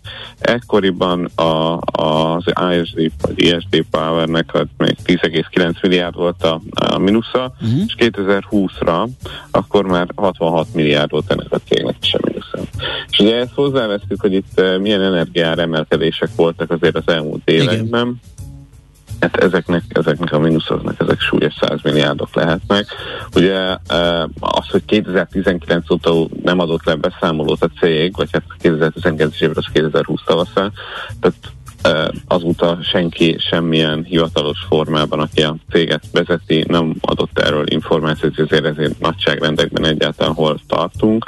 ekkoriban 0.64 1.26
a, 1.26 1.80
az 1.92 2.44
ISD 2.78 3.12
vagy 3.22 3.42
ISD 3.42 3.86
Powernek 3.92 4.52
még 4.78 4.96
10,9 5.06 5.82
milliárd 5.82 6.16
volt 6.16 6.44
a, 6.44 6.62
a 6.74 6.98
minusza, 6.98 7.54
uh-huh. 7.62 7.80
és 7.86 7.96
2020-ra 7.98 9.08
akkor 9.52 9.86
már 9.86 10.08
66 10.16 10.68
milliárd 10.74 11.12
volt 11.12 11.32
ennek 11.32 11.52
a 11.52 11.60
cégnek 11.68 11.96
is 12.02 12.14
a 12.14 12.20
minusza. 12.26 12.58
És 13.10 13.20
ugye 13.20 13.36
ezt 13.36 13.54
hozzávesztük, 13.54 14.22
hogy 14.22 14.34
itt 14.34 14.60
eh, 14.60 14.78
milyen 14.78 15.02
energiára 15.02 15.62
emelkedések 15.62 16.30
voltak 16.36 16.72
azért 16.72 16.96
az 16.96 17.08
elmúlt 17.14 17.50
években. 17.50 18.22
Hát 19.24 19.44
ezeknek, 19.44 19.84
ezeknek 19.90 20.34
a 20.34 20.40
mínuszoknak 20.40 21.00
ezek 21.00 21.20
súlyos 21.20 21.54
100 21.60 21.82
milliárdok 21.84 22.36
lehetnek. 22.36 22.86
Ugye 23.36 23.78
eh, 23.88 24.24
az, 24.40 24.68
hogy 24.70 24.86
2019 24.86 25.90
óta 25.90 26.28
nem 26.44 26.60
adott 26.60 26.84
le 26.84 26.96
beszámolót 26.96 27.64
a 27.64 27.70
cég, 27.80 28.16
vagy 28.16 28.30
hát 28.32 28.44
2019 28.60 29.42
évre 29.42 29.54
az 29.56 29.66
2020 29.74 30.22
tavaszán, 30.26 30.72
tehát 31.20 31.36
eh, 31.82 32.08
azóta 32.28 32.78
senki 32.82 33.36
semmilyen 33.40 34.04
hivatalos 34.04 34.66
formában, 34.68 35.20
aki 35.20 35.42
a 35.42 35.56
céget 35.72 36.04
vezeti, 36.12 36.66
nem 36.68 36.96
adott 37.02 37.40
erről 37.40 37.68
információt, 37.68 38.40
ezért 38.40 38.66
ezért 38.66 39.00
nagyságrendekben 39.00 39.86
egyáltalán 39.86 40.34
hol 40.34 40.60
tartunk. 40.68 41.26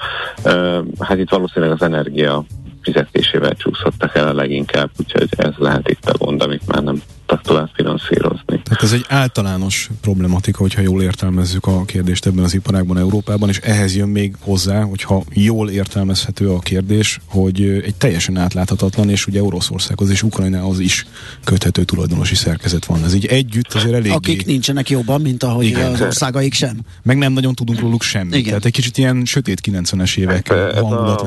Hát 0.99 1.17
itt 1.17 1.29
valószínűleg 1.29 1.75
az 1.75 1.81
energia 1.81 2.43
fizetésével 2.81 3.53
csúszottak 3.53 4.15
el 4.15 4.27
a 4.27 4.33
leginkább, 4.33 4.89
úgyhogy 4.99 5.27
ez 5.37 5.53
lehet 5.57 5.89
itt 5.89 6.09
a 6.09 6.17
gond, 6.17 6.41
amit 6.41 6.67
már 6.67 6.83
nem 6.83 7.01
tudtak 7.25 7.41
tovább 7.41 7.69
finanszírozni. 7.73 8.61
Tehát 8.63 8.81
ez 8.81 8.91
egy 8.91 9.05
általános 9.07 9.89
problematika, 10.01 10.57
hogyha 10.61 10.81
jól 10.81 11.01
értelmezzük 11.01 11.65
a 11.65 11.85
kérdést 11.85 12.25
ebben 12.25 12.43
az 12.43 12.53
iparágban 12.53 12.97
Európában, 12.97 13.49
és 13.49 13.57
ehhez 13.57 13.95
jön 13.95 14.07
még 14.09 14.35
hozzá, 14.39 14.81
hogyha 14.81 15.23
jól 15.33 15.69
értelmezhető 15.69 16.49
a 16.49 16.59
kérdés, 16.59 17.19
hogy 17.25 17.61
egy 17.61 17.95
teljesen 17.95 18.37
átláthatatlan, 18.37 19.09
és 19.09 19.27
ugye 19.27 19.43
Oroszországhoz 19.43 20.09
és 20.09 20.23
Ukrajnához 20.23 20.79
is 20.79 21.05
köthető 21.43 21.83
tulajdonosi 21.83 22.35
szerkezet 22.35 22.85
van. 22.85 23.03
Ez 23.03 23.13
így 23.13 23.25
együtt 23.25 23.73
azért 23.73 23.93
elég. 23.93 24.11
Akik 24.11 24.45
nincsenek 24.45 24.89
jobban, 24.89 25.21
mint 25.21 25.43
ahogy 25.43 25.65
Igen. 25.65 25.91
az 25.91 26.01
országaik 26.01 26.53
sem. 26.53 26.77
Meg 27.03 27.17
nem 27.17 27.33
nagyon 27.33 27.53
tudunk 27.53 27.79
róluk 27.79 28.01
semmit. 28.01 28.33
Igen. 28.33 28.45
Tehát 28.45 28.65
egy 28.65 28.71
kicsit 28.71 28.97
ilyen 28.97 29.25
sötét 29.25 29.61
90-es 29.63 30.17
évek 30.17 30.53
hangulat 30.73 31.21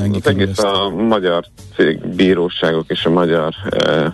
a, 0.57 0.85
a 0.85 0.89
magyar 0.89 1.45
cégbíróságok 1.75 2.89
és 2.89 3.05
a 3.05 3.09
magyar 3.09 3.53
uh, 3.71 4.13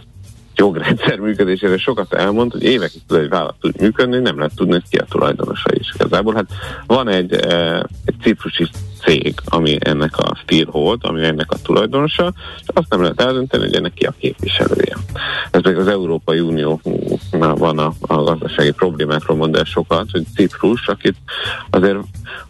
jogrendszer 0.56 1.20
működésére 1.20 1.78
sokat 1.78 2.14
elmond, 2.14 2.52
hogy 2.52 2.64
évekig 2.64 3.02
tud 3.08 3.18
egy 3.18 3.30
vállalat 3.30 3.56
tud 3.60 3.82
működni, 3.82 4.20
nem 4.20 4.38
lehet 4.38 4.56
tudni, 4.56 4.74
hogy 4.74 4.90
ki 4.90 4.98
a 4.98 5.06
tulajdonosa 5.10 5.70
is. 5.74 5.92
Igazából 5.94 6.34
hát 6.34 6.46
van 6.86 7.10
egy, 7.10 7.34
egy 8.06 8.16
ciprusi 8.22 8.68
cég, 9.06 9.34
ami 9.46 9.78
ennek 9.80 10.18
a 10.18 10.36
Steelhold, 10.36 11.00
ami 11.04 11.24
ennek 11.24 11.52
a 11.52 11.62
tulajdonosa, 11.64 12.34
és 12.62 12.68
azt 12.74 12.90
nem 12.90 13.02
lehet 13.02 13.22
eldönteni, 13.22 13.64
hogy 13.64 13.76
ennek 13.76 13.94
ki 13.94 14.06
a 14.06 14.14
képviselője. 14.20 14.98
Ez 15.52 15.62
meg 15.62 15.78
az 15.78 15.88
Európai 15.88 16.40
Unió 16.40 16.82
van 17.32 17.80
a, 17.80 17.94
a 18.02 18.24
gazdasági 18.24 18.72
problémákról 18.72 19.38
mond 19.38 19.56
el 19.56 19.64
sokat, 19.64 20.12
hogy 20.12 20.24
Ciprus, 20.36 20.88
akit 20.88 21.16
azért 21.70 21.98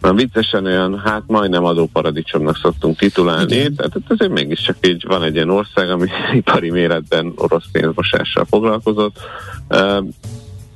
olyan 0.02 0.16
viccesen 0.16 0.64
olyan, 0.64 1.00
hát 1.04 1.22
majdnem 1.26 1.64
adóparadicsomnak 1.64 2.56
szoktunk 2.56 2.98
titulálni, 2.98 3.54
Igen. 3.54 3.74
tehát 3.74 3.92
azért 4.08 4.32
mégiscsak 4.32 4.76
így 4.86 5.04
van 5.06 5.22
egy 5.22 5.34
ilyen 5.34 5.50
ország, 5.50 5.90
ami 5.90 6.08
ipari 6.32 6.70
méretben 6.70 7.32
orosz 7.36 7.66
pénzmosással 7.72 8.44
foglalkozott, 8.50 9.16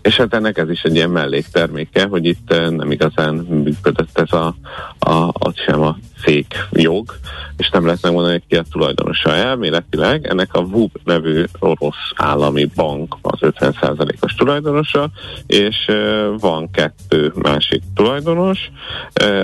és 0.02 0.16
hát 0.16 0.34
ennek 0.34 0.58
ez 0.58 0.70
is 0.70 0.82
egy 0.82 0.94
ilyen 0.94 1.10
mellékterméke, 1.10 2.06
hogy 2.06 2.24
itt 2.26 2.48
nem 2.48 2.90
igazán 2.90 3.34
működött 3.34 4.18
ez 4.18 4.32
a, 4.32 4.54
a, 4.98 5.12
a 5.28 5.52
sem 5.66 5.80
a 5.80 5.96
cég 6.24 6.46
jog, 6.70 7.14
és 7.56 7.70
nem 7.70 7.84
lehet 7.84 8.02
megmondani, 8.02 8.32
hogy 8.32 8.46
ki 8.48 8.56
a 8.56 8.64
tulajdonosa 8.70 9.34
elméletileg. 9.34 10.26
Ennek 10.26 10.54
a 10.54 10.66
VUB 10.66 10.90
nevű 11.04 11.44
orosz 11.58 12.12
állami 12.16 12.64
bank 12.74 13.16
az 13.22 13.38
50%-os 13.40 14.34
tulajdonosa, 14.34 15.10
és 15.46 15.76
van 16.38 16.70
kettő 16.70 17.32
másik 17.34 17.82
tulajdonos, 17.94 18.70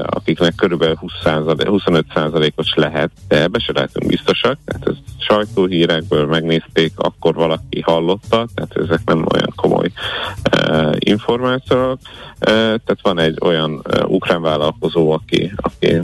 akiknek 0.03 0.55
körülbelül 0.55 0.97
20 0.97 1.13
25%-os 1.25 2.75
lehet, 2.75 3.11
de 3.29 3.43
ebbe 3.43 3.59
se 3.59 3.73
lehetünk 3.73 4.07
biztosak, 4.07 4.59
tehát 4.65 4.89
ez 4.89 4.95
sajtóhírekből 5.19 6.27
megnézték, 6.27 6.93
akkor 6.97 7.35
valaki 7.35 7.81
hallotta, 7.81 8.47
tehát 8.55 8.77
ezek 8.77 9.01
nem 9.05 9.27
olyan 9.35 9.53
komoly 9.57 9.91
információk. 10.99 11.99
Tehát 12.39 12.99
van 13.03 13.19
egy 13.19 13.39
olyan 13.41 13.83
ukrán 14.07 14.43
vállalkozó, 14.43 15.11
aki, 15.11 15.53
aki 15.57 16.01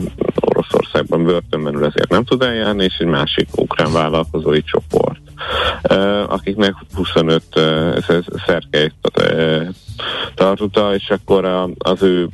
Oroszországban 0.71 1.23
börtönben 1.23 1.75
ezért 1.75 2.09
nem 2.09 2.23
tud 2.23 2.41
eljárni, 2.41 2.83
és 2.83 2.97
egy 2.99 3.07
másik 3.07 3.47
ukrán 3.55 3.93
vállalkozói 3.93 4.63
csoport, 4.63 5.21
akiknek 6.27 6.73
25 6.95 7.43
uh, 7.55 8.23
szerkeit 8.45 8.93
tartotta, 10.35 10.95
és 10.95 11.09
akkor 11.09 11.45
az 11.77 12.01
ő 12.01 12.29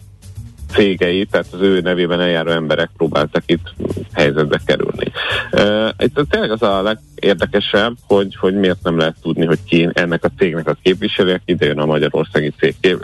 cégei, 0.70 1.26
tehát 1.26 1.48
az 1.52 1.62
ő 1.62 1.80
nevében 1.82 2.22
eljáró 2.22 2.52
emberek 2.52 2.90
próbáltak 2.98 3.44
itt 3.46 3.74
helyzetbe 4.14 4.60
kerülni. 4.66 5.12
Uh, 5.52 5.90
itt 5.98 6.20
tényleg 6.30 6.52
az 6.52 6.62
a 6.62 6.82
legérdekesebb, 6.82 7.96
hogy, 8.08 8.36
hogy 8.36 8.56
miért 8.56 8.84
nem 8.84 8.98
lehet 8.98 9.16
tudni, 9.22 9.46
hogy 9.46 9.60
ki 9.66 9.90
ennek 9.94 10.24
a 10.24 10.32
cégnek 10.38 10.68
a 10.68 10.78
képviselő, 10.82 11.34
aki 11.34 11.44
idejön 11.46 11.80
a 11.80 11.86
Magyarországi 11.86 12.54
cég 12.60 12.76
kép, 12.82 13.04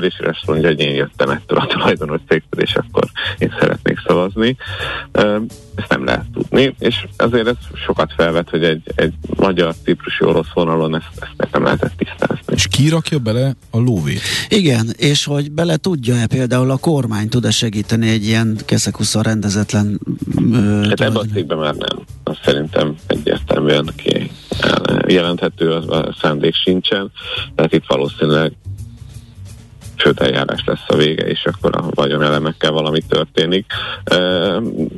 és 0.00 0.42
mondja, 0.46 0.68
hogy 0.68 0.80
én 0.80 0.94
jöttem 0.94 1.30
ettől 1.30 1.58
a 1.58 1.66
tulajdonos 1.66 2.20
cégtől, 2.28 2.62
és 2.62 2.74
akkor 2.74 3.04
én 3.38 3.54
szeretnék 3.58 3.98
szavazni. 4.06 4.56
Uh, 5.14 5.42
ezt 5.74 5.88
nem 5.88 6.04
lehet 6.04 6.24
tudni, 6.32 6.74
és 6.78 7.06
azért 7.16 7.46
ez 7.46 7.56
sokat 7.84 8.12
felvet, 8.16 8.50
hogy 8.50 8.64
egy, 8.64 8.82
egy 8.94 9.14
magyar, 9.36 9.74
ciprusi, 9.84 10.24
orosz 10.24 10.52
vonalon 10.54 10.96
ezt, 10.96 11.26
ezt 11.38 11.52
nem 11.52 11.62
lehetett 11.62 11.96
tisztázni. 11.96 12.27
És 12.58 12.66
ki 12.70 12.88
rakja 12.88 13.18
bele 13.18 13.54
a 13.70 13.78
lóvét? 13.78 14.20
Igen, 14.48 14.90
és 14.96 15.24
hogy 15.24 15.50
bele 15.50 15.76
tudja-e 15.76 16.26
például 16.26 16.70
a 16.70 16.76
kormány 16.76 17.28
tud-e 17.28 17.50
segíteni 17.50 18.08
egy 18.08 18.26
ilyen 18.26 18.58
keszekuszal 18.64 19.22
rendezetlen 19.22 20.00
ö, 20.52 20.82
Hát 20.88 21.00
ebben 21.00 21.16
a 21.16 21.24
cégben 21.32 21.58
már 21.58 21.74
nem. 21.74 21.98
Azt 22.24 22.40
szerintem 22.44 22.94
egyértelműen 23.06 23.92
ki 23.96 24.30
jelenthető, 25.06 25.70
a 25.70 26.16
szándék 26.20 26.54
sincsen, 26.54 27.10
tehát 27.54 27.72
itt 27.72 27.84
valószínűleg 27.86 28.52
sőt 29.94 30.20
eljárás 30.20 30.62
lesz 30.66 30.84
a 30.86 30.96
vége, 30.96 31.26
és 31.26 31.44
akkor 31.44 31.76
a 31.76 31.88
vagyonelemekkel 31.90 32.70
valami 32.70 33.00
történik. 33.08 33.66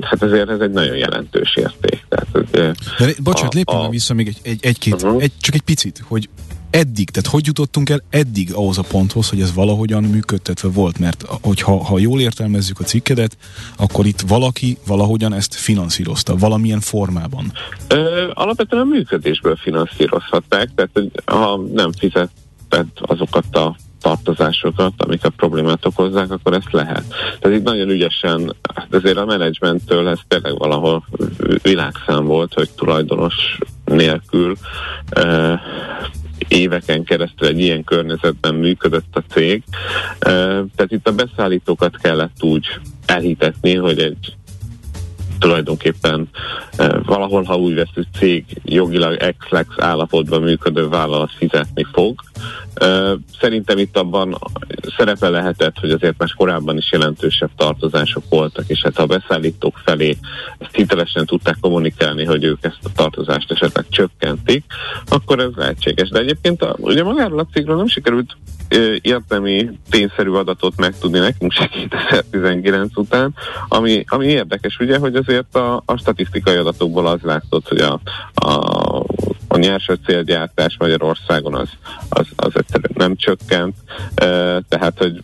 Hát 0.01 0.23
ezért 0.23 0.49
ez 0.49 0.61
egy 0.61 0.71
nagyon 0.71 0.97
jelentős 0.97 1.57
érték. 1.57 2.07
Tehát, 2.09 2.51
De, 2.51 2.75
bocsánat, 3.23 3.55
lépjünk 3.55 3.91
vissza 3.91 4.15
még 4.15 4.27
egy, 4.27 4.39
egy, 4.43 4.59
egy-két, 4.63 4.95
uh-huh. 4.95 5.23
egy, 5.23 5.33
csak 5.41 5.55
egy 5.55 5.63
picit, 5.63 6.03
hogy 6.09 6.29
eddig, 6.71 7.11
tehát 7.11 7.31
hogy 7.31 7.47
jutottunk 7.47 7.91
el 7.91 8.03
eddig 8.11 8.53
ahhoz 8.55 8.79
a 8.79 8.83
ponthoz, 8.83 9.29
hogy 9.29 9.41
ez 9.41 9.55
valahogyan 9.55 10.03
működtetve 10.03 10.69
volt, 10.69 10.99
mert 10.99 11.25
hogyha 11.43 11.85
ha 11.85 11.99
jól 11.99 12.21
értelmezzük 12.21 12.81
a 12.81 12.85
cikkedet, 12.85 13.37
akkor 13.77 14.07
itt 14.07 14.21
valaki 14.21 14.77
valahogyan 14.87 15.33
ezt 15.33 15.55
finanszírozta, 15.55 16.37
valamilyen 16.37 16.81
formában. 16.81 17.53
Ö, 17.89 18.31
alapvetően 18.35 18.83
a 18.83 18.85
működésből 18.85 19.57
finanszírozhatták, 19.57 20.69
tehát 20.75 21.11
ha 21.25 21.61
nem 21.75 21.93
fizetett 21.93 22.99
azokat 23.01 23.57
a 23.57 23.77
tartozásokat, 24.01 24.93
amik 24.97 25.25
a 25.25 25.31
problémát 25.31 25.87
okozzák, 25.87 26.31
akkor 26.31 26.53
ezt 26.53 26.73
lehet. 26.73 27.05
Tehát 27.41 27.59
itt 27.59 27.65
nagyon 27.65 27.89
ügyesen, 27.89 28.57
ezért 28.91 29.17
a 29.17 29.25
menedzsmenttől 29.25 30.09
ez 30.09 30.19
tényleg 30.29 30.59
valahol 30.59 31.05
világszám 31.63 32.25
volt, 32.25 32.55
hogy 32.55 32.71
tulajdonos 32.71 33.59
nélkül 33.85 34.57
e, 35.11 35.61
éveken 36.51 37.05
keresztül 37.05 37.49
egy 37.49 37.59
ilyen 37.59 37.85
környezetben 37.85 38.55
működött 38.55 39.17
a 39.17 39.23
cég. 39.29 39.63
Tehát 40.19 40.89
itt 40.89 41.09
a 41.09 41.13
beszállítókat 41.13 41.97
kellett 41.97 42.43
úgy 42.43 42.67
elhitetni, 43.07 43.75
hogy 43.75 43.99
egy 43.99 44.35
tulajdonképpen 45.39 46.29
valahol, 47.05 47.43
ha 47.43 47.57
úgy 47.57 47.75
veszük, 47.75 48.07
cég 48.19 48.45
jogilag 48.65 49.17
ex-lex 49.17 49.69
állapotban 49.77 50.43
működő 50.43 50.89
vállalat 50.89 51.33
fizetni 51.37 51.87
fog. 51.93 52.21
Szerintem 53.41 53.79
itt 53.79 53.97
abban 53.97 54.39
szerepe 54.97 55.29
lehetett, 55.29 55.79
hogy 55.79 55.91
azért 55.91 56.19
már 56.19 56.35
korábban 56.35 56.77
is 56.77 56.93
jelentősebb 56.93 57.51
tartozások 57.57 58.23
voltak, 58.29 58.65
és 58.67 58.81
hát 58.83 58.99
a 58.99 59.07
beszállítók 59.07 59.81
felé 59.85 60.17
ezt 60.59 60.75
hitelesen 60.75 61.27
tudták 61.27 61.57
kommunikálni, 61.61 62.25
hogy 62.25 62.45
ők 62.45 62.65
ezt 62.65 62.79
a 62.83 62.93
tartozást 62.95 63.51
esetleg 63.51 63.85
csökkentik, 63.89 64.65
akkor 65.09 65.39
ez 65.41 65.51
lehetséges. 65.57 66.09
De 66.09 66.19
egyébként 66.19 66.63
a, 66.63 66.77
ugye 66.79 67.03
magáról 67.03 67.39
a 67.39 67.47
cégről 67.53 67.77
nem 67.77 67.87
sikerült 67.87 68.37
érdemi 69.01 69.71
tényszerű 69.91 70.31
adatot 70.31 70.77
megtudni 70.77 71.19
nekünk 71.19 71.53
se 71.53 71.67
2019 71.67 72.97
után, 72.97 73.35
ami, 73.69 74.05
ami 74.07 74.27
érdekes 74.27 74.79
ugye, 74.79 74.99
hogy 74.99 75.17
azért 75.17 75.57
a, 75.57 75.83
a 75.85 75.97
statisztikai 75.97 76.57
adatokból 76.57 77.07
az 77.07 77.21
látszott, 77.23 77.69
hogy 77.69 77.81
a, 77.81 78.01
a, 78.35 79.05
a 79.53 79.59
nyersacélgyártás 79.59 80.77
Magyarországon 80.79 81.55
az, 81.55 81.69
az, 82.09 82.27
az 82.37 82.53
egyszerűen 82.55 82.93
nem 82.95 83.17
csökkent, 83.17 83.75
tehát 84.69 84.99
hogy 84.99 85.23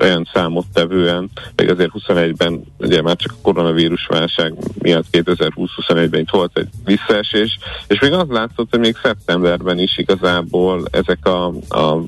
olyan 0.00 0.28
számottevően, 0.32 1.30
még 1.56 1.70
azért 1.70 1.90
21-ben, 1.98 2.64
ugye 2.78 3.02
már 3.02 3.16
csak 3.16 3.32
a 3.32 3.42
koronavírus 3.42 4.06
válság 4.06 4.54
miatt 4.78 5.06
2020-21-ben 5.12 6.20
itt 6.20 6.30
volt 6.30 6.58
egy 6.58 6.68
visszaesés, 6.84 7.58
és 7.86 8.00
még 8.00 8.12
az 8.12 8.28
látszott, 8.28 8.70
hogy 8.70 8.80
még 8.80 8.96
szeptemberben 9.02 9.78
is 9.78 9.98
igazából 9.98 10.82
ezek 10.90 11.26
a, 11.26 11.46
a 11.68 12.02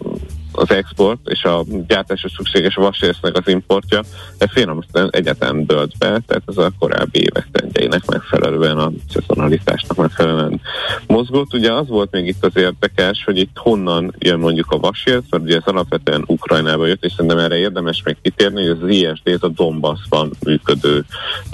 az 0.57 0.71
export 0.71 1.19
és 1.25 1.45
a 1.45 1.65
gyártásra 1.87 2.29
szükséges 2.37 2.75
vasérsznek 2.75 3.37
az 3.37 3.49
importja, 3.49 4.03
ez 4.39 4.51
félelmezten 4.51 5.09
egyetem 5.11 5.65
dölt 5.67 5.99
be, 5.99 6.07
tehát 6.27 6.43
ez 6.47 6.57
a 6.57 6.71
korábbi 6.79 7.19
évek 7.19 7.49
trendjeinek 7.53 8.05
megfelelően, 8.07 8.79
a 8.79 8.93
szezonalitásnak 9.13 9.97
megfelelően 9.97 10.61
mozgott. 11.07 11.55
Ugye 11.55 11.73
az 11.73 11.89
volt 11.89 12.11
még 12.11 12.27
itt 12.27 12.45
az 12.45 12.57
érdekes, 12.57 13.25
hogy 13.25 13.39
itt 13.39 13.57
honnan 13.57 14.15
jön 14.19 14.39
mondjuk 14.39 14.71
a 14.71 14.79
vasért, 14.79 15.25
mert 15.31 15.43
ugye 15.43 15.57
ez 15.57 15.63
alapvetően 15.65 16.25
Ukrajnába 16.27 16.87
jött, 16.87 17.05
és 17.05 17.13
szerintem 17.13 17.39
erre 17.39 17.57
érdemes 17.57 18.03
még 18.03 18.17
kitérni, 18.23 18.67
hogy 18.67 18.79
az 18.83 18.89
ISD, 18.89 19.29
ez 19.29 19.43
a 19.43 19.49
Donbassban 19.49 20.31
működő 20.45 21.05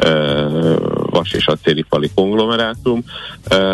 uh, 0.05 1.02
vas 1.13 1.33
és 1.33 1.47
acélipali 1.47 2.11
konglomerátum, 2.15 3.05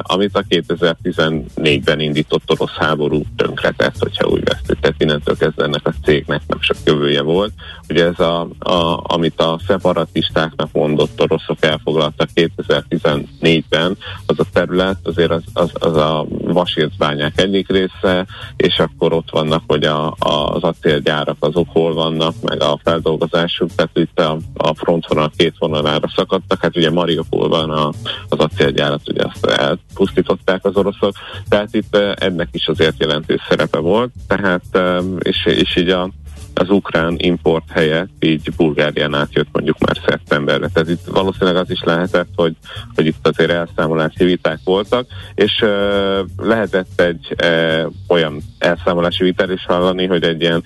amit 0.03 0.37
a 0.37 0.45
2014-ben 0.49 2.01
indított 2.01 2.51
orosz 2.51 2.77
háború 2.77 3.23
tönkretett, 3.37 3.99
hogyha 3.99 4.29
úgy 4.29 4.45
vesztük. 4.45 4.81
Tehát 4.81 5.03
innentől 5.03 5.37
kezdve 5.37 5.65
ennek 5.65 5.87
a 5.87 5.93
cégnek 6.05 6.43
nem 6.47 6.59
csak 6.61 6.77
jövője 6.85 7.23
volt. 7.23 7.53
Ugye 7.89 8.05
ez, 8.05 8.21
a, 8.21 8.49
a, 8.59 9.01
amit 9.03 9.41
a 9.41 9.61
szeparatistáknak 9.67 10.73
mondott 10.73 11.23
oroszok 11.23 11.65
elfoglaltak 11.65 12.29
2014-ben, 12.35 13.97
az 14.27 14.39
a 14.39 14.45
terület 14.53 14.99
azért 15.03 15.31
az, 15.31 15.43
az, 15.53 15.71
az 15.73 15.97
a 15.97 16.27
vasércbányák 16.29 17.41
egyik 17.41 17.69
része, 17.69 18.27
és 18.57 18.79
akkor 18.79 19.13
ott 19.13 19.31
vannak, 19.31 19.63
hogy 19.67 19.85
a, 19.85 20.07
a, 20.19 20.55
az 20.55 20.63
acélgyárak 20.63 21.37
azok 21.41 21.67
hol 21.73 21.95
vannak, 21.95 22.35
meg 22.43 22.63
a 22.63 22.81
feldolgozásuk, 22.83 23.75
tehát 23.75 23.99
itt 23.99 24.21
a, 24.21 24.39
a 24.55 24.75
frontvonal 24.75 25.31
két 25.37 25.55
vonalára 25.59 26.09
szakadtak, 26.17 26.63
hát 26.63 26.77
ugye 26.77 26.91
Mariupolban 27.31 27.71
a, 27.71 27.89
az 28.29 28.39
acélgyárat 28.39 29.09
ugye 29.09 29.23
azt 29.25 29.47
elpusztították 29.47 30.65
az 30.65 30.77
oroszok, 30.77 31.15
tehát 31.49 31.69
itt 31.75 31.97
ennek 31.97 32.49
is 32.53 32.67
azért 32.67 33.01
jelentős 33.01 33.41
szerepe 33.49 33.79
volt, 33.79 34.11
tehát 34.27 34.65
eh, 34.73 34.99
és, 35.19 35.47
és 35.47 35.77
így 35.77 35.89
a, 35.89 36.11
az 36.55 36.71
ukrán 36.71 37.15
import 37.19 37.71
helyett 37.71 38.09
így 38.19 38.53
Bulgárián 38.57 39.15
átjött 39.15 39.49
mondjuk 39.53 39.79
már 39.79 39.97
szeptemberre. 40.07 40.69
Tehát 40.69 40.89
itt 40.89 41.05
valószínűleg 41.07 41.57
az 41.57 41.71
is 41.71 41.81
lehetett, 41.85 42.29
hogy, 42.35 42.57
hogy 42.95 43.07
itt 43.07 43.29
azért 43.29 43.51
elszámolási 43.51 44.25
viták 44.25 44.59
voltak, 44.65 45.07
és 45.35 45.63
uh, 45.63 46.19
lehetett 46.37 47.01
egy 47.01 47.35
uh, 47.45 47.93
olyan 48.09 48.43
elszámolási 48.59 49.25
vitát 49.25 49.51
is 49.51 49.65
hallani, 49.67 50.07
hogy 50.07 50.23
egy 50.23 50.41
ilyen 50.41 50.63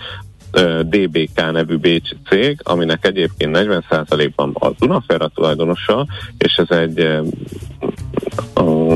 DBK 0.83 1.53
nevű 1.53 1.77
Bécs 1.77 2.11
cég, 2.29 2.61
aminek 2.63 3.07
egyébként 3.07 3.59
40%-ban 3.59 4.53
a 4.59 4.71
Dunaferra 4.79 5.29
tulajdonosa, 5.29 6.07
és 6.39 6.55
ez 6.57 6.77
egy 6.77 7.21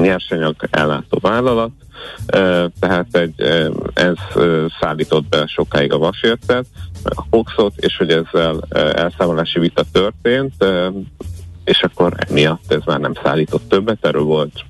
nyersanyag 0.00 0.54
ellátó 0.70 1.18
vállalat, 1.20 1.70
tehát 2.80 3.06
egy, 3.10 3.40
ez 3.94 4.16
szállított 4.80 5.28
be 5.28 5.46
sokáig 5.46 5.92
a 5.92 5.98
vasértet, 5.98 6.66
a 7.04 7.22
Foxot, 7.30 7.72
és 7.76 7.96
hogy 7.96 8.10
ezzel 8.10 8.60
elszámolási 8.94 9.58
vita 9.58 9.84
történt, 9.92 10.64
és 11.66 11.82
akkor 11.82 12.14
emiatt 12.28 12.72
ez 12.72 12.80
már 12.84 13.00
nem 13.00 13.12
szállított 13.22 13.68
többet, 13.68 14.06
erről 14.06 14.22
volt 14.22 14.64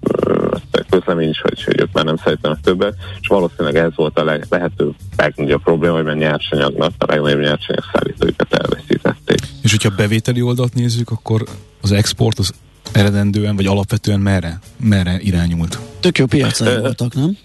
közlemény 0.89 1.29
is, 1.29 1.41
hogy, 1.41 1.65
hogy 1.65 1.81
ők 1.81 1.93
már 1.93 2.05
nem 2.05 2.17
szállítanak 2.17 2.61
többet, 2.61 2.95
és 3.21 3.29
valószínűleg 3.29 3.77
ez 3.77 3.91
volt 3.95 4.19
a 4.19 4.25
leg, 4.25 4.47
lehető 4.49 4.91
legnagyobb 5.17 5.63
probléma, 5.63 5.95
hogy 5.95 6.05
mert 6.05 6.19
nyersanyagnak 6.19 6.93
a 6.99 7.05
legnagyobb 7.09 7.41
nyersanyag 7.41 7.85
szállítóikat 7.93 8.55
elveszítették. 8.55 9.39
És 9.63 9.71
hogyha 9.71 9.91
bevételi 9.97 10.43
oldalt 10.43 10.75
nézzük, 10.75 11.11
akkor 11.11 11.45
az 11.83 11.93
export 11.93 12.39
az 12.39 12.53
eredendően, 12.93 13.57
vagy 13.57 13.67
alapvetően 13.67 14.21
merre, 14.21 14.59
merre 14.77 15.19
irányult? 15.21 15.79
Tök 16.01 16.19
jó 16.19 16.27
piacai 16.27 16.81
voltak, 16.81 17.15
nem? 17.15 17.37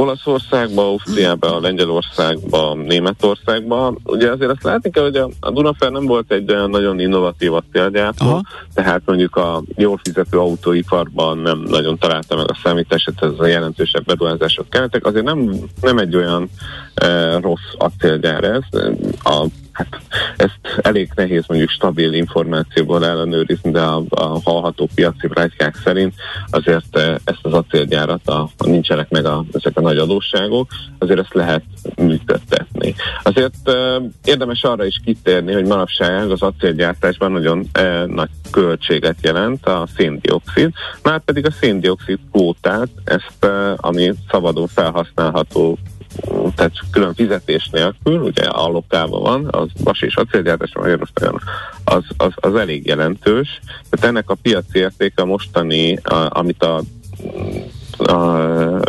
Olaszországba, 0.00 0.82
Ausztriába, 0.82 1.60
Lengyelországba, 1.60 2.74
Németországba. 2.74 3.94
Ugye 4.04 4.30
azért 4.30 4.50
azt 4.50 4.62
látni 4.62 4.90
kell, 4.90 5.02
hogy 5.02 5.16
a, 5.16 5.28
a 5.40 5.50
Dunafer 5.50 5.90
nem 5.90 6.06
volt 6.06 6.32
egy 6.32 6.52
olyan 6.52 6.70
nagyon 6.70 7.00
innovatív 7.00 7.52
acélgyártó, 7.54 8.44
tehát 8.74 9.02
mondjuk 9.04 9.36
a 9.36 9.62
jól 9.76 10.00
fizető 10.02 10.38
autóiparban 10.38 11.38
nem 11.38 11.58
nagyon 11.68 11.98
találta 11.98 12.36
meg 12.36 12.50
a 12.50 12.58
számítást, 12.62 13.12
ez 13.20 13.30
a 13.38 13.46
jelentősebb 13.46 14.04
beruházások 14.04 14.68
kellettek. 14.68 15.06
Azért 15.06 15.24
nem, 15.24 15.54
nem 15.80 15.98
egy 15.98 16.16
olyan 16.16 16.50
e, 16.94 17.38
rossz 17.40 17.74
acélgyár 17.78 18.44
ez. 18.44 18.62
A 19.24 19.46
hát 19.72 20.00
ezt 20.36 20.58
elég 20.82 21.10
nehéz 21.14 21.44
mondjuk 21.46 21.70
stabil 21.70 22.12
információból 22.12 23.06
ellenőrizni, 23.06 23.70
de 23.70 23.80
a, 23.80 24.02
a 24.08 24.40
hallható 24.44 24.88
piaci 24.94 25.26
plegykák 25.26 25.76
szerint 25.84 26.14
azért 26.50 26.96
eh, 26.96 27.14
ezt 27.24 27.38
az 27.42 27.52
acélgyárat, 27.52 28.28
a, 28.28 28.50
a 28.58 28.66
nincsenek 28.66 29.10
meg 29.10 29.24
a, 29.24 29.44
ezek 29.52 29.76
a 29.76 29.80
nagy 29.80 29.98
adósságok, 29.98 30.68
azért 30.98 31.20
ezt 31.20 31.34
lehet 31.34 31.62
működtetni. 31.96 32.94
Azért 33.22 33.68
e, 33.68 34.00
érdemes 34.24 34.62
arra 34.62 34.84
is 34.84 35.00
kitérni, 35.04 35.52
hogy 35.52 35.66
manapság 35.66 36.30
az 36.30 36.42
acélgyártásban 36.42 37.32
nagyon 37.32 37.68
e, 37.72 38.04
nagy 38.06 38.28
költséget 38.50 39.16
jelent 39.22 39.66
a 39.66 39.86
széndiokszid, 39.96 40.70
már 41.02 41.20
pedig 41.20 41.46
a 41.46 41.50
széndiokszid 41.50 42.18
kvótát, 42.32 42.88
ezt, 43.04 43.44
e, 43.44 43.74
ami 43.76 44.12
szabadon 44.30 44.66
felhasználható 44.66 45.78
tehát 46.54 46.72
külön 46.90 47.14
fizetés 47.14 47.68
nélkül, 47.72 48.20
ugye 48.20 48.42
allokálva 48.42 49.18
van, 49.18 49.48
az 49.50 49.68
vas 49.84 50.02
és 50.02 50.16
acélgyártás 50.16 50.72
Magyarországon 50.74 51.40
az, 51.84 52.04
az, 52.16 52.32
az 52.34 52.54
elég 52.54 52.86
jelentős. 52.86 53.60
Tehát 53.90 54.06
ennek 54.06 54.30
a 54.30 54.36
piaci 54.42 54.78
értéke 54.78 55.24
mostani, 55.24 55.96
a, 55.96 56.28
amit 56.30 56.62
a 56.62 56.82
a, 57.98 58.36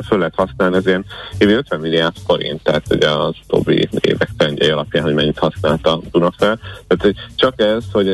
föl 0.07 0.17
lehet 0.17 0.36
használni, 0.36 0.76
az 0.76 0.88
ilyen 0.88 1.05
évi 1.38 1.53
50 1.53 1.80
milliárd 1.80 2.15
forint, 2.26 2.63
tehát 2.63 2.86
ugye 2.89 3.09
az 3.09 3.36
utóbbi 3.43 3.88
évek 3.99 4.30
trendjei 4.38 4.69
alapján, 4.69 5.03
hogy 5.03 5.13
mennyit 5.13 5.38
használta 5.38 6.01
Dunafel. 6.11 6.59
Tehát 6.88 7.15
csak 7.36 7.61
ez, 7.61 7.84
hogy 7.91 8.07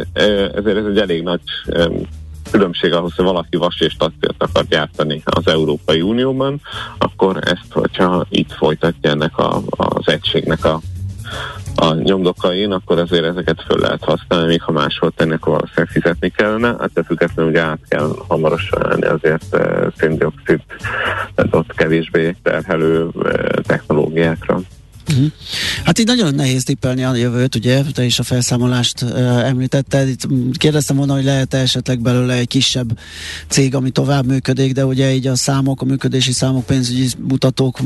ezért 0.54 0.78
ez 0.78 0.86
egy 0.86 1.00
elég 1.00 1.24
nagy 1.24 1.42
különbség 2.52 2.94
ahhoz, 2.94 3.16
hogy 3.16 3.26
valaki 3.26 3.58
vas 3.58 3.80
és 3.80 3.96
acélt 3.98 4.36
akar 4.38 4.66
gyártani 4.66 5.22
az 5.26 5.48
Európai 5.48 6.02
Unióban, 6.02 6.62
akkor 6.98 7.38
ezt, 7.38 7.72
hogyha 7.72 8.26
itt 8.30 8.52
folytatja 8.52 9.10
ennek 9.10 9.38
a, 9.38 9.62
az 9.70 10.08
egységnek 10.08 10.66
a 10.66 10.80
a 11.76 11.94
nyomdokain, 11.94 12.72
akkor 12.72 13.00
azért 13.00 13.24
ezeket 13.24 13.64
föl 13.68 13.80
lehet 13.80 14.04
használni, 14.04 14.48
még 14.48 14.62
ha 14.62 14.72
máshol 14.72 15.12
ennek 15.16 15.46
valószínűleg 15.46 15.88
fizetni 15.88 16.30
kellene. 16.30 16.76
Hát 16.80 17.06
függetlenül 17.06 17.52
ugye 17.52 17.62
át 17.62 17.80
kell 17.88 18.10
hamarosan 18.28 18.86
állni 18.86 19.06
azért 19.06 19.54
e, 19.54 19.88
széndiokszid, 19.98 20.60
tehát 21.36 21.56
ott 21.56 21.74
kevésbé 21.76 22.36
terhelő 22.44 23.10
e, 23.24 23.62
technológiákra. 23.62 24.60
Uh-huh. 25.10 25.26
Hát 25.84 26.00
így 26.00 26.06
nagyon 26.06 26.36
nehéz 26.36 26.64
tippelni 26.64 27.04
a 27.04 27.16
jövőt, 27.16 27.56
ugye, 27.56 27.82
te 27.94 28.04
is 28.04 28.20
a 28.20 28.24
felszámolást 28.24 29.02
uh, 29.02 29.48
említetted. 29.48 30.08
Itt 30.08 30.28
kérdeztem 30.58 30.96
volna, 30.96 31.14
hogy 31.14 31.24
lehet 31.24 31.54
-e 31.54 31.58
esetleg 31.58 32.00
belőle 32.00 32.34
egy 32.34 32.48
kisebb 32.48 33.00
cég, 33.48 33.76
ami 33.76 33.90
tovább 33.90 34.26
működik, 34.26 34.74
de 34.74 34.86
ugye 34.86 35.14
így 35.14 35.28
a 35.28 35.36
számok, 35.36 35.82
a 35.82 35.86
működési 35.86 36.32
számok, 36.32 36.66
pénzügyi 36.66 37.08
mutatók 37.28 37.80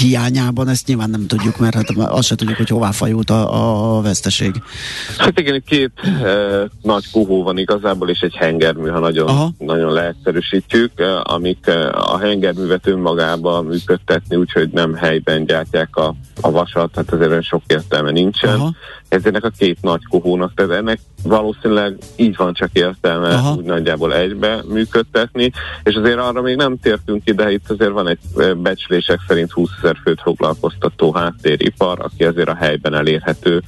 hiányában 0.00 0.68
ezt 0.68 0.86
nyilván 0.86 1.10
nem 1.10 1.26
tudjuk, 1.26 1.58
mert 1.58 1.74
hát 1.74 1.90
azt 1.96 2.26
se 2.26 2.34
tudjuk, 2.34 2.56
hogy 2.56 2.68
hová 2.68 2.90
fajult 2.90 3.30
a, 3.30 3.96
a 3.96 4.00
veszteség. 4.00 4.62
Hát 5.18 5.40
igen, 5.40 5.62
két 5.66 5.92
uh, 6.04 6.70
nagy 6.82 7.10
kuhó 7.10 7.42
van 7.42 7.58
igazából, 7.58 8.08
és 8.10 8.20
egy 8.20 8.34
hengermű, 8.34 8.88
ha 8.88 8.98
nagyon, 8.98 9.54
nagyon 9.58 9.92
leegyszerűsítjük, 9.92 10.92
uh, 10.96 11.32
amik 11.34 11.64
uh, 11.66 12.12
a 12.12 12.18
hengerművet 12.18 12.86
önmagában 12.86 13.64
működtetni, 13.64 14.36
úgyhogy 14.36 14.68
nem 14.68 14.94
helyben 14.94 15.44
gyártják 15.44 15.96
a, 15.96 16.14
a 16.40 16.50
vasat, 16.64 16.92
tehát 16.92 17.12
azért 17.12 17.42
sok 17.42 17.62
értelme 17.66 18.10
nincsen. 18.10 18.54
Aha. 18.54 18.74
Ez 19.08 19.24
ennek 19.24 19.44
a 19.44 19.50
két 19.58 19.78
nagy 19.80 20.04
kohónak, 20.08 20.54
tehát 20.54 20.72
ennek 20.72 20.98
valószínűleg 21.22 21.96
így 22.16 22.36
van 22.36 22.52
csak 22.52 22.68
értelme 22.72 23.28
Aha. 23.28 23.54
úgy 23.54 23.64
nagyjából 23.64 24.14
egybe 24.14 24.62
működtetni, 24.68 25.50
és 25.82 25.94
azért 25.94 26.18
arra 26.18 26.42
még 26.42 26.56
nem 26.56 26.78
tértünk 26.78 27.22
ide, 27.24 27.52
itt 27.52 27.70
azért 27.70 27.90
van 27.90 28.08
egy 28.08 28.18
becslések 28.56 29.18
szerint 29.28 29.50
20 29.50 29.70
ezer 29.78 29.96
főt 30.04 30.20
foglalkoztató 30.20 31.12
háttéripar, 31.12 31.98
aki 32.00 32.24
azért 32.24 32.48
a 32.48 32.54
helyben 32.54 32.94
elérhető 32.94 33.62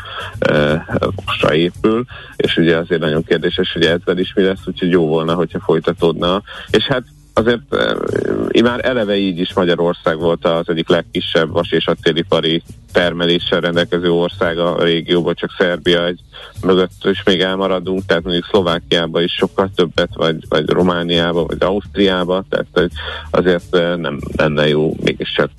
uh, 0.50 1.56
épül, 1.56 2.04
és 2.36 2.56
ugye 2.56 2.76
azért 2.76 3.00
nagyon 3.00 3.24
kérdéses, 3.24 3.72
hogy 3.72 3.84
ezzel 3.84 4.18
is 4.18 4.32
mi 4.34 4.42
lesz, 4.42 4.66
úgyhogy 4.66 4.90
jó 4.90 5.06
volna, 5.06 5.34
hogyha 5.34 5.60
folytatódna. 5.60 6.42
És 6.70 6.84
hát 6.84 7.04
azért 7.38 7.74
e, 7.74 8.62
már 8.62 8.80
eleve 8.84 9.16
így 9.16 9.38
is 9.38 9.54
Magyarország 9.54 10.18
volt 10.18 10.44
az 10.44 10.68
egyik 10.68 10.88
legkisebb 10.88 11.50
vas 11.50 11.70
és 11.70 11.86
acélipari 11.86 12.62
termeléssel 12.92 13.60
rendelkező 13.60 14.10
ország 14.10 14.58
a 14.58 14.82
régióban, 14.82 15.34
csak 15.34 15.54
Szerbia 15.58 16.06
egy 16.06 16.20
mögött 16.62 17.04
is 17.04 17.22
még 17.22 17.40
elmaradunk, 17.40 18.06
tehát 18.06 18.22
mondjuk 18.22 18.46
Szlovákiában 18.50 19.22
is 19.22 19.32
sokkal 19.32 19.70
többet, 19.74 20.10
vagy, 20.14 20.36
vagy 20.48 20.68
Romániában, 20.68 21.46
vagy 21.46 21.62
Ausztriában, 21.62 22.46
tehát 22.48 22.90
azért 23.30 23.70
nem 23.96 24.18
lenne 24.36 24.68
jó 24.68 24.96
mégiscsak 25.02 25.50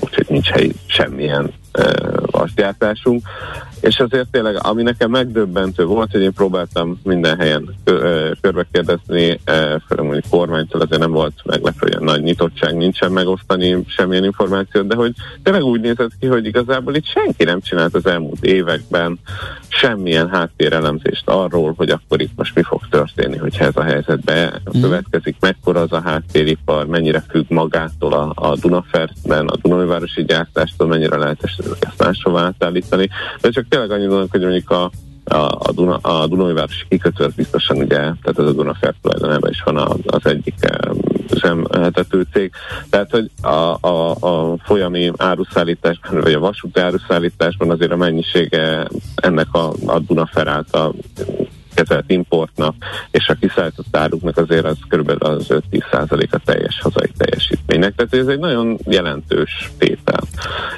úgyhogy 0.00 0.26
nincs 0.28 0.48
hely 0.48 0.70
semmilyen 0.86 1.52
vasgyártásunk. 2.30 3.22
És 3.80 3.98
azért 3.98 4.28
tényleg, 4.30 4.66
ami 4.66 4.82
nekem 4.82 5.10
megdöbbentő 5.10 5.84
volt, 5.84 6.10
hogy 6.10 6.20
én 6.20 6.32
próbáltam 6.32 7.00
minden 7.02 7.38
helyen 7.38 7.74
körbe 8.40 8.66
kérdezni, 8.72 9.40
főleg 9.86 10.04
mondjuk 10.04 10.24
kormánytól 10.30 10.80
azért 10.80 11.00
nem 11.00 11.10
volt 11.10 11.40
meglepő, 11.44 11.88
hogy 11.92 12.00
nagy 12.00 12.22
nyitottság 12.22 12.76
nincsen 12.76 13.12
megosztani 13.12 13.84
semmilyen 13.86 14.24
információt, 14.24 14.86
de 14.86 14.94
hogy 14.94 15.12
tényleg 15.42 15.62
úgy 15.62 15.80
nézett 15.80 16.10
ki, 16.20 16.26
hogy 16.26 16.46
igazából 16.46 16.94
itt 16.94 17.06
senki 17.06 17.44
nem 17.44 17.60
csinált 17.60 17.94
az 17.94 18.06
elmúlt 18.06 18.44
években 18.44 19.18
semmilyen 19.68 20.28
háttérelemzést 20.28 21.28
arról, 21.28 21.74
hogy 21.76 21.90
akkor 21.90 22.20
itt 22.20 22.36
most 22.36 22.54
mi 22.54 22.62
fog 22.62 22.80
történni, 22.90 23.36
hogyha 23.36 23.64
ez 23.64 23.76
a 23.76 23.82
helyzetbe 23.82 24.60
mm. 24.76 24.80
következik, 24.80 25.36
mekkora 25.40 25.80
az 25.80 25.92
a 25.92 26.00
háttéripar, 26.00 26.86
mennyire 26.86 27.24
függ 27.28 27.44
magától 27.48 28.12
a, 28.12 28.32
a 28.34 28.56
Dunafertben, 28.56 29.46
a 29.46 29.56
Dunajvárosi 29.56 30.24
gyártástól, 30.24 30.86
mennyire 30.86 31.16
lehet 31.16 31.42
ezt 31.80 32.02
máshova 32.02 32.40
átállítani. 32.40 33.08
De 33.40 33.50
csak 33.50 33.68
tényleg 33.68 33.90
annyit 33.90 34.08
mondok, 34.08 34.30
hogy 34.30 34.40
mondjuk 34.40 34.70
a 34.70 34.90
a, 35.30 35.58
a, 35.58 35.72
Duna, 35.72 35.96
a 35.96 36.26
Dunai 36.26 36.52
Városi 36.52 36.84
kikötő 36.88 37.24
az 37.24 37.34
biztosan 37.34 37.76
ugye, 37.76 37.96
tehát 37.96 38.38
ez 38.38 38.44
a 38.44 38.52
Dunafert 38.52 38.96
tulajdonában 39.02 39.50
is 39.50 39.62
van 39.62 39.76
a, 39.76 39.96
az 40.06 40.26
egyik 40.26 40.54
üzemeltető 41.32 42.26
cég. 42.32 42.52
Tehát, 42.90 43.10
hogy 43.10 43.30
a, 43.42 43.78
a, 43.80 44.10
a 44.20 44.56
folyami 44.64 45.12
áruszállításban, 45.16 46.20
vagy 46.20 46.32
a 46.32 46.38
vasúti 46.38 46.80
áruszállításban 46.80 47.70
azért 47.70 47.92
a 47.92 47.96
mennyisége 47.96 48.88
ennek 49.14 49.46
a, 49.52 49.72
a 49.86 49.98
Dunafer 49.98 50.46
által 50.46 50.94
kezelt 51.82 52.10
importnak 52.10 52.74
és 53.10 53.28
a 53.28 53.34
kiszállított 53.34 53.96
áruknak 53.96 54.36
azért 54.36 54.64
az 54.64 54.76
kb. 54.88 55.14
az 55.18 55.46
5-10 55.48 56.30
a 56.30 56.38
teljes 56.44 56.80
hazai 56.80 57.10
teljesítménynek. 57.16 57.94
Tehát 57.94 58.14
ez 58.14 58.26
egy 58.26 58.38
nagyon 58.38 58.78
jelentős 58.84 59.70
tétel. 59.78 60.22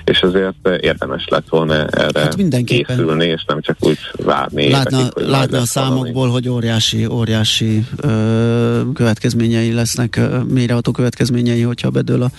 És 0.04 0.20
azért 0.22 0.68
érdemes 0.80 1.26
lett 1.28 1.48
volna 1.48 1.86
erre 1.86 2.20
hát 2.20 2.64
készülni, 2.64 3.24
és 3.24 3.44
nem 3.46 3.60
csak 3.60 3.76
úgy 3.80 3.98
várni. 4.24 4.70
Látna, 4.70 4.98
évekig, 4.98 5.12
hogy 5.12 5.28
látna 5.28 5.58
a 5.58 5.64
számokból, 5.64 6.12
valami. 6.12 6.32
hogy 6.32 6.48
óriási, 6.48 7.06
óriási 7.06 7.84
ö, 7.96 8.80
következményei 8.94 9.72
lesznek, 9.72 10.20
mélyreható 10.48 10.92
következményei, 10.92 11.62
hogyha 11.62 11.90
bedől 11.90 12.22
a 12.22 12.30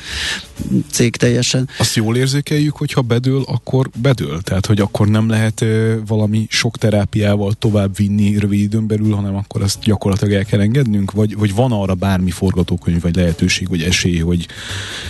cég 0.91 1.15
teljesen. 1.15 1.69
Azt 1.77 1.95
jól 1.95 2.17
érzékeljük, 2.17 2.75
hogyha 2.75 3.01
bedől, 3.01 3.43
akkor 3.47 3.89
bedől. 4.01 4.41
Tehát, 4.41 4.65
hogy 4.65 4.79
akkor 4.79 5.07
nem 5.07 5.29
lehet 5.29 5.61
ö, 5.61 5.95
valami 6.07 6.45
sok 6.49 6.77
terápiával 6.77 7.53
tovább 7.53 7.95
vinni 7.95 8.37
rövid 8.37 8.50
időn 8.59 8.87
belül, 8.87 9.13
hanem 9.13 9.35
akkor 9.35 9.61
azt 9.61 9.79
gyakorlatilag 9.79 10.33
el 10.33 10.45
kell 10.45 10.59
engednünk? 10.59 11.11
Vagy, 11.11 11.37
vagy 11.37 11.55
van 11.55 11.71
arra 11.71 11.93
bármi 11.93 12.31
forgatókönyv, 12.31 13.01
vagy 13.01 13.15
lehetőség, 13.15 13.69
vagy 13.69 13.81
esély, 13.81 14.19
hogy 14.19 14.47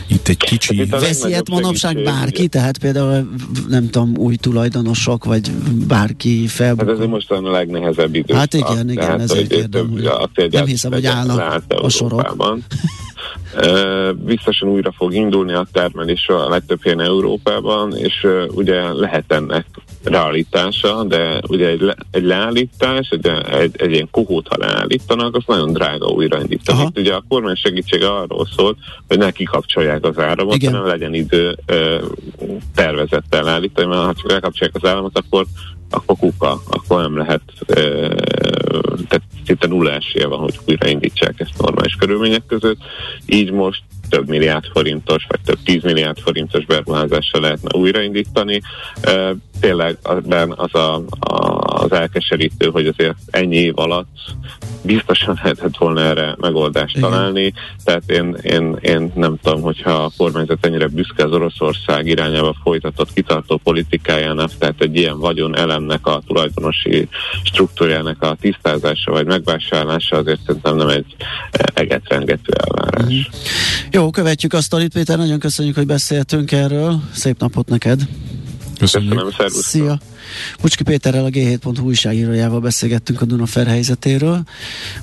itt 0.07 0.27
egy 0.27 0.37
kicsi... 0.37 0.77
Hát 0.77 1.01
Veszi 1.01 1.27
ilyet 1.27 1.49
manapság 1.49 2.03
bárki, 2.03 2.47
tehát 2.47 2.77
például 2.77 3.29
nem 3.69 3.89
tudom, 3.89 4.17
új 4.17 4.35
tulajdonosok, 4.35 5.25
vagy 5.25 5.51
bárki 5.87 6.47
fel. 6.47 6.75
Hát 6.77 6.89
ez 6.89 6.99
most 7.07 7.31
a 7.31 7.51
legnehezebb 7.51 8.15
idő. 8.15 8.33
Hát 8.33 8.53
igen, 8.53 8.89
igen, 8.89 9.05
tehát, 9.05 9.19
ezért 9.19 9.47
kérdem, 9.47 9.89
hogy 9.89 10.51
nem 10.51 10.65
hiszem, 10.65 10.91
hogy 10.91 11.05
állnak 11.05 11.63
a 11.67 11.89
sorok. 11.89 12.37
biztosan 14.15 14.69
újra 14.69 14.91
fog 14.91 15.13
indulni 15.13 15.53
a 15.53 15.67
termelés 15.71 16.27
a 16.27 16.49
legtöbb 16.49 16.83
helyen 16.83 16.99
Európában, 16.99 17.95
és 17.97 18.27
ugye 18.47 18.93
lehet 18.93 19.31
ennek 19.31 19.65
realitása, 20.03 21.03
de 21.03 21.41
ugye 21.47 21.67
egy, 21.67 21.81
le, 21.81 21.95
egy 22.11 22.23
leállítás, 22.23 23.09
egy, 23.09 23.27
egy, 23.51 23.75
egy 23.77 23.91
ilyen 23.91 24.07
kohót, 24.11 24.47
ha 24.47 24.55
leállítanak, 24.57 25.35
az 25.35 25.43
nagyon 25.47 25.73
drága 25.73 26.07
újraindítani. 26.07 26.81
Itt 26.81 26.99
ugye 26.99 27.13
a 27.13 27.23
kormány 27.27 27.55
segítsége 27.55 28.09
arról 28.11 28.47
szólt, 28.55 28.77
hogy 29.07 29.17
ne 29.17 29.31
kikapcsolják 29.31 30.05
az 30.05 30.19
áramot, 30.19 30.55
Igen. 30.55 30.71
hanem 30.71 30.87
legyen 30.87 31.13
idő 31.13 31.57
ö, 31.65 31.97
tervezettel 32.75 33.43
leállítani, 33.43 33.87
mert 33.87 34.01
ha 34.01 34.13
csak 34.13 34.31
elkapcsolják 34.31 34.75
az 34.75 34.89
áramot, 34.89 35.17
akkor 35.17 35.45
akkor 35.91 36.15
kuka, 36.17 36.61
akkor 36.69 37.01
nem 37.01 37.17
lehet, 37.17 37.41
tehát 39.07 39.21
szinte 39.45 39.67
nulla 39.67 39.91
esélye 39.91 40.27
van, 40.27 40.39
hogy 40.39 40.59
újraindítsák 40.67 41.39
ezt 41.39 41.57
normális 41.57 41.95
körülmények 41.95 42.45
között. 42.45 42.77
Így 43.25 43.51
most 43.51 43.83
több 44.09 44.27
milliárd 44.27 44.65
forintos, 44.65 45.25
vagy 45.27 45.39
több 45.45 45.57
tíz 45.63 45.83
milliárd 45.83 46.19
forintos 46.19 46.65
beruházással 46.65 47.41
lehetne 47.41 47.77
újraindítani. 47.79 48.61
Tényleg 49.61 49.97
az 50.49 50.75
a, 50.75 50.95
a, 51.19 51.57
az 51.83 51.91
elkeserítő, 51.91 52.69
hogy 52.69 52.87
azért 52.87 53.15
ennyi 53.29 53.55
év 53.55 53.79
alatt 53.79 54.07
biztosan 54.81 55.39
lehetett 55.43 55.77
volna 55.77 56.01
erre 56.01 56.35
megoldást 56.39 56.97
Igen. 56.97 57.09
találni, 57.09 57.53
tehát 57.83 58.09
én, 58.09 58.37
én, 58.41 58.77
én 58.81 59.11
nem 59.15 59.37
tudom, 59.41 59.61
hogyha 59.61 59.91
a 59.91 60.11
kormányzat 60.17 60.65
ennyire 60.65 60.87
büszke 60.87 61.23
az 61.23 61.31
Oroszország 61.31 62.07
irányába 62.07 62.55
folytatott 62.63 63.13
kitartó 63.13 63.59
politikájának, 63.63 64.51
tehát 64.57 64.81
egy 64.81 64.95
ilyen 64.95 65.19
vagyon 65.19 65.57
elemnek 65.57 66.07
a 66.07 66.21
tulajdonosi 66.27 67.07
struktúrájának 67.43 68.21
a 68.21 68.37
tisztázása 68.41 69.11
vagy 69.11 69.25
megvásárlása 69.25 70.17
azért 70.17 70.39
szerintem 70.45 70.75
nem 70.75 70.87
egy 70.87 71.15
egetrengető 71.73 72.53
elvárás. 72.53 73.13
Mm. 73.13 73.19
Jó, 73.91 74.09
követjük 74.09 74.53
azt, 74.53 74.73
Alit 74.73 74.93
Péter, 74.93 75.17
nagyon 75.17 75.39
köszönjük, 75.39 75.75
hogy 75.75 75.85
beszéltünk 75.85 76.51
erről. 76.51 77.01
Szép 77.13 77.39
napot 77.39 77.69
neked! 77.69 78.01
Köszönjük. 78.81 79.13
Köszönöm, 79.13 79.51
Szia! 79.51 79.97
Pucski 80.61 80.83
Péterrel 80.83 81.25
a 81.25 81.29
G7.hu 81.29 81.83
újságírójával 81.83 82.59
beszélgettünk 82.59 83.21
a 83.21 83.25
Dunafer 83.25 83.67
helyzetéről. 83.67 84.43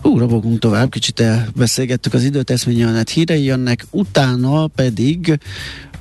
Hú, 0.02 0.18
robogunk 0.18 0.58
tovább, 0.58 0.90
kicsit 0.90 1.22
beszélgettük 1.56 2.14
az 2.14 2.24
időt, 2.24 2.50
eszményelnet 2.50 3.10
hírei 3.10 3.44
jönnek, 3.44 3.86
utána 3.90 4.66
pedig 4.66 5.38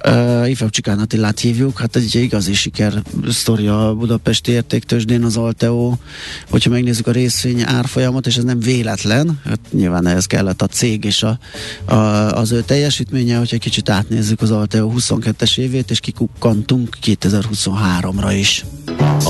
Uh, 0.05 0.49
Ifjabb 0.49 0.69
Csikán 0.69 0.99
Attilát 0.99 1.39
hívjuk, 1.39 1.79
hát 1.79 1.95
egy 1.95 2.15
igazi 2.15 2.53
siker 2.53 3.01
sztoria 3.29 3.87
a 3.87 3.95
budapesti 3.95 4.51
értéktősdén 4.51 5.23
az 5.23 5.37
Alteo, 5.37 5.93
hogyha 6.49 6.69
megnézzük 6.69 7.07
a 7.07 7.11
részvény 7.11 7.61
árfolyamot, 7.61 8.27
és 8.27 8.37
ez 8.37 8.43
nem 8.43 8.59
véletlen, 8.59 9.39
hát 9.45 9.59
nyilván 9.71 10.07
ehhez 10.07 10.25
kellett 10.25 10.61
a 10.61 10.67
cég 10.67 11.03
és 11.03 11.23
a, 11.23 11.39
a, 11.85 11.95
az 12.31 12.51
ő 12.51 12.61
teljesítménye, 12.61 13.37
hogyha 13.37 13.57
kicsit 13.57 13.89
átnézzük 13.89 14.41
az 14.41 14.51
Alteo 14.51 14.91
22-es 14.97 15.57
évét, 15.57 15.91
és 15.91 15.99
kikukkantunk 15.99 16.97
2023-ra 17.01 18.35
is. 18.37 18.65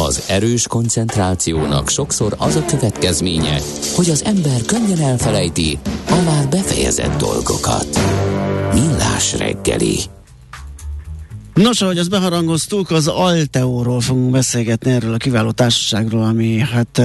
Az 0.08 0.24
erős 0.28 0.68
koncentrációnak 0.68 1.90
sokszor 1.90 2.36
az 2.38 2.56
a 2.56 2.66
következménye, 2.66 3.60
hogy 3.96 4.10
az 4.10 4.24
ember 4.24 4.62
könnyen 4.66 5.00
elfelejti 5.00 5.80
a 6.10 6.22
már 6.26 6.48
befejezett 6.50 7.18
dolgokat. 7.18 7.88
Millás 8.74 9.38
reggeli. 9.38 10.17
Nos, 11.58 11.82
ahogy 11.82 11.98
ezt 11.98 12.10
beharangoztuk, 12.10 12.92
az 12.92 13.08
Alteóról 13.08 14.02
fogunk 14.02 14.32
beszélgetni 14.32 14.92
erről 14.92 15.14
a 15.14 15.18
kiváló 15.18 15.52
társaságról, 15.52 16.24
ami 16.24 16.58
hát 16.60 17.02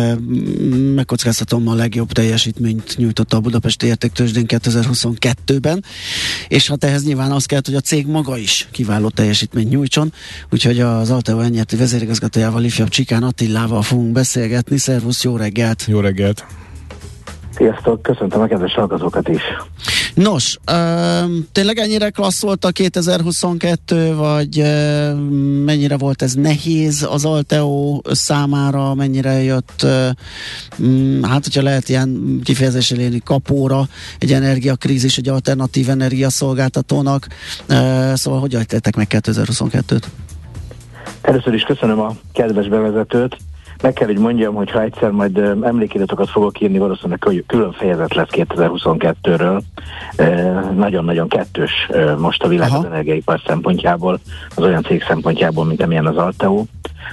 megkockáztatom 0.94 1.68
a 1.68 1.74
legjobb 1.74 2.12
teljesítményt 2.12 2.96
nyújtotta 2.96 3.36
a 3.36 3.40
Budapesti 3.40 3.86
Értéktősdén 3.86 4.44
2022-ben, 4.48 5.84
és 6.48 6.68
hát 6.68 6.84
ehhez 6.84 7.05
nyilván 7.05 7.30
az 7.32 7.46
kell, 7.46 7.61
hogy 7.64 7.74
a 7.74 7.80
cég 7.80 8.07
maga 8.07 8.36
is 8.36 8.68
kiváló 8.70 9.09
teljesítményt 9.09 9.70
nyújtson, 9.70 10.12
úgyhogy 10.50 10.80
az 10.80 11.11
Alteó 11.11 11.40
ennyerti 11.40 11.76
vezérigazgatójával, 11.76 12.64
ifjabb 12.64 12.88
Csikán 12.88 13.22
Attilával 13.22 13.82
fogunk 13.82 14.12
beszélgetni. 14.12 14.78
Szervusz, 14.78 15.22
jó 15.22 15.36
reggelt! 15.36 15.84
Jó 15.88 16.00
reggelt! 16.00 16.62
Sziasztok, 17.55 18.03
köszöntöm 18.03 18.40
a 18.40 18.46
kedves 18.46 18.74
hallgatókat 18.74 19.28
is. 19.28 19.42
Nos, 20.14 20.59
uh, 20.70 21.30
tényleg 21.53 21.78
ennyire 21.78 22.11
klassz 22.11 22.42
volt 22.42 22.64
a 22.64 22.70
2022, 22.70 24.14
vagy 24.14 24.59
uh, 24.59 25.18
mennyire 25.64 25.96
volt 25.96 26.22
ez 26.22 26.34
nehéz 26.34 27.07
az 27.11 27.24
Alteo 27.24 28.00
számára, 28.05 28.94
mennyire 28.94 29.42
jött, 29.42 29.82
uh, 29.82 29.90
hát 31.22 31.44
hogyha 31.44 31.62
lehet 31.62 31.88
ilyen 31.88 32.40
kifejezéssel 32.44 32.98
élni, 32.98 33.20
kapóra 33.24 33.82
egy 34.18 34.32
energiakrízis, 34.32 35.18
egy 35.18 35.28
alternatív 35.28 35.90
energiaszolgáltatónak, 35.90 37.26
uh, 37.68 38.14
szóval 38.14 38.40
hogy 38.40 38.55
adjátok 38.55 38.96
meg 38.96 39.07
2022-t? 39.11 40.03
Először 41.22 41.55
is 41.55 41.62
köszönöm 41.62 42.00
a 42.00 42.16
kedves 42.32 42.68
bevezetőt 42.68 43.36
meg 43.83 43.93
kell, 43.93 44.07
hogy 44.07 44.18
mondjam, 44.18 44.55
hogy 44.55 44.70
ha 44.70 44.83
egyszer 44.83 45.11
majd 45.11 45.39
emlékiratokat 45.62 46.30
fogok 46.30 46.61
írni, 46.61 46.78
valószínűleg 46.78 47.45
külön 47.47 47.72
fejezet 47.72 48.14
lesz 48.14 48.28
2022-ről. 48.30 49.62
Nagyon-nagyon 50.74 51.28
kettős 51.28 51.91
most 52.18 52.43
a 52.43 52.49
világ 52.49 52.70
az 52.72 52.85
energiaipar 52.85 53.41
szempontjából, 53.47 54.18
az 54.57 54.64
olyan 54.64 54.83
cég 54.83 55.03
szempontjából, 55.03 55.64
mint 55.64 55.83
amilyen 55.83 56.07
az 56.07 56.16
Alteo. 56.16 56.64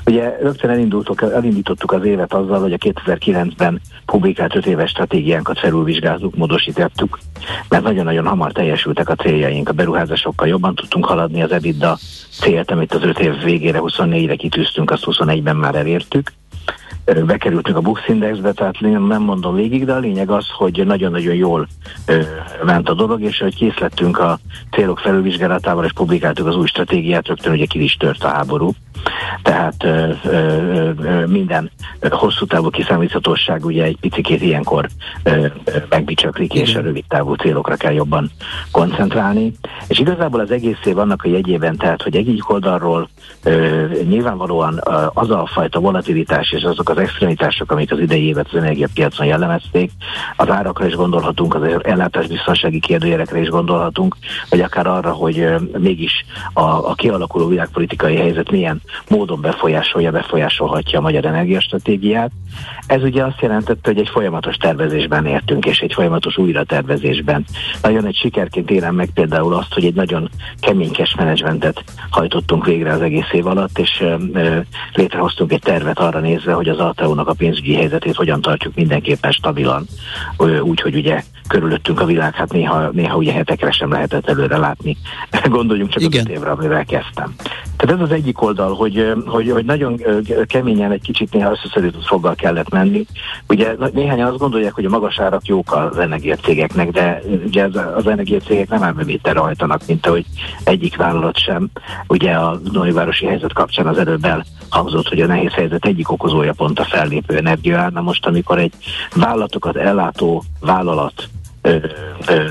Ugye 0.06 0.38
rögtön 0.42 0.70
elindultuk, 0.70 1.22
elindítottuk 1.22 1.92
az 1.92 2.06
évet 2.06 2.34
azzal, 2.34 2.60
hogy 2.60 2.74
a 2.74 2.78
2009-ben 2.78 3.82
publikált 4.06 4.56
5 4.56 4.66
éves 4.66 4.90
stratégiánkat 4.90 5.60
felülvizsgáltuk, 5.60 6.36
módosítottuk, 6.36 7.20
mert 7.70 7.84
nagyon-nagyon 7.84 8.28
hamar 8.28 8.52
teljesültek 8.52 9.10
a 9.10 9.16
céljaink, 9.16 9.70
a 9.70 9.74
beruházásokkal 9.74 10.48
jobban 10.48 10.76
tudtunk 10.76 11.06
haladni, 11.06 11.42
az 11.42 11.52
EBITDA 11.52 11.98
célt, 12.32 12.72
amit 12.72 12.94
az 12.94 13.04
5 13.04 13.20
év 13.20 13.44
végére 13.44 13.80
24-re 13.82 14.36
kitűztünk, 14.36 14.92
azt 14.92 15.04
21-ben 15.06 15.56
már 15.56 15.76
elértük 15.76 16.32
bekerültünk 17.26 17.78
a 17.78 17.82
Bux 17.82 18.08
Indexbe, 18.08 18.52
tehát 18.52 18.80
nem 18.80 19.22
mondom 19.22 19.56
végig, 19.56 19.86
de 19.86 19.94
a 19.94 20.00
lényeg 20.00 20.30
az, 20.30 20.48
hogy 20.50 20.86
nagyon-nagyon 20.86 21.36
jól 21.36 21.68
ment 22.64 22.90
a 22.90 22.94
dolog, 22.94 23.22
és 23.22 23.40
hogy 23.40 23.56
kész 23.56 23.78
lettünk 23.78 24.20
a 24.20 24.40
célok 24.72 25.00
felülvizsgálatával, 25.00 25.86
és 25.86 25.94
publikáltuk 25.94 26.48
az 26.48 26.56
új 26.56 26.68
stratégiát, 26.68 27.28
rögtön 27.28 27.54
ugye 27.54 27.66
ki 27.66 27.84
is 27.84 27.96
tört 27.96 28.24
a 28.24 28.28
háború. 28.28 28.72
Tehát 29.44 29.84
ö, 29.84 30.10
ö, 30.24 30.90
ö, 31.02 31.26
minden 31.26 31.72
hosszú 32.10 32.46
távú 32.46 32.70
kiszámíthatóság 32.70 33.66
ugye 33.66 33.84
egy 33.84 33.98
picit 34.00 34.42
ilyenkor 34.42 34.88
megbicsaklik, 35.90 36.54
és 36.54 36.76
a 36.76 36.82
rövid 36.82 37.04
távú 37.08 37.34
célokra 37.34 37.76
kell 37.76 37.94
jobban 37.94 38.32
koncentrálni. 38.72 39.54
És 39.88 40.00
igazából 40.00 40.40
az 40.40 40.52
egész 40.52 40.86
év 40.86 40.98
annak 40.98 41.24
a 41.24 41.30
jegyében, 41.30 41.78
tehát, 41.78 42.02
hogy 42.02 42.16
egyik 42.16 42.50
oldalról 42.50 43.10
nyilvánvalóan 44.08 44.82
az 45.14 45.30
a 45.30 45.46
fajta 45.54 45.80
volatilitás 45.80 46.52
és 46.52 46.59
azok 46.64 46.90
az 46.90 46.98
extremitások, 46.98 47.72
amik 47.72 47.92
az 47.92 48.00
idei 48.00 48.28
évet 48.28 48.48
az 48.52 48.58
energiapiacon 48.58 49.26
jellemezték, 49.26 49.92
az 50.36 50.50
árakra 50.50 50.86
is 50.86 50.96
gondolhatunk, 50.96 51.56
az 51.56 51.62
ellátásbiztonsági 51.84 52.80
kérdőjelekre 52.80 53.40
is 53.40 53.48
gondolhatunk, 53.48 54.16
vagy 54.50 54.62
akár 54.62 54.88
arra, 54.88 55.12
hogy 55.12 55.48
mégis 55.78 56.26
a, 56.54 56.62
a 56.62 56.94
kialakuló 56.94 57.48
világpolitikai 57.48 58.16
helyzet 58.16 58.52
milyen 58.52 58.82
módon 59.10 59.42
befolyásolja, 59.42 60.12
befolyásolhatja 60.12 61.00
a 61.00 61.02
magyar 61.02 61.26
energiastratégiát. 61.26 62.32
Ez 62.88 63.04
ugye 63.04 63.24
azt 63.24 63.42
jelentette, 63.42 63.90
hogy 63.90 64.00
egy 64.00 64.10
folyamatos 64.10 64.56
tervezésben 64.56 65.26
értünk, 65.26 65.66
és 65.66 65.80
egy 65.80 65.94
folyamatos 65.94 66.38
újratervezésben. 66.38 67.46
Nagyon 67.82 68.06
egy 68.06 68.16
sikerként 68.16 68.72
élem 68.72 68.96
meg 68.96 69.10
például 69.14 69.54
azt, 69.54 69.74
hogy 69.74 69.86
egy 69.86 69.94
nagyon 69.94 70.30
kemény 70.60 70.92
cash 70.92 71.18
hajtottunk 72.10 72.66
végre 72.66 72.92
az 72.92 73.02
egész 73.02 73.32
év 73.32 73.48
alatt, 73.48 73.80
és 73.80 74.04
létrehoztunk 74.94 75.52
egy 75.52 75.62
tervet 75.62 76.00
arra 76.00 76.20
nézve, 76.20 76.49
hogy 76.54 76.70
az 76.70 76.80
Alteo-nak 76.80 77.28
a 77.28 77.34
pénzügyi 77.34 77.76
helyzetét 77.76 78.16
hogyan 78.16 78.42
tartjuk 78.42 78.76
mindenképpen 78.76 79.32
stabilan, 79.32 79.86
úgy, 80.62 80.82
hogy 80.82 80.96
ugye 80.96 81.24
körülöttünk 81.48 82.00
a 82.00 82.06
világ, 82.06 82.36
hát 82.36 82.52
néha, 82.52 82.90
néha 82.92 83.18
ugye 83.18 83.32
hetekre 83.32 83.72
sem 83.72 83.92
lehetett 83.92 84.30
előre 84.30 84.58
látni. 84.58 84.98
Gondoljunk 85.50 85.90
csak 85.90 86.02
Igen. 86.02 86.26
az 86.26 86.32
évre, 86.32 86.50
amivel 86.50 86.86
kezdtem. 86.86 87.36
Tehát 87.78 87.96
ez 87.96 88.02
az 88.02 88.12
egyik 88.12 88.42
oldal, 88.42 88.74
hogy, 88.74 89.14
hogy, 89.26 89.50
hogy 89.50 89.66
nagyon 89.66 90.02
keményen 90.46 90.92
egy 90.92 91.02
kicsit 91.02 91.34
néha 91.34 91.52
összeszedített 91.52 92.06
foggal 92.06 92.36
kellett 92.36 92.70
menni. 92.70 93.06
Ugye 93.48 93.76
néhányan 93.94 94.28
azt 94.28 94.38
gondolják, 94.38 94.74
hogy 94.74 94.86
a 94.86 94.90
magas 94.90 95.20
árak 95.20 95.46
jók 95.46 95.74
az 95.74 95.98
energiacégeknek, 95.98 96.92
de 96.92 97.22
ugye 97.46 97.64
az, 97.64 97.80
az 97.96 98.08
energiacégek 98.08 98.70
nem 98.70 98.84
elbevételre 98.84 99.40
hajtanak, 99.40 99.82
mint 99.88 100.06
ahogy 100.06 100.26
egyik 100.64 100.96
vállalat 100.96 101.38
sem. 101.38 101.70
Ugye 102.08 102.32
a 102.32 102.60
Nóivárosi 102.72 103.26
helyzet 103.26 103.54
kapcsán 103.54 103.88
az 103.88 103.98
előbb 103.98 104.26
elhangzott, 104.70 105.08
hogy 105.08 105.22
a 105.22 105.26
nehéz 105.26 105.54
helyzet 105.54 105.86
egyik 105.86 106.12
okozója 106.12 106.54
pont 106.54 106.80
a 106.80 106.86
fellépő 106.86 107.38
energia. 107.38 107.90
Na 107.90 108.02
most, 108.02 108.26
amikor 108.26 108.60
egy 108.60 108.74
vállalatokat 109.16 109.76
ellátó 109.76 110.44
vállalat 110.60 111.30
ö, 111.62 111.78
ö, 112.28 112.48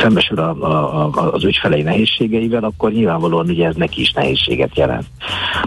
szembesül 0.00 0.38
a, 0.38 0.56
a, 0.60 1.04
a, 1.04 1.32
az 1.32 1.44
ügyfelei 1.44 1.82
nehézségeivel, 1.82 2.64
akkor 2.64 2.92
nyilvánvalóan 2.92 3.48
ugye 3.48 3.66
ez 3.66 3.74
neki 3.74 4.00
is 4.00 4.12
nehézséget 4.12 4.76
jelent. 4.76 5.06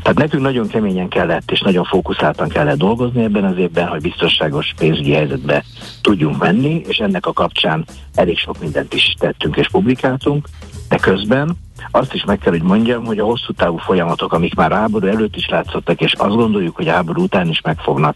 Tehát 0.02 0.18
nekünk 0.18 0.44
nagyon 0.44 0.68
keményen 0.68 1.08
kellett 1.08 1.52
és 1.52 1.62
nagyon 1.62 1.84
fókuszáltan 1.84 2.50
kellett 2.50 2.78
dolgozni 2.78 3.24
ebben 3.24 3.44
az 3.44 3.58
évben, 3.58 3.88
hogy 3.88 4.02
biztonságos 4.02 4.74
pénzügyi 4.78 5.14
helyzetbe 5.14 5.64
tudjunk 6.02 6.38
menni, 6.38 6.82
és 6.88 6.98
ennek 6.98 7.26
a 7.26 7.34
kapcsán 7.34 7.86
elég 8.16 8.38
sok 8.38 8.60
mindent 8.60 8.94
is 8.94 9.16
tettünk 9.20 9.56
és 9.56 9.68
publikáltunk, 9.70 10.48
de 10.90 10.98
közben 10.98 11.58
azt 11.92 12.14
is 12.14 12.24
meg 12.24 12.38
kell, 12.38 12.52
hogy 12.52 12.62
mondjam, 12.62 13.06
hogy 13.06 13.20
a 13.20 13.26
hosszú 13.26 13.54
távú 13.54 13.78
folyamatok, 13.78 14.34
amik 14.34 14.56
már 14.56 14.72
háború 14.72 15.08
előtt 15.08 15.36
is 15.36 15.50
látszottak, 15.50 16.02
és 16.02 16.14
azt 16.14 16.36
gondoljuk, 16.36 16.76
hogy 16.76 16.88
háború 16.88 17.22
után 17.22 17.48
is 17.48 17.62
meg 17.62 17.80
fognak 17.80 18.16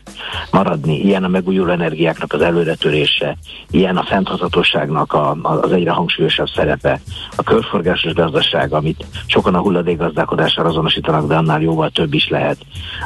maradni, 0.52 1.00
ilyen 1.00 1.24
a 1.24 1.28
megújuló 1.28 1.72
energiáknak 1.72 2.34
az 2.34 2.42
előretörése, 2.42 3.38
ilyen 3.70 3.98
a 3.98 4.04
fenntarthatóságnak 4.04 5.14
a, 5.14 5.38
az 5.42 5.72
egyre 5.72 5.92
hangsúlyosabb 5.92 6.50
szerepe, 6.56 7.02
a 7.36 7.44
körforgásos 7.44 8.14
gazdaság, 8.14 8.74
amit 8.74 9.06
sokan 9.26 9.56
a 9.56 9.60
hulladékgazdálkodással 9.60 10.66
azonosítanak, 10.66 11.28
de 11.28 11.36
annál 11.36 11.62
jóval 11.62 11.90
több 11.90 12.14
is 12.14 12.30
lehet. 12.30 12.58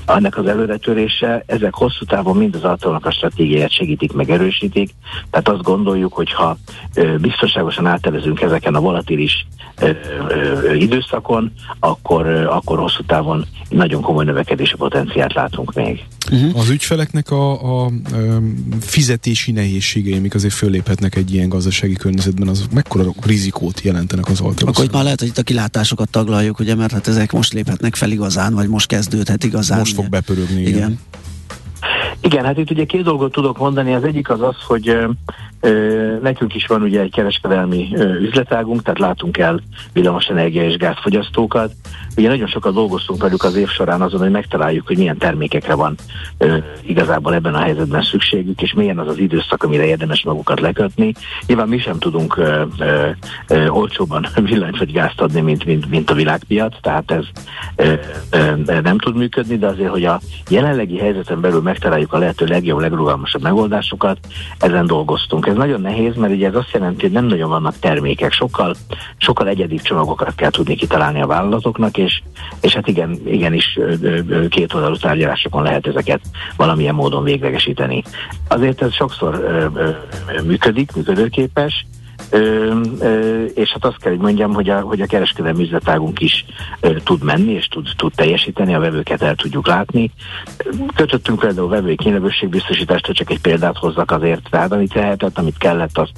Ennek 0.06 0.38
az 0.38 0.48
előretörése, 0.48 1.44
ezek 1.46 1.74
hosszú 1.74 2.06
távon 2.06 2.38
mind 2.38 2.56
az 2.56 2.66
általnak 2.66 3.06
a 3.06 3.12
stratégiáját 3.12 3.72
segítik, 3.72 4.14
meg 4.14 4.30
erősítik, 4.30 4.90
tehát 5.30 5.50
azt 5.50 5.64
gondoljuk, 5.64 6.14
hogy 6.14 6.32
ha 6.32 6.58
biztonságosan 7.22 7.86
átelezünk 7.86 8.42
ezeken 8.42 8.76
a 8.76 8.80
volatilis 8.80 9.46
ö, 9.82 9.90
ö, 10.28 10.45
időszakon, 10.76 11.52
akkor, 11.80 12.28
akkor 12.28 12.80
hosszú 12.80 13.04
távon 13.04 13.46
nagyon 13.70 14.02
komoly 14.02 14.26
növekedési 14.26 14.76
potenciált 14.76 15.34
látunk 15.34 15.74
még. 15.74 16.04
Uh-huh. 16.32 16.60
Az 16.60 16.70
ügyfeleknek 16.70 17.32
a, 17.32 17.64
a, 17.64 17.86
a 17.86 17.92
fizetési 18.80 19.52
nehézségei, 19.52 20.18
amik 20.18 20.36
azért 20.36 20.54
föléphetnek 20.54 21.16
egy 21.16 21.34
ilyen 21.34 21.50
gazdasági 21.50 21.94
környezetben, 21.94 22.48
az 22.48 22.68
mekkora 22.74 23.12
rizikót 23.22 23.82
jelentenek 23.82 24.26
az 24.26 24.40
alkalmazáson? 24.40 24.70
Akkor 24.70 24.84
itt 24.84 24.92
már 24.92 25.04
lehet, 25.04 25.20
hogy 25.20 25.28
itt 25.28 25.38
a 25.38 25.44
kilátásokat 25.44 26.10
taglaljuk, 26.10 26.60
ugye, 26.60 26.76
mert 26.76 26.92
hát 26.92 27.08
ezek 27.08 27.32
most 27.32 27.54
léphetnek 27.54 27.96
fel 27.96 28.12
igazán, 28.12 28.54
vagy 28.54 28.68
most 28.68 28.88
kezdődhet 28.88 29.44
igazán. 29.44 29.80
Most 29.80 29.94
fog 29.94 30.10
bepörögni. 30.10 30.62
Igen. 30.62 30.74
igen. 30.76 31.00
Igen, 32.26 32.46
hát 32.46 32.58
itt 32.58 32.72
ugye 32.72 32.86
két 32.86 33.04
dolgot 33.04 33.32
tudok 33.32 33.58
mondani. 33.58 33.94
Az 33.94 34.04
egyik 34.04 34.30
az 34.30 34.42
az, 34.42 34.56
hogy 34.68 34.98
ö, 35.60 36.18
nekünk 36.22 36.56
is 36.56 36.66
van 36.66 36.82
ugye 36.82 37.02
egy 37.02 37.12
kereskedelmi 37.12 37.90
ö, 37.94 38.14
üzletágunk, 38.14 38.82
tehát 38.82 39.00
látunk 39.00 39.38
el 39.38 39.62
villamos 39.94 40.26
energia 40.26 40.64
és 40.64 40.78
gázfogyasztókat. 40.78 41.72
Ugye 42.18 42.28
nagyon 42.28 42.48
sokat 42.48 42.74
dolgoztunk 42.74 43.22
velük 43.22 43.44
az 43.44 43.56
év 43.56 43.68
során 43.68 44.02
azon, 44.02 44.20
hogy 44.20 44.32
megtaláljuk, 44.32 44.88
hogy 44.88 44.98
milyen 44.98 45.18
termékekre 45.18 45.74
van 45.74 45.96
ö, 46.38 46.58
igazából 46.82 47.34
ebben 47.34 47.54
a 47.54 47.60
helyzetben 47.60 48.02
szükségük, 48.02 48.62
és 48.62 48.74
milyen 48.74 49.00
az 49.00 49.08
az 49.08 49.18
időszak, 49.18 49.64
amire 49.64 49.86
érdemes 49.86 50.24
magukat 50.24 50.60
lekötni. 50.60 51.14
Nyilván 51.48 51.68
mi 51.68 51.78
sem 51.78 52.00
tudunk 52.00 52.38
ö, 52.38 52.64
ö, 52.80 53.10
ö, 53.48 53.86
villanyt 54.44 54.78
vagy 54.78 54.92
gázt 54.92 55.22
adni, 55.22 55.42
mint, 55.42 55.66
mint, 55.66 55.90
mint 55.90 56.10
a 56.10 56.14
világpiac, 56.14 56.76
tehát 56.82 57.12
ez 57.12 57.26
ö, 57.76 57.94
ö, 58.30 58.82
nem 58.82 58.98
tud 58.98 59.16
működni, 59.16 59.58
de 59.58 59.68
azért, 59.68 59.92
hogy 59.92 60.06
a 60.06 60.20
jelenlegi 60.50 60.98
helyzeten 60.98 61.42
belül 61.42 61.62
megtaláljuk 61.62 62.14
a 62.16 62.20
lehető 62.20 62.46
legjobb, 62.46 62.80
legrugalmasabb 62.80 63.42
megoldásokat, 63.42 64.20
ezen 64.60 64.86
dolgoztunk. 64.86 65.48
Ez 65.48 65.56
nagyon 65.56 65.82
nehéz, 65.82 66.16
mert 66.16 66.34
ugye 66.34 66.48
ez 66.48 66.56
azt 66.56 66.72
jelenti, 66.72 67.02
hogy 67.02 67.12
nem 67.12 67.26
nagyon 67.26 67.50
vannak 67.50 67.80
termékek, 67.80 68.32
sokkal, 68.32 68.76
sokkal 69.18 69.48
egyedibb 69.48 69.82
csomagokat 69.82 70.36
kell 70.36 70.50
tudni 70.50 70.76
kitalálni 70.76 71.22
a 71.22 71.28
vállalatoknak, 71.28 71.98
és, 71.98 72.22
és 72.62 72.74
hát 72.74 72.88
igen, 72.88 73.20
igenis 73.26 73.80
két 74.50 74.74
oldalú 74.74 74.96
tárgyalásokon 74.96 75.64
lehet 75.64 75.88
ezeket 75.88 76.22
valamilyen 76.56 76.96
módon 76.96 77.24
véglegesíteni. 77.24 78.04
Azért 78.48 78.82
ez 78.82 78.94
sokszor 78.94 79.62
működik, 80.44 80.96
működőképes, 80.96 81.86
Ö, 82.30 82.72
ö, 83.00 83.44
és 83.44 83.70
hát 83.70 83.86
azt 83.86 83.98
kell, 83.98 84.12
hogy 84.12 84.22
mondjam, 84.22 84.54
hogy 84.54 84.70
a, 84.70 84.80
hogy 84.80 85.02
a 85.02 85.06
kereskedelmi 85.06 85.64
üzletágunk 85.64 86.20
is 86.20 86.46
ö, 86.80 86.96
tud 87.04 87.24
menni, 87.24 87.52
és 87.52 87.68
tud, 87.68 87.88
tud 87.98 88.14
teljesíteni, 88.16 88.76
a 88.76 88.80
vevőket 88.80 89.22
el 89.22 89.36
tudjuk 89.36 89.68
látni. 89.68 90.12
Kötöttünk 90.96 91.40
például 91.40 91.70
vevői 91.70 91.96
kínlevőségbiztosítást, 91.96 93.06
hogy 93.06 93.16
csak 93.16 93.30
egy 93.30 93.42
példát 93.42 93.78
hozzak 93.78 94.12
azért, 94.12 94.50
tehát 94.50 94.72
amit 94.72 94.94
lehetett, 94.94 95.38
amit 95.38 95.58
kellett, 95.58 95.98
azt 95.98 96.14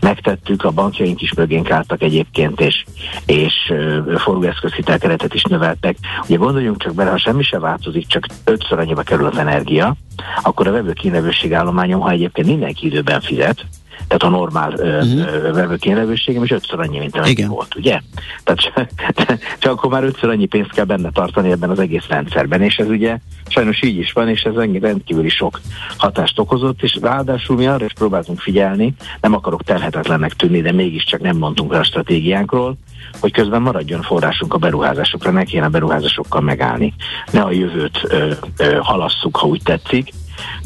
megtettük, 0.00 0.64
a 0.64 0.70
bankjaink 0.70 1.22
is 1.22 1.34
mögénk 1.34 1.70
álltak 1.70 2.02
egyébként, 2.02 2.60
és, 2.60 2.84
és 3.26 3.72
forgóeszközhitelkeretet 4.16 5.34
is 5.34 5.42
növeltek. 5.42 5.96
Ugye 6.22 6.36
gondoljunk 6.36 6.82
csak 6.82 6.94
bele, 6.94 7.10
ha 7.10 7.18
semmi 7.18 7.42
se 7.42 7.58
változik, 7.58 8.06
csak 8.06 8.26
ötször 8.44 8.78
annyiba 8.78 9.02
kerül 9.02 9.26
az 9.26 9.38
energia, 9.38 9.96
akkor 10.42 10.66
a 10.68 10.72
vevő 10.72 10.92
kínlevőségállományom, 10.92 12.00
ha 12.00 12.10
egyébként 12.10 12.46
mindenki 12.46 12.86
időben 12.86 13.20
fizet, 13.20 13.66
tehát 14.06 14.22
a 14.22 14.28
normál 14.28 14.72
uh-huh. 14.72 15.54
vevőkénylevőségem, 15.54 16.44
és 16.44 16.50
ötször 16.50 16.80
annyi, 16.80 16.98
mint 16.98 17.16
amennyi 17.16 17.46
volt, 17.46 17.74
ugye? 17.74 18.00
Tehát 18.44 18.88
csak, 19.58 19.72
akkor 19.72 19.90
már 19.90 20.04
ötször 20.04 20.30
annyi 20.30 20.46
pénzt 20.46 20.72
kell 20.72 20.84
benne 20.84 21.10
tartani 21.10 21.50
ebben 21.50 21.70
az 21.70 21.78
egész 21.78 22.06
rendszerben, 22.08 22.62
és 22.62 22.76
ez 22.76 22.88
ugye 22.88 23.18
sajnos 23.48 23.82
így 23.82 23.96
is 23.96 24.12
van, 24.12 24.28
és 24.28 24.42
ez 24.42 24.54
rendkívüli 24.54 25.28
sok 25.28 25.60
hatást 25.96 26.38
okozott, 26.38 26.82
és 26.82 26.98
ráadásul 27.02 27.56
mi 27.56 27.66
arra 27.66 27.84
is 27.84 27.92
próbáltunk 27.92 28.40
figyelni, 28.40 28.94
nem 29.20 29.34
akarok 29.34 29.62
terhetetlennek 29.62 30.32
tűnni, 30.32 30.60
de 30.60 30.72
mégiscsak 30.72 31.20
nem 31.20 31.36
mondtunk 31.36 31.72
le 31.72 31.78
a 31.78 31.84
stratégiánkról, 31.84 32.76
hogy 33.20 33.32
közben 33.32 33.62
maradjon 33.62 34.02
forrásunk 34.02 34.54
a 34.54 34.58
beruházásokra, 34.58 35.30
ne 35.30 35.44
kéne 35.44 35.68
beruházásokkal 35.68 36.40
megállni. 36.40 36.94
Ne 37.30 37.40
a 37.40 37.50
jövőt 37.50 38.00
ö, 38.02 38.30
ö, 38.56 38.78
halasszuk, 38.80 39.36
ha 39.36 39.46
úgy 39.46 39.62
tetszik, 39.62 40.12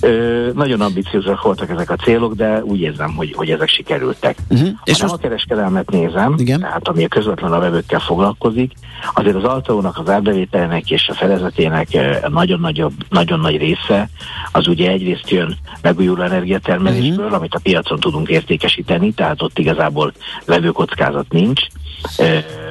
Ö, 0.00 0.50
nagyon 0.54 0.80
ambiciózak 0.80 1.42
voltak 1.42 1.70
ezek 1.70 1.90
a 1.90 1.96
célok, 1.96 2.34
de 2.34 2.62
úgy 2.64 2.80
érzem, 2.80 3.14
hogy, 3.14 3.32
hogy 3.36 3.50
ezek 3.50 3.68
sikerültek. 3.68 4.36
Uh-huh. 4.50 4.68
És 4.84 5.02
most... 5.02 5.14
a 5.14 5.16
kereskedelmet 5.16 5.90
nézem, 5.90 6.34
Igen. 6.38 6.60
tehát 6.60 6.88
ami 6.88 7.04
a 7.04 7.08
közvetlen 7.08 7.52
a 7.52 7.58
vevőkkel 7.58 8.00
foglalkozik, 8.00 8.72
azért 9.14 9.36
az 9.36 9.44
Altaónak 9.44 9.98
az 9.98 10.08
árbevételnek 10.08 10.90
és 10.90 11.08
a 11.08 11.14
felezetének 11.14 11.88
nagyon, 12.28 12.60
nagyobb, 12.60 12.92
nagyon 13.08 13.40
nagy 13.40 13.56
része 13.56 14.08
az 14.52 14.68
ugye 14.68 14.90
egyrészt 14.90 15.30
jön 15.30 15.56
megújuló 15.82 16.22
energiatermelésből, 16.22 17.24
uh-huh. 17.24 17.38
amit 17.38 17.54
a 17.54 17.60
piacon 17.62 18.00
tudunk 18.00 18.28
értékesíteni, 18.28 19.12
tehát 19.12 19.42
ott 19.42 19.58
igazából 19.58 20.12
vevőkockázat 20.46 21.32
nincs 21.32 21.60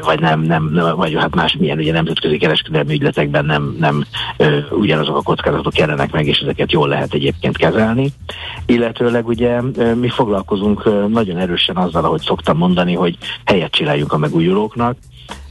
vagy 0.02 0.20
nem, 0.20 0.42
nem, 0.42 0.70
nem 0.74 0.96
vagy 0.96 1.16
hát 1.16 1.36
másmilyen 1.36 1.78
ugye 1.78 1.92
nemzetközi 1.92 2.38
kereskedelmi 2.38 2.94
ügyletekben 2.94 3.46
nem, 3.46 3.76
nem 3.80 4.06
ugyanazok 4.72 5.18
a 5.18 5.22
kockázatok 5.22 5.78
jelennek 5.78 6.12
meg, 6.12 6.28
és 6.28 6.40
ezeket 6.40 6.72
jól 6.72 6.88
lehet 6.88 7.14
egyébként 7.14 7.58
kezelni. 7.58 8.12
Illetőleg 8.66 9.28
ugye 9.28 9.62
mi 9.96 10.10
foglalkozunk 10.10 11.10
nagyon 11.10 11.38
erősen 11.38 11.76
azzal, 11.76 12.06
ahogy 12.06 12.22
szoktam 12.22 12.58
mondani, 12.58 12.94
hogy 12.94 13.18
helyet 13.46 13.72
csináljunk 13.72 14.14
a 14.14 14.18
megújulóknak, 14.18 14.98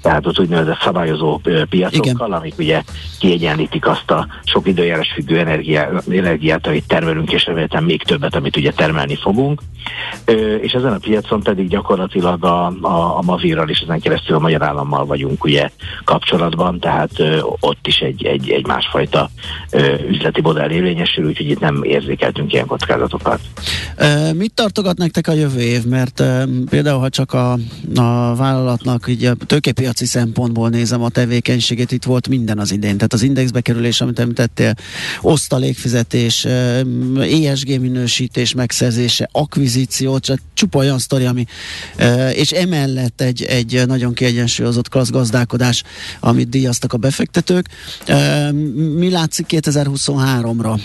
tehát 0.02 0.26
az 0.26 0.38
úgynevezett 0.38 0.80
szabályozó 0.80 1.40
piacokkal, 1.68 2.26
Igen. 2.26 2.38
amik 2.38 2.54
ugye 2.58 2.82
kiegyenlítik 3.18 3.86
azt 3.86 4.10
a 4.10 4.26
sok 4.44 4.66
időjárás 4.66 5.12
függő 5.14 5.38
energiá, 5.38 5.88
energiát, 6.10 6.66
amit 6.66 6.86
termelünk, 6.86 7.32
és 7.32 7.44
remélem 7.44 7.84
még 7.84 8.02
többet, 8.02 8.34
amit 8.34 8.56
ugye 8.56 8.72
termelni 8.72 9.16
fogunk. 9.16 9.60
És 10.60 10.72
ezen 10.72 10.92
a 10.92 10.98
piacon 10.98 11.42
pedig 11.42 11.68
gyakorlatilag 11.68 12.44
a, 12.44 12.66
a, 12.80 13.16
a 13.18 13.22
Mavirral 13.22 13.68
és 13.68 13.78
ezen 13.78 14.00
keresztül 14.00 14.36
a 14.36 14.38
Magyar 14.38 14.62
Állammal 14.62 15.06
vagyunk 15.06 15.44
ugye 15.44 15.70
kapcsolatban, 16.04 16.80
tehát 16.80 17.10
ott 17.60 17.86
is 17.86 17.96
egy, 17.96 18.24
egy, 18.24 18.50
egy 18.50 18.66
másfajta 18.66 19.30
üzleti 20.08 20.40
modell 20.40 20.70
érvényesül, 20.70 21.26
úgyhogy 21.26 21.50
itt 21.50 21.60
nem 21.60 21.82
érzékeltünk 21.82 22.52
ilyen 22.52 22.66
kockázatokat. 22.66 23.40
Mit 24.34 24.54
tartogat 24.54 24.96
nektek 24.96 25.28
a 25.28 25.32
jövő 25.32 25.60
év? 25.60 25.84
Mert 25.84 26.22
például, 26.70 27.00
ha 27.00 27.08
csak 27.08 27.32
a, 27.32 27.52
a 27.94 28.34
vállalatnak 28.34 29.04
így 29.08 29.24
a 29.24 29.34
tőkepiac 29.46 29.91
piaci 29.92 30.06
szempontból 30.06 30.68
nézem 30.68 31.02
a 31.02 31.08
tevékenységét, 31.08 31.92
itt 31.92 32.04
volt 32.04 32.28
minden 32.28 32.58
az 32.58 32.72
idén. 32.72 32.94
Tehát 32.94 33.12
az 33.12 33.22
indexbe 33.22 33.60
kerülés, 33.60 34.00
amit 34.00 34.18
említettél, 34.18 34.74
osztalékfizetés, 35.20 36.44
ESG 37.44 37.80
minősítés 37.80 38.54
megszerzése, 38.54 39.28
akvizíció, 39.32 40.18
csak 40.18 40.38
csupa 40.54 40.78
olyan 40.78 40.98
sztori, 40.98 41.24
ami, 41.24 41.44
és 42.34 42.50
emellett 42.50 43.20
egy, 43.20 43.42
egy 43.42 43.82
nagyon 43.86 44.14
kiegyensúlyozott 44.14 44.88
klassz 44.88 45.10
gazdálkodás, 45.10 45.82
amit 46.20 46.48
díjaztak 46.48 46.92
a 46.92 46.96
befektetők. 46.96 47.68
Mi 48.96 49.10
látszik 49.10 49.46
2023-ra? 49.48 50.80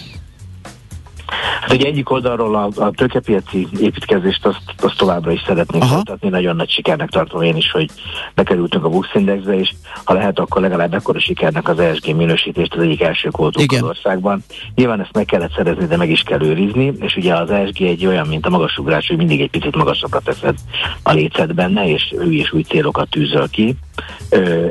Hát 1.62 1.74
ugye 1.74 1.88
egyik 1.88 2.10
oldalról 2.10 2.56
a, 2.56 2.70
a 2.76 2.92
tőkepiaci 2.92 3.68
építkezést 3.80 4.46
azt, 4.46 4.62
azt 4.78 4.98
továbbra 4.98 5.32
is 5.32 5.44
szeretnénk 5.46 5.84
folytatni. 5.84 6.30
Nagyon 6.30 6.56
nagy 6.56 6.70
sikernek 6.70 7.10
tartom 7.10 7.42
én 7.42 7.56
is, 7.56 7.72
hogy 7.72 7.90
bekerültünk 8.36 8.84
a 8.84 8.90
Bux 8.90 9.08
Indexbe, 9.14 9.60
és 9.60 9.74
ha 10.06 10.14
lehet, 10.14 10.40
akkor 10.40 10.62
legalább 10.62 10.94
ekkora 10.94 11.20
sikernek 11.20 11.70
az 11.70 11.80
ESG 11.80 12.16
minősítést 12.16 12.74
az 12.74 12.82
egyik 12.82 13.02
első 13.02 13.30
voltunk 13.32 13.72
az 13.72 13.84
országban. 13.84 14.44
Nyilván 14.76 15.02
ezt 15.02 15.14
meg 15.14 15.26
kellett 15.26 15.54
szerezni, 15.56 15.86
de 15.86 15.98
meg 15.98 16.10
is 16.10 16.22
kell 16.22 16.42
őrizni, 16.42 16.94
és 17.00 17.16
ugye 17.16 17.34
az 17.34 17.50
ESG 17.50 17.82
egy 17.82 18.06
olyan, 18.06 18.28
mint 18.28 18.46
a 18.46 18.50
magasugrás, 18.50 19.08
hogy 19.08 19.18
mindig 19.18 19.42
egy 19.42 19.50
picit 19.50 19.76
magasabbra 19.76 20.20
teszed 20.20 20.56
a 21.04 21.12
lécet 21.12 21.56
benne, 21.56 21.90
és 21.90 22.14
ő 22.20 22.32
is 22.32 22.54
új 22.54 22.62
célokat 22.62 23.10
tűzöl 23.10 23.50
ki. 23.50 23.76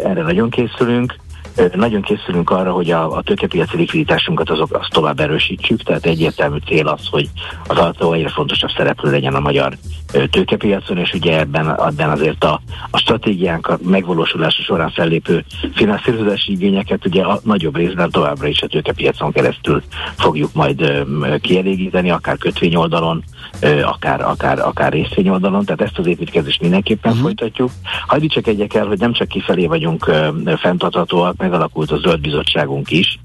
Erre 0.04 0.22
nagyon 0.22 0.50
készülünk 0.50 1.14
nagyon 1.74 2.02
készülünk 2.02 2.50
arra, 2.50 2.72
hogy 2.72 2.90
a, 2.90 3.16
a 3.16 3.22
tőkepiaci 3.22 3.76
likviditásunkat 3.76 4.50
azok, 4.50 4.74
azt 4.74 4.90
tovább 4.90 5.20
erősítsük, 5.20 5.82
tehát 5.82 6.06
egyértelmű 6.06 6.58
cél 6.66 6.86
az, 6.86 7.06
hogy 7.10 7.28
az 7.66 7.76
Altó 7.76 8.12
egyre 8.12 8.28
fontosabb 8.28 8.70
szereplő 8.76 9.10
legyen 9.10 9.34
a 9.34 9.40
magyar 9.40 9.76
tőkepiacon, 10.30 10.98
és 10.98 11.12
ugye 11.12 11.38
ebben, 11.38 11.80
ebben 11.80 12.10
azért 12.10 12.44
a, 12.44 12.60
a 12.90 12.98
stratégiánk 12.98 13.66
a 13.66 13.78
megvalósulása 13.82 14.62
során 14.62 14.90
fellépő 14.90 15.44
finanszírozási 15.74 16.52
igényeket 16.52 17.06
ugye 17.06 17.22
a 17.22 17.40
nagyobb 17.44 17.76
részben 17.76 18.10
továbbra 18.10 18.46
is 18.46 18.62
a 18.62 18.66
tőkepiacon 18.66 19.32
keresztül 19.32 19.82
fogjuk 20.16 20.52
majd 20.52 21.06
kielégíteni, 21.40 22.10
akár 22.10 22.38
kötvényoldalon, 22.38 23.24
akár, 23.82 24.20
akár, 24.20 24.58
akár 24.58 24.92
részvényoldalon, 24.92 25.64
tehát 25.64 25.80
ezt 25.80 25.98
az 25.98 26.06
építkezést 26.06 26.60
mindenképpen 26.60 27.10
uh-huh. 27.10 27.26
folytatjuk. 27.26 27.70
Hagyj 28.06 28.26
csak 28.26 28.46
egyek 28.46 28.74
el, 28.74 28.86
hogy 28.86 28.98
nem 28.98 29.12
csak 29.12 29.28
kifelé 29.28 29.66
vagyunk 29.66 30.10
fenntarthatóak, 30.56 31.36
megalakult 31.36 31.90
a 31.90 31.96
zöld 31.96 32.20
bizottságunk 32.20 32.90
is, 32.90 33.18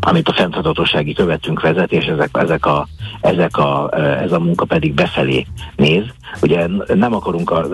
amit 0.00 0.28
a 0.28 0.32
fenntarthatósági 0.32 1.12
követünk 1.12 1.60
vezet, 1.60 1.92
és 1.92 2.04
ezek, 2.04 2.30
ezek 2.32 2.66
a, 2.66 2.88
ezek 3.20 3.56
a, 3.56 3.90
ez 4.22 4.32
a 4.32 4.38
munka 4.38 4.64
pedig 4.64 4.94
befelé 4.94 5.46
néz. 5.76 6.04
Ugye 6.42 6.66
nem 6.94 7.14
akarunk 7.14 7.50
a, 7.50 7.66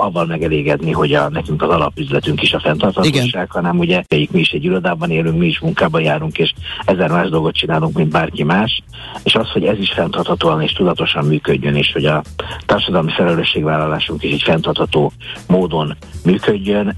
avval 0.00 0.26
megelégedni, 0.26 0.92
hogy 0.92 1.12
a, 1.12 1.28
nekünk 1.28 1.62
az 1.62 1.68
alapüzletünk 1.68 2.42
is 2.42 2.52
a 2.52 2.60
fenntarthatóság, 2.60 3.50
hanem 3.50 3.78
ugye 3.78 4.02
mi 4.08 4.28
is 4.32 4.50
egy 4.50 4.64
irodában 4.64 5.10
élünk, 5.10 5.38
mi 5.38 5.46
is 5.46 5.58
munkában 5.58 6.00
járunk, 6.00 6.38
és 6.38 6.52
ezer 6.84 7.10
más 7.10 7.28
dolgot 7.28 7.54
csinálunk, 7.54 7.96
mint 7.96 8.10
bárki 8.10 8.44
más, 8.44 8.82
és 9.22 9.34
az, 9.34 9.50
hogy 9.50 9.64
ez 9.64 9.78
is 9.78 9.92
fenntarthatóan 9.92 10.62
és 10.62 10.72
tudatosan 10.72 11.24
működjön, 11.24 11.74
és 11.74 11.92
hogy 11.92 12.04
a 12.04 12.22
társadalmi 12.66 13.12
felelősségvállalásunk 13.12 14.22
is 14.22 14.32
egy 14.32 14.42
fenntartható 14.42 15.12
módon 15.46 15.96
működjön. 16.24 16.96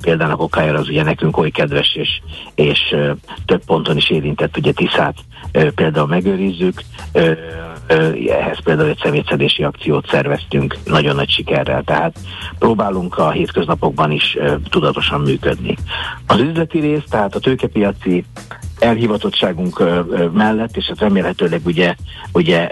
Például 0.00 0.30
a 0.30 0.36
kokájára 0.36 0.78
az 0.78 0.88
ugye 0.88 1.02
nekünk 1.02 1.36
oly 1.36 1.50
kedves, 1.50 1.94
és, 1.94 2.20
és 2.54 2.96
több 3.44 3.64
ponton 3.64 3.96
is 3.96 4.10
érintett, 4.10 4.56
ugye 4.56 4.72
Tiszát 4.72 5.14
például 5.74 6.06
megőrizzük, 6.06 6.82
ehhez 8.28 8.62
például 8.64 8.88
egy 8.88 9.00
szemétszedési 9.02 9.62
akciót 9.62 10.08
szerveztünk 10.08 10.76
nagyon 10.84 11.14
nagy 11.14 11.30
sikerrel, 11.30 11.82
tehát 11.82 12.18
próbálunk 12.58 13.18
a 13.18 13.30
hétköznapokban 13.30 14.10
is 14.10 14.38
tudatosan 14.70 15.20
működni. 15.20 15.76
Az 16.26 16.40
üzleti 16.40 16.80
rész, 16.80 17.04
tehát 17.10 17.34
a 17.34 17.40
tőkepiaci 17.40 18.24
elhivatottságunk 18.78 19.82
mellett, 20.32 20.76
és 20.76 20.86
hát 20.86 20.98
remélhetőleg 20.98 21.60
ugye, 21.64 21.94
ugye 22.32 22.70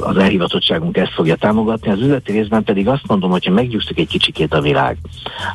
az 0.00 0.16
elhivatottságunk 0.16 0.96
ezt 0.96 1.12
fogja 1.12 1.34
támogatni. 1.34 1.90
Az 1.90 2.00
üzleti 2.00 2.32
részben 2.32 2.64
pedig 2.64 2.88
azt 2.88 3.06
mondom, 3.06 3.30
hogyha 3.30 3.52
meggyúztuk 3.52 3.98
egy 3.98 4.08
kicsikét 4.08 4.54
a 4.54 4.60
világ, 4.60 4.96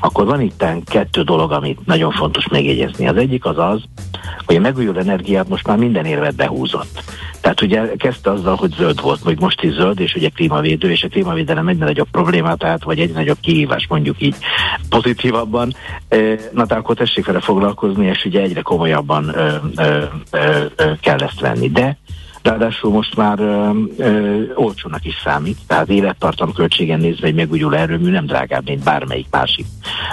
akkor 0.01 0.25
van 0.25 0.41
itt 0.41 0.65
kettő 0.85 1.21
dolog, 1.21 1.51
amit 1.51 1.85
nagyon 1.85 2.11
fontos 2.11 2.47
megjegyezni. 2.47 3.07
Az 3.07 3.15
egyik 3.15 3.45
az 3.45 3.57
az, 3.57 3.81
hogy 4.45 4.55
a 4.55 4.59
megújuló 4.59 4.99
energiát 4.99 5.49
most 5.49 5.67
már 5.67 5.77
minden 5.77 6.05
érvet 6.05 6.35
behúzott. 6.35 7.03
Tehát 7.41 7.61
ugye 7.61 7.95
kezdte 7.97 8.31
azzal, 8.31 8.55
hogy 8.55 8.73
zöld 8.77 9.01
volt, 9.01 9.19
vagy 9.19 9.39
most 9.39 9.61
is 9.61 9.73
zöld, 9.73 9.99
és 9.99 10.15
ugye 10.15 10.29
klímavédő, 10.29 10.91
és 10.91 11.03
a 11.03 11.07
klímavédelem 11.07 11.67
egyre 11.67 11.85
nagyobb 11.85 12.07
problémát, 12.11 12.57
tehát 12.57 12.83
vagy 12.83 12.99
egy 12.99 13.11
nagyobb 13.11 13.37
kihívás 13.41 13.87
mondjuk 13.89 14.21
így 14.21 14.35
pozitívabban. 14.89 15.73
Na 16.51 16.65
tehát 16.65 16.83
akkor 16.83 16.95
tessék 16.95 17.25
vele 17.25 17.39
foglalkozni, 17.39 18.05
és 18.05 18.25
ugye 18.25 18.41
egyre 18.41 18.61
komolyabban 18.61 19.35
ö, 19.81 20.03
ö, 20.31 20.65
ö, 20.75 20.91
kell 21.01 21.19
ezt 21.19 21.39
venni. 21.39 21.69
De 21.69 21.97
Ráadásul 22.43 22.91
most 22.91 23.15
már 23.15 23.39
ö, 23.39 23.69
ö, 23.97 24.41
olcsónak 24.55 25.05
is 25.05 25.15
számít, 25.23 25.57
tehát 25.67 25.89
élettartam 25.89 26.53
költségen 26.53 26.99
nézve 26.99 27.27
egy 27.27 27.35
megújuló 27.35 27.75
erőmű 27.75 28.11
nem 28.11 28.25
drágább, 28.25 28.65
mint 28.65 28.83
bármelyik 28.83 29.27
másik 29.31 29.65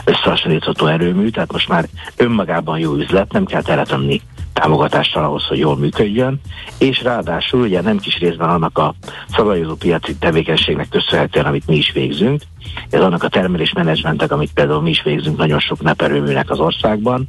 összehasonlítható 0.04 0.86
erőmű, 0.86 1.28
tehát 1.28 1.52
most 1.52 1.68
már 1.68 1.88
önmagában 2.16 2.78
jó 2.78 2.94
üzlet, 2.94 3.32
nem 3.32 3.44
kell 3.44 3.62
teletömni 3.62 4.20
támogatással 4.52 5.24
ahhoz, 5.24 5.44
hogy 5.44 5.58
jól 5.58 5.76
működjön, 5.76 6.40
és 6.78 7.02
ráadásul 7.02 7.60
ugye 7.60 7.80
nem 7.80 7.98
kis 7.98 8.18
részben 8.18 8.48
annak 8.48 8.78
a 8.78 8.94
szabályozó 9.28 9.74
piaci 9.74 10.16
tevékenységnek 10.16 10.88
köszönhetően, 10.88 11.46
amit 11.46 11.66
mi 11.66 11.76
is 11.76 11.92
végzünk, 11.92 12.42
ez 12.90 13.00
annak 13.00 13.22
a 13.22 13.28
termelésmenedzsmentek, 13.28 14.32
amit 14.32 14.52
például 14.52 14.82
mi 14.82 14.90
is 14.90 15.02
végzünk 15.02 15.36
nagyon 15.36 15.58
sok 15.58 15.82
neperőműnek 15.82 16.50
az 16.50 16.58
országban, 16.58 17.28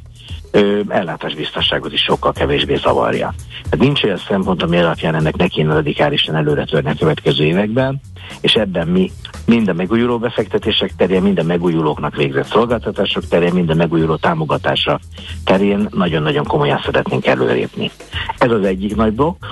ö, 0.50 0.80
ellátásbiztonságot 0.88 1.92
is 1.92 2.00
sokkal 2.00 2.32
kevésbé 2.32 2.74
zavarja. 2.74 3.34
Tehát 3.62 3.86
nincs 3.86 4.02
olyan 4.02 4.16
szempont, 4.16 4.62
ami 4.62 4.76
alapján 4.76 5.14
ennek 5.14 5.36
ne 5.36 5.46
kéne 5.46 5.74
radikálisan 5.74 6.34
előre 6.34 6.64
törni 6.64 6.90
a 6.90 6.94
következő 6.98 7.44
években, 7.44 8.00
és 8.40 8.52
ebben 8.54 8.88
mi 8.88 9.10
minden 9.46 9.76
megújuló 9.76 10.18
befektetések 10.18 10.92
terén, 10.96 11.22
minden 11.22 11.46
megújulóknak 11.46 12.16
végzett 12.16 12.46
szolgáltatások 12.46 13.28
terén, 13.28 13.52
minden 13.52 13.76
megújuló 13.76 14.16
támogatása 14.16 15.00
terén 15.44 15.88
nagyon-nagyon 15.90 16.44
komolyan 16.44 16.80
szeretnénk 16.84 17.26
előrépni. 17.26 17.90
Ez 18.38 18.50
az 18.50 18.64
egyik 18.64 18.96
nagy 18.96 19.12
blokk, 19.12 19.44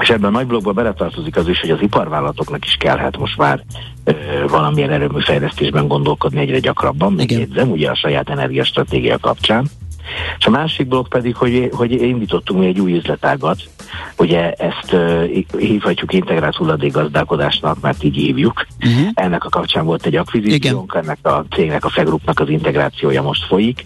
és 0.00 0.10
ebben 0.10 0.34
a 0.34 0.36
nagy 0.38 0.46
blokkba 0.46 0.72
beletartozik 0.72 1.36
az 1.36 1.48
is, 1.48 1.60
hogy 1.60 1.70
az 1.70 1.80
iparvállalatoknak 1.80 2.64
is 2.64 2.76
kellhet 2.78 3.18
most 3.18 3.36
már 3.36 3.64
ö, 4.04 4.12
valamilyen 4.48 4.90
erőműfejlesztésben 4.90 5.88
gondolkodni 5.88 6.40
egyre 6.40 6.58
gyakrabban, 6.58 7.12
megjegyzem, 7.12 7.70
ugye 7.70 7.90
a 7.90 7.94
saját 7.94 8.30
energiastratégia 8.30 9.18
kapcsán. 9.18 9.66
És 10.38 10.46
a 10.46 10.50
másik 10.50 10.88
blokk 10.88 11.08
pedig, 11.08 11.36
hogy, 11.36 11.70
hogy 11.72 11.92
indítottunk 12.02 12.60
mi 12.60 12.66
egy 12.66 12.80
új 12.80 12.92
üzletágat, 12.92 13.62
ugye 14.18 14.52
ezt 14.52 14.92
uh, 14.92 15.44
hívhatjuk 15.58 16.12
integrált 16.12 16.56
hulladékgazdálkodásnak, 16.56 17.80
mert 17.80 18.04
így 18.04 18.16
hívjuk. 18.16 18.66
Uh-huh. 18.80 19.08
Ennek 19.14 19.44
a 19.44 19.48
kapcsán 19.48 19.84
volt 19.84 20.06
egy 20.06 20.16
akvizíciónk, 20.16 20.94
ennek 20.94 21.18
a 21.22 21.44
cégnek, 21.50 21.84
a 21.84 21.88
Fegrupnak 21.88 22.40
az 22.40 22.48
integrációja 22.48 23.22
most 23.22 23.44
folyik, 23.44 23.84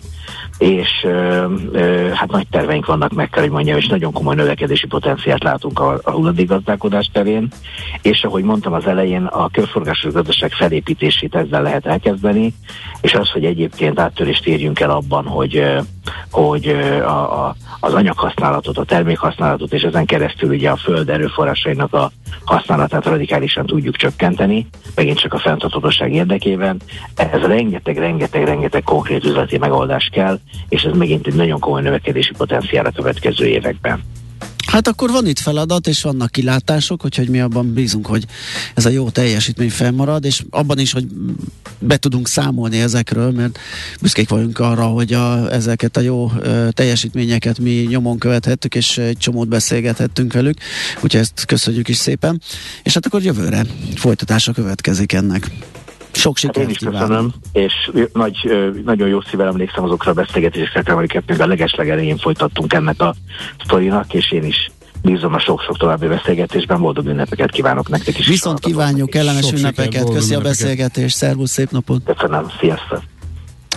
és 0.59 0.89
ö, 1.03 1.45
ö, 1.73 2.09
hát 2.13 2.31
nagy 2.31 2.47
terveink 2.51 2.87
vannak, 2.87 3.13
meg 3.13 3.31
kell, 3.31 3.43
hogy 3.43 3.53
mondjam, 3.53 3.77
és 3.77 3.87
nagyon 3.87 4.13
komoly 4.13 4.35
növekedési 4.35 4.87
potenciált 4.87 5.43
látunk 5.43 5.81
a, 5.81 6.01
a 6.03 6.11
hulladékgazdálkodás 6.11 7.11
terén, 7.13 7.49
és 8.03 8.25
ahogy 8.25 8.43
mondtam 8.43 8.73
az 8.73 8.87
elején, 8.87 9.25
a 9.25 9.49
körforgásos 9.49 10.13
gazdaság 10.13 10.53
felépítését 10.53 11.35
ezzel 11.35 11.63
lehet 11.63 11.87
elkezdeni, 11.87 12.55
és 13.01 13.15
az, 13.15 13.31
hogy 13.31 13.45
egyébként 13.45 13.99
áttörést 13.99 14.47
érjünk 14.47 14.81
el 14.81 14.91
abban, 14.91 15.27
hogy, 15.27 15.65
hogy 16.31 16.67
a, 17.03 17.47
a, 17.47 17.55
az 17.81 17.95
anyaghasználatot, 17.95 18.79
a 18.79 18.85
termékhasználatot, 18.85 19.73
és 19.73 19.83
ezen 19.83 20.07
keresztül 20.07 20.51
ugye 20.51 20.71
a 20.71 20.77
föld 20.77 21.09
erőforrásainak 21.09 21.95
a 21.95 22.11
használatát 22.45 23.05
radikálisan 23.05 23.67
tudjuk 23.67 23.97
csökkenteni, 23.97 24.67
megint 24.95 25.19
csak 25.19 25.33
a 25.33 25.39
fenntarthatóság 25.39 26.13
érdekében. 26.13 26.81
Ez 27.15 27.41
rengeteg, 27.41 27.97
rengeteg, 27.99 28.45
rengeteg 28.45 28.83
konkrét 28.83 29.25
üzleti 29.25 29.59
megoldás 29.59 30.09
kell, 30.13 30.39
és 30.69 30.83
ez 30.83 30.97
megint 30.97 31.27
egy 31.27 31.35
nagyon 31.35 31.61
komoly 31.61 31.83
növekedési 31.83 32.33
potenciál 32.37 32.87
a 32.87 32.91
következő 32.91 33.47
években. 33.47 34.03
Hát 34.79 34.89
akkor 34.89 35.11
van 35.11 35.27
itt 35.27 35.39
feladat, 35.39 35.87
és 35.87 36.03
vannak 36.03 36.31
kilátások, 36.31 37.05
úgyhogy 37.05 37.29
mi 37.29 37.41
abban 37.41 37.73
bízunk, 37.73 38.07
hogy 38.07 38.25
ez 38.75 38.87
a 38.87 38.89
jó 38.89 39.11
teljesítmény 39.11 39.71
fennmarad, 39.71 40.25
és 40.25 40.43
abban 40.51 40.79
is, 40.79 40.93
hogy 40.93 41.07
be 41.79 41.97
tudunk 41.97 42.29
számolni 42.29 42.81
ezekről, 42.81 43.31
mert 43.31 43.59
büszkék 44.01 44.29
vagyunk 44.29 44.59
arra, 44.59 44.87
hogy 44.87 45.13
a, 45.13 45.53
ezeket 45.53 45.97
a 45.97 46.01
jó 46.01 46.33
ö, 46.41 46.69
teljesítményeket 46.71 47.59
mi 47.59 47.71
nyomon 47.71 48.19
követhettük, 48.19 48.75
és 48.75 48.99
egy 48.99 49.19
csomót 49.19 49.49
beszélgethettünk 49.49 50.33
velük, 50.33 50.59
úgyhogy 50.95 51.21
ezt 51.21 51.45
köszönjük 51.45 51.89
is 51.89 51.97
szépen. 51.97 52.41
És 52.83 52.95
hát 52.95 53.07
akkor 53.07 53.23
jövőre 53.23 53.67
folytatása 53.95 54.53
következik 54.53 55.13
ennek. 55.13 55.51
Sok 56.19 56.37
sikert 56.37 56.57
hát 56.57 56.65
én 56.65 56.71
is 56.71 56.79
köszönöm, 56.79 57.33
és 57.53 57.91
nagy, 58.13 58.37
nagyon 58.85 59.09
jó 59.09 59.21
szívvel 59.21 59.47
emlékszem 59.47 59.85
azokra 59.85 60.11
a 60.11 60.15
beszélgetésekre, 60.15 60.93
amiket 60.93 61.23
még 61.27 61.41
a 61.41 61.47
legeslegelején 61.47 62.19
folytattunk 62.19 62.73
ennek 62.73 63.01
a 63.01 63.15
sztorinak, 63.65 64.15
és 64.15 64.33
én 64.33 64.45
is 64.45 64.71
bízom 65.03 65.35
a 65.35 65.39
sok-sok 65.39 65.79
további 65.79 66.07
beszélgetésben, 66.07 66.81
boldog 66.81 67.07
ünnepeket 67.07 67.51
kívánok 67.51 67.89
nektek 67.89 68.19
is. 68.19 68.27
Viszont 68.27 68.59
kívánjuk, 68.59 69.11
kellemes 69.11 69.53
ünnepeket, 69.53 70.11
köszi 70.11 70.35
a 70.35 70.41
beszélgetést, 70.41 71.17
szervusz, 71.17 71.51
szép 71.51 71.71
napot! 71.71 72.03
Köszönöm, 72.05 72.47
sziasztok! 72.61 73.03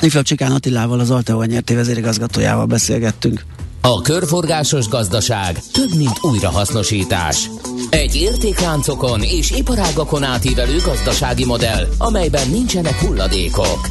Ifjabb 0.01 0.23
Csikán 0.23 0.51
Attilával, 0.51 0.99
az 0.99 1.11
Alteo 1.11 1.43
nyerté 1.43 1.75
vezérigazgatójával 1.75 2.65
beszélgettünk. 2.65 3.43
A 3.81 4.01
körforgásos 4.01 4.87
gazdaság 4.87 5.59
több, 5.73 5.97
mint 5.97 6.17
újrahasznosítás. 6.21 7.49
Egy 7.91 8.15
értékláncokon 8.15 9.21
és 9.21 9.51
iparágakon 9.51 10.23
átívelő 10.23 10.77
gazdasági 10.85 11.45
modell, 11.45 11.87
amelyben 11.97 12.49
nincsenek 12.49 12.93
hulladékok. 12.93 13.89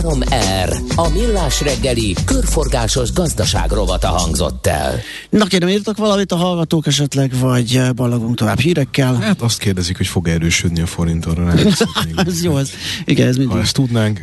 3R. 0.00 0.96
A 0.96 1.08
millás 1.08 1.60
reggeli 1.60 2.14
körforgásos 2.24 3.12
gazdaság 3.12 3.70
rovata 3.70 4.08
hangzott 4.08 4.66
el. 4.66 5.00
Na 5.30 5.44
kérem, 5.44 5.68
írtak 5.68 5.96
valamit 5.96 6.32
a 6.32 6.36
hallgatók 6.36 6.86
esetleg, 6.86 7.32
vagy 7.40 7.80
ballagunk 7.94 8.36
tovább 8.36 8.58
hírekkel? 8.58 9.14
Hát 9.14 9.42
azt 9.42 9.58
kérdezik, 9.58 9.96
hogy 9.96 10.06
fog 10.06 10.28
erősödni 10.28 10.80
a 10.80 10.86
forint 10.86 11.26
arra. 11.26 11.52
ez 12.26 12.42
jó, 12.44 12.58
ez, 12.58 12.70
igen, 13.04 13.28
ez 13.28 13.36
mindig. 13.36 13.56
Ha 13.56 13.60
ezt 13.62 13.74
tudnánk. 13.74 14.22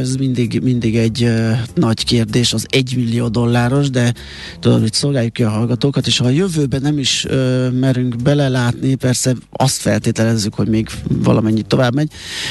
Ez 0.00 0.16
mindig, 0.16 0.60
mindig 0.62 0.96
egy 0.96 1.30
nagy 1.74 2.04
kérdés, 2.04 2.52
az 2.52 2.66
egy 2.68 2.92
millió 2.96 3.28
dolláros, 3.28 3.90
de 3.90 4.14
tudod, 4.60 4.80
hogy 4.80 4.92
szolgáljuk 4.92 5.32
ki 5.32 5.42
a 5.42 5.50
hallgatókat, 5.50 6.06
és 6.06 6.18
ha 6.18 6.24
a 6.24 6.30
jövőben 6.30 6.82
nem 6.82 6.98
is 6.98 7.24
uh, 7.24 7.72
belelátni, 8.22 8.94
persze 8.94 9.34
azt 9.50 9.76
feltételezzük, 9.76 10.54
hogy 10.54 10.68
még 10.68 10.88
valamennyit 11.08 11.66
tovább 11.66 11.94
megy, 11.94 12.10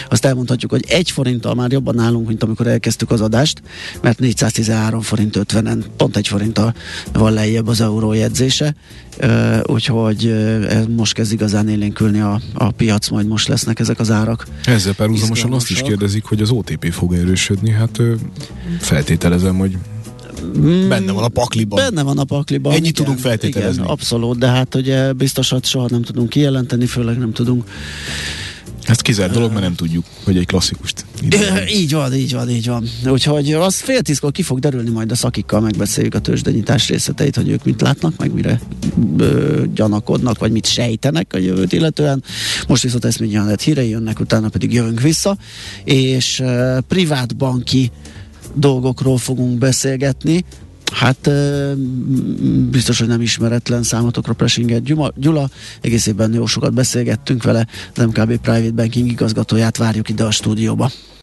azt 0.10 0.26
elmondhatjuk, 0.26 0.72
hogy 0.72 0.86
egy 0.88 1.12
forinttal 1.12 1.56
már 1.56 1.72
jobban 1.72 2.00
állunk, 2.00 2.28
mint 2.28 2.44
amikor 2.44 2.68
elkezdtük 2.68 3.12
az 3.12 3.22
adást, 3.22 3.62
mert 4.02 4.20
413 4.20 5.02
forint 5.02 5.38
50-en, 5.40 5.84
pont 5.98 6.18
egy 6.18 6.28
forinttal 6.28 6.74
van 7.14 7.34
lejjebb 7.34 7.68
az 7.68 7.82
euró 7.82 8.14
jegyzése, 8.14 8.76
úgyhogy 9.64 10.34
most 10.96 11.14
kezd 11.14 11.32
igazán 11.32 11.70
élénkülni 11.70 12.20
a, 12.20 12.42
a 12.54 12.72
piac, 12.72 13.10
majd 13.10 13.28
most 13.28 13.48
lesznek 13.48 13.80
ezek 13.80 14.00
az 14.00 14.12
árak. 14.12 14.48
Ezzel 14.66 14.94
párhuzamosan 14.94 15.54
azt 15.54 15.70
is 15.70 15.82
kérdezik, 15.82 16.24
hogy 16.24 16.42
az 16.42 16.50
OTP 16.50 16.92
fog 16.92 17.14
erősödni, 17.14 17.72
hát 17.72 18.02
feltételezem, 18.80 19.58
hogy 19.58 19.78
benne 20.88 21.12
van 21.12 21.24
a 21.24 21.28
pakliban. 21.28 21.80
Benne 21.84 22.04
van 22.04 22.18
a 22.18 22.24
pakliban. 22.24 22.72
Ennyit 22.72 22.84
igen, 22.84 22.94
tudunk 22.94 23.20
feltételezni. 23.20 23.82
Igen, 23.82 23.92
abszolút, 23.92 24.38
de 24.38 24.48
hát 24.48 24.76
ugye 24.76 25.14
biztosat 25.14 25.66
soha 25.66 25.88
nem 25.90 26.02
tudunk 26.02 26.30
kijelenteni, 26.30 26.86
főleg 26.86 27.18
nem 27.18 27.34
tudunk 27.34 27.64
ez 28.86 29.00
kizárt 29.00 29.34
dolog, 29.34 29.52
mert 29.52 29.62
nem 29.62 29.76
tudjuk, 29.76 30.06
hogy 30.24 30.38
egy 30.38 30.46
klasszikust. 30.46 31.06
Ide 31.22 31.68
így 31.68 31.94
van, 31.94 32.14
így 32.14 32.34
van, 32.34 32.50
így 32.50 32.68
van. 32.68 32.88
Úgyhogy 33.06 33.54
az 33.54 33.76
fél 33.76 34.02
tízkor 34.02 34.32
ki 34.32 34.42
fog 34.42 34.60
derülni, 34.60 34.90
majd 34.90 35.12
a 35.12 35.16
szakikkal 35.16 35.60
megbeszéljük 35.60 36.14
a 36.14 36.20
tőzsdenyítás 36.20 36.90
részleteit, 36.90 37.36
hogy 37.36 37.50
ők 37.50 37.64
mit 37.64 37.82
látnak, 37.82 38.18
meg 38.18 38.34
mire 38.34 38.60
ö, 39.18 39.64
gyanakodnak, 39.74 40.40
vagy 40.40 40.52
mit 40.52 40.66
sejtenek 40.66 41.34
a 41.34 41.38
jövőt 41.38 41.74
illetően. 41.74 42.24
Most 42.68 42.84
viszont 42.84 43.06
ezt 43.06 43.20
mindjárt 43.20 43.62
hírei 43.62 43.90
jönnek, 43.90 44.20
utána 44.20 44.50
pedig 44.50 44.74
jövünk 44.74 45.02
vissza, 45.02 45.38
és 45.84 46.40
ö, 46.40 46.78
privát 46.88 47.36
banki 47.36 47.92
dolgokról 48.54 49.18
fogunk 49.18 49.58
beszélgetni. 49.58 50.46
Hát 50.94 51.30
biztos, 52.70 53.00
hogy 53.00 53.08
nem 53.08 53.22
ismeretlen 53.22 53.84
számotokra 53.84 54.34
Presinget 54.34 54.84
Gyula. 55.16 55.50
Egész 55.82 56.08
évben 56.08 56.34
jó 56.34 56.46
sokat 56.46 56.74
beszélgettünk 56.74 57.44
vele, 57.44 57.68
az 57.96 58.06
MKB 58.06 58.38
Private 58.38 58.72
Banking 58.72 59.12
igazgatóját 59.12 59.78
várjuk 59.78 60.10
ide 60.10 60.24
a 60.24 60.32
stúdióba. 60.32 60.92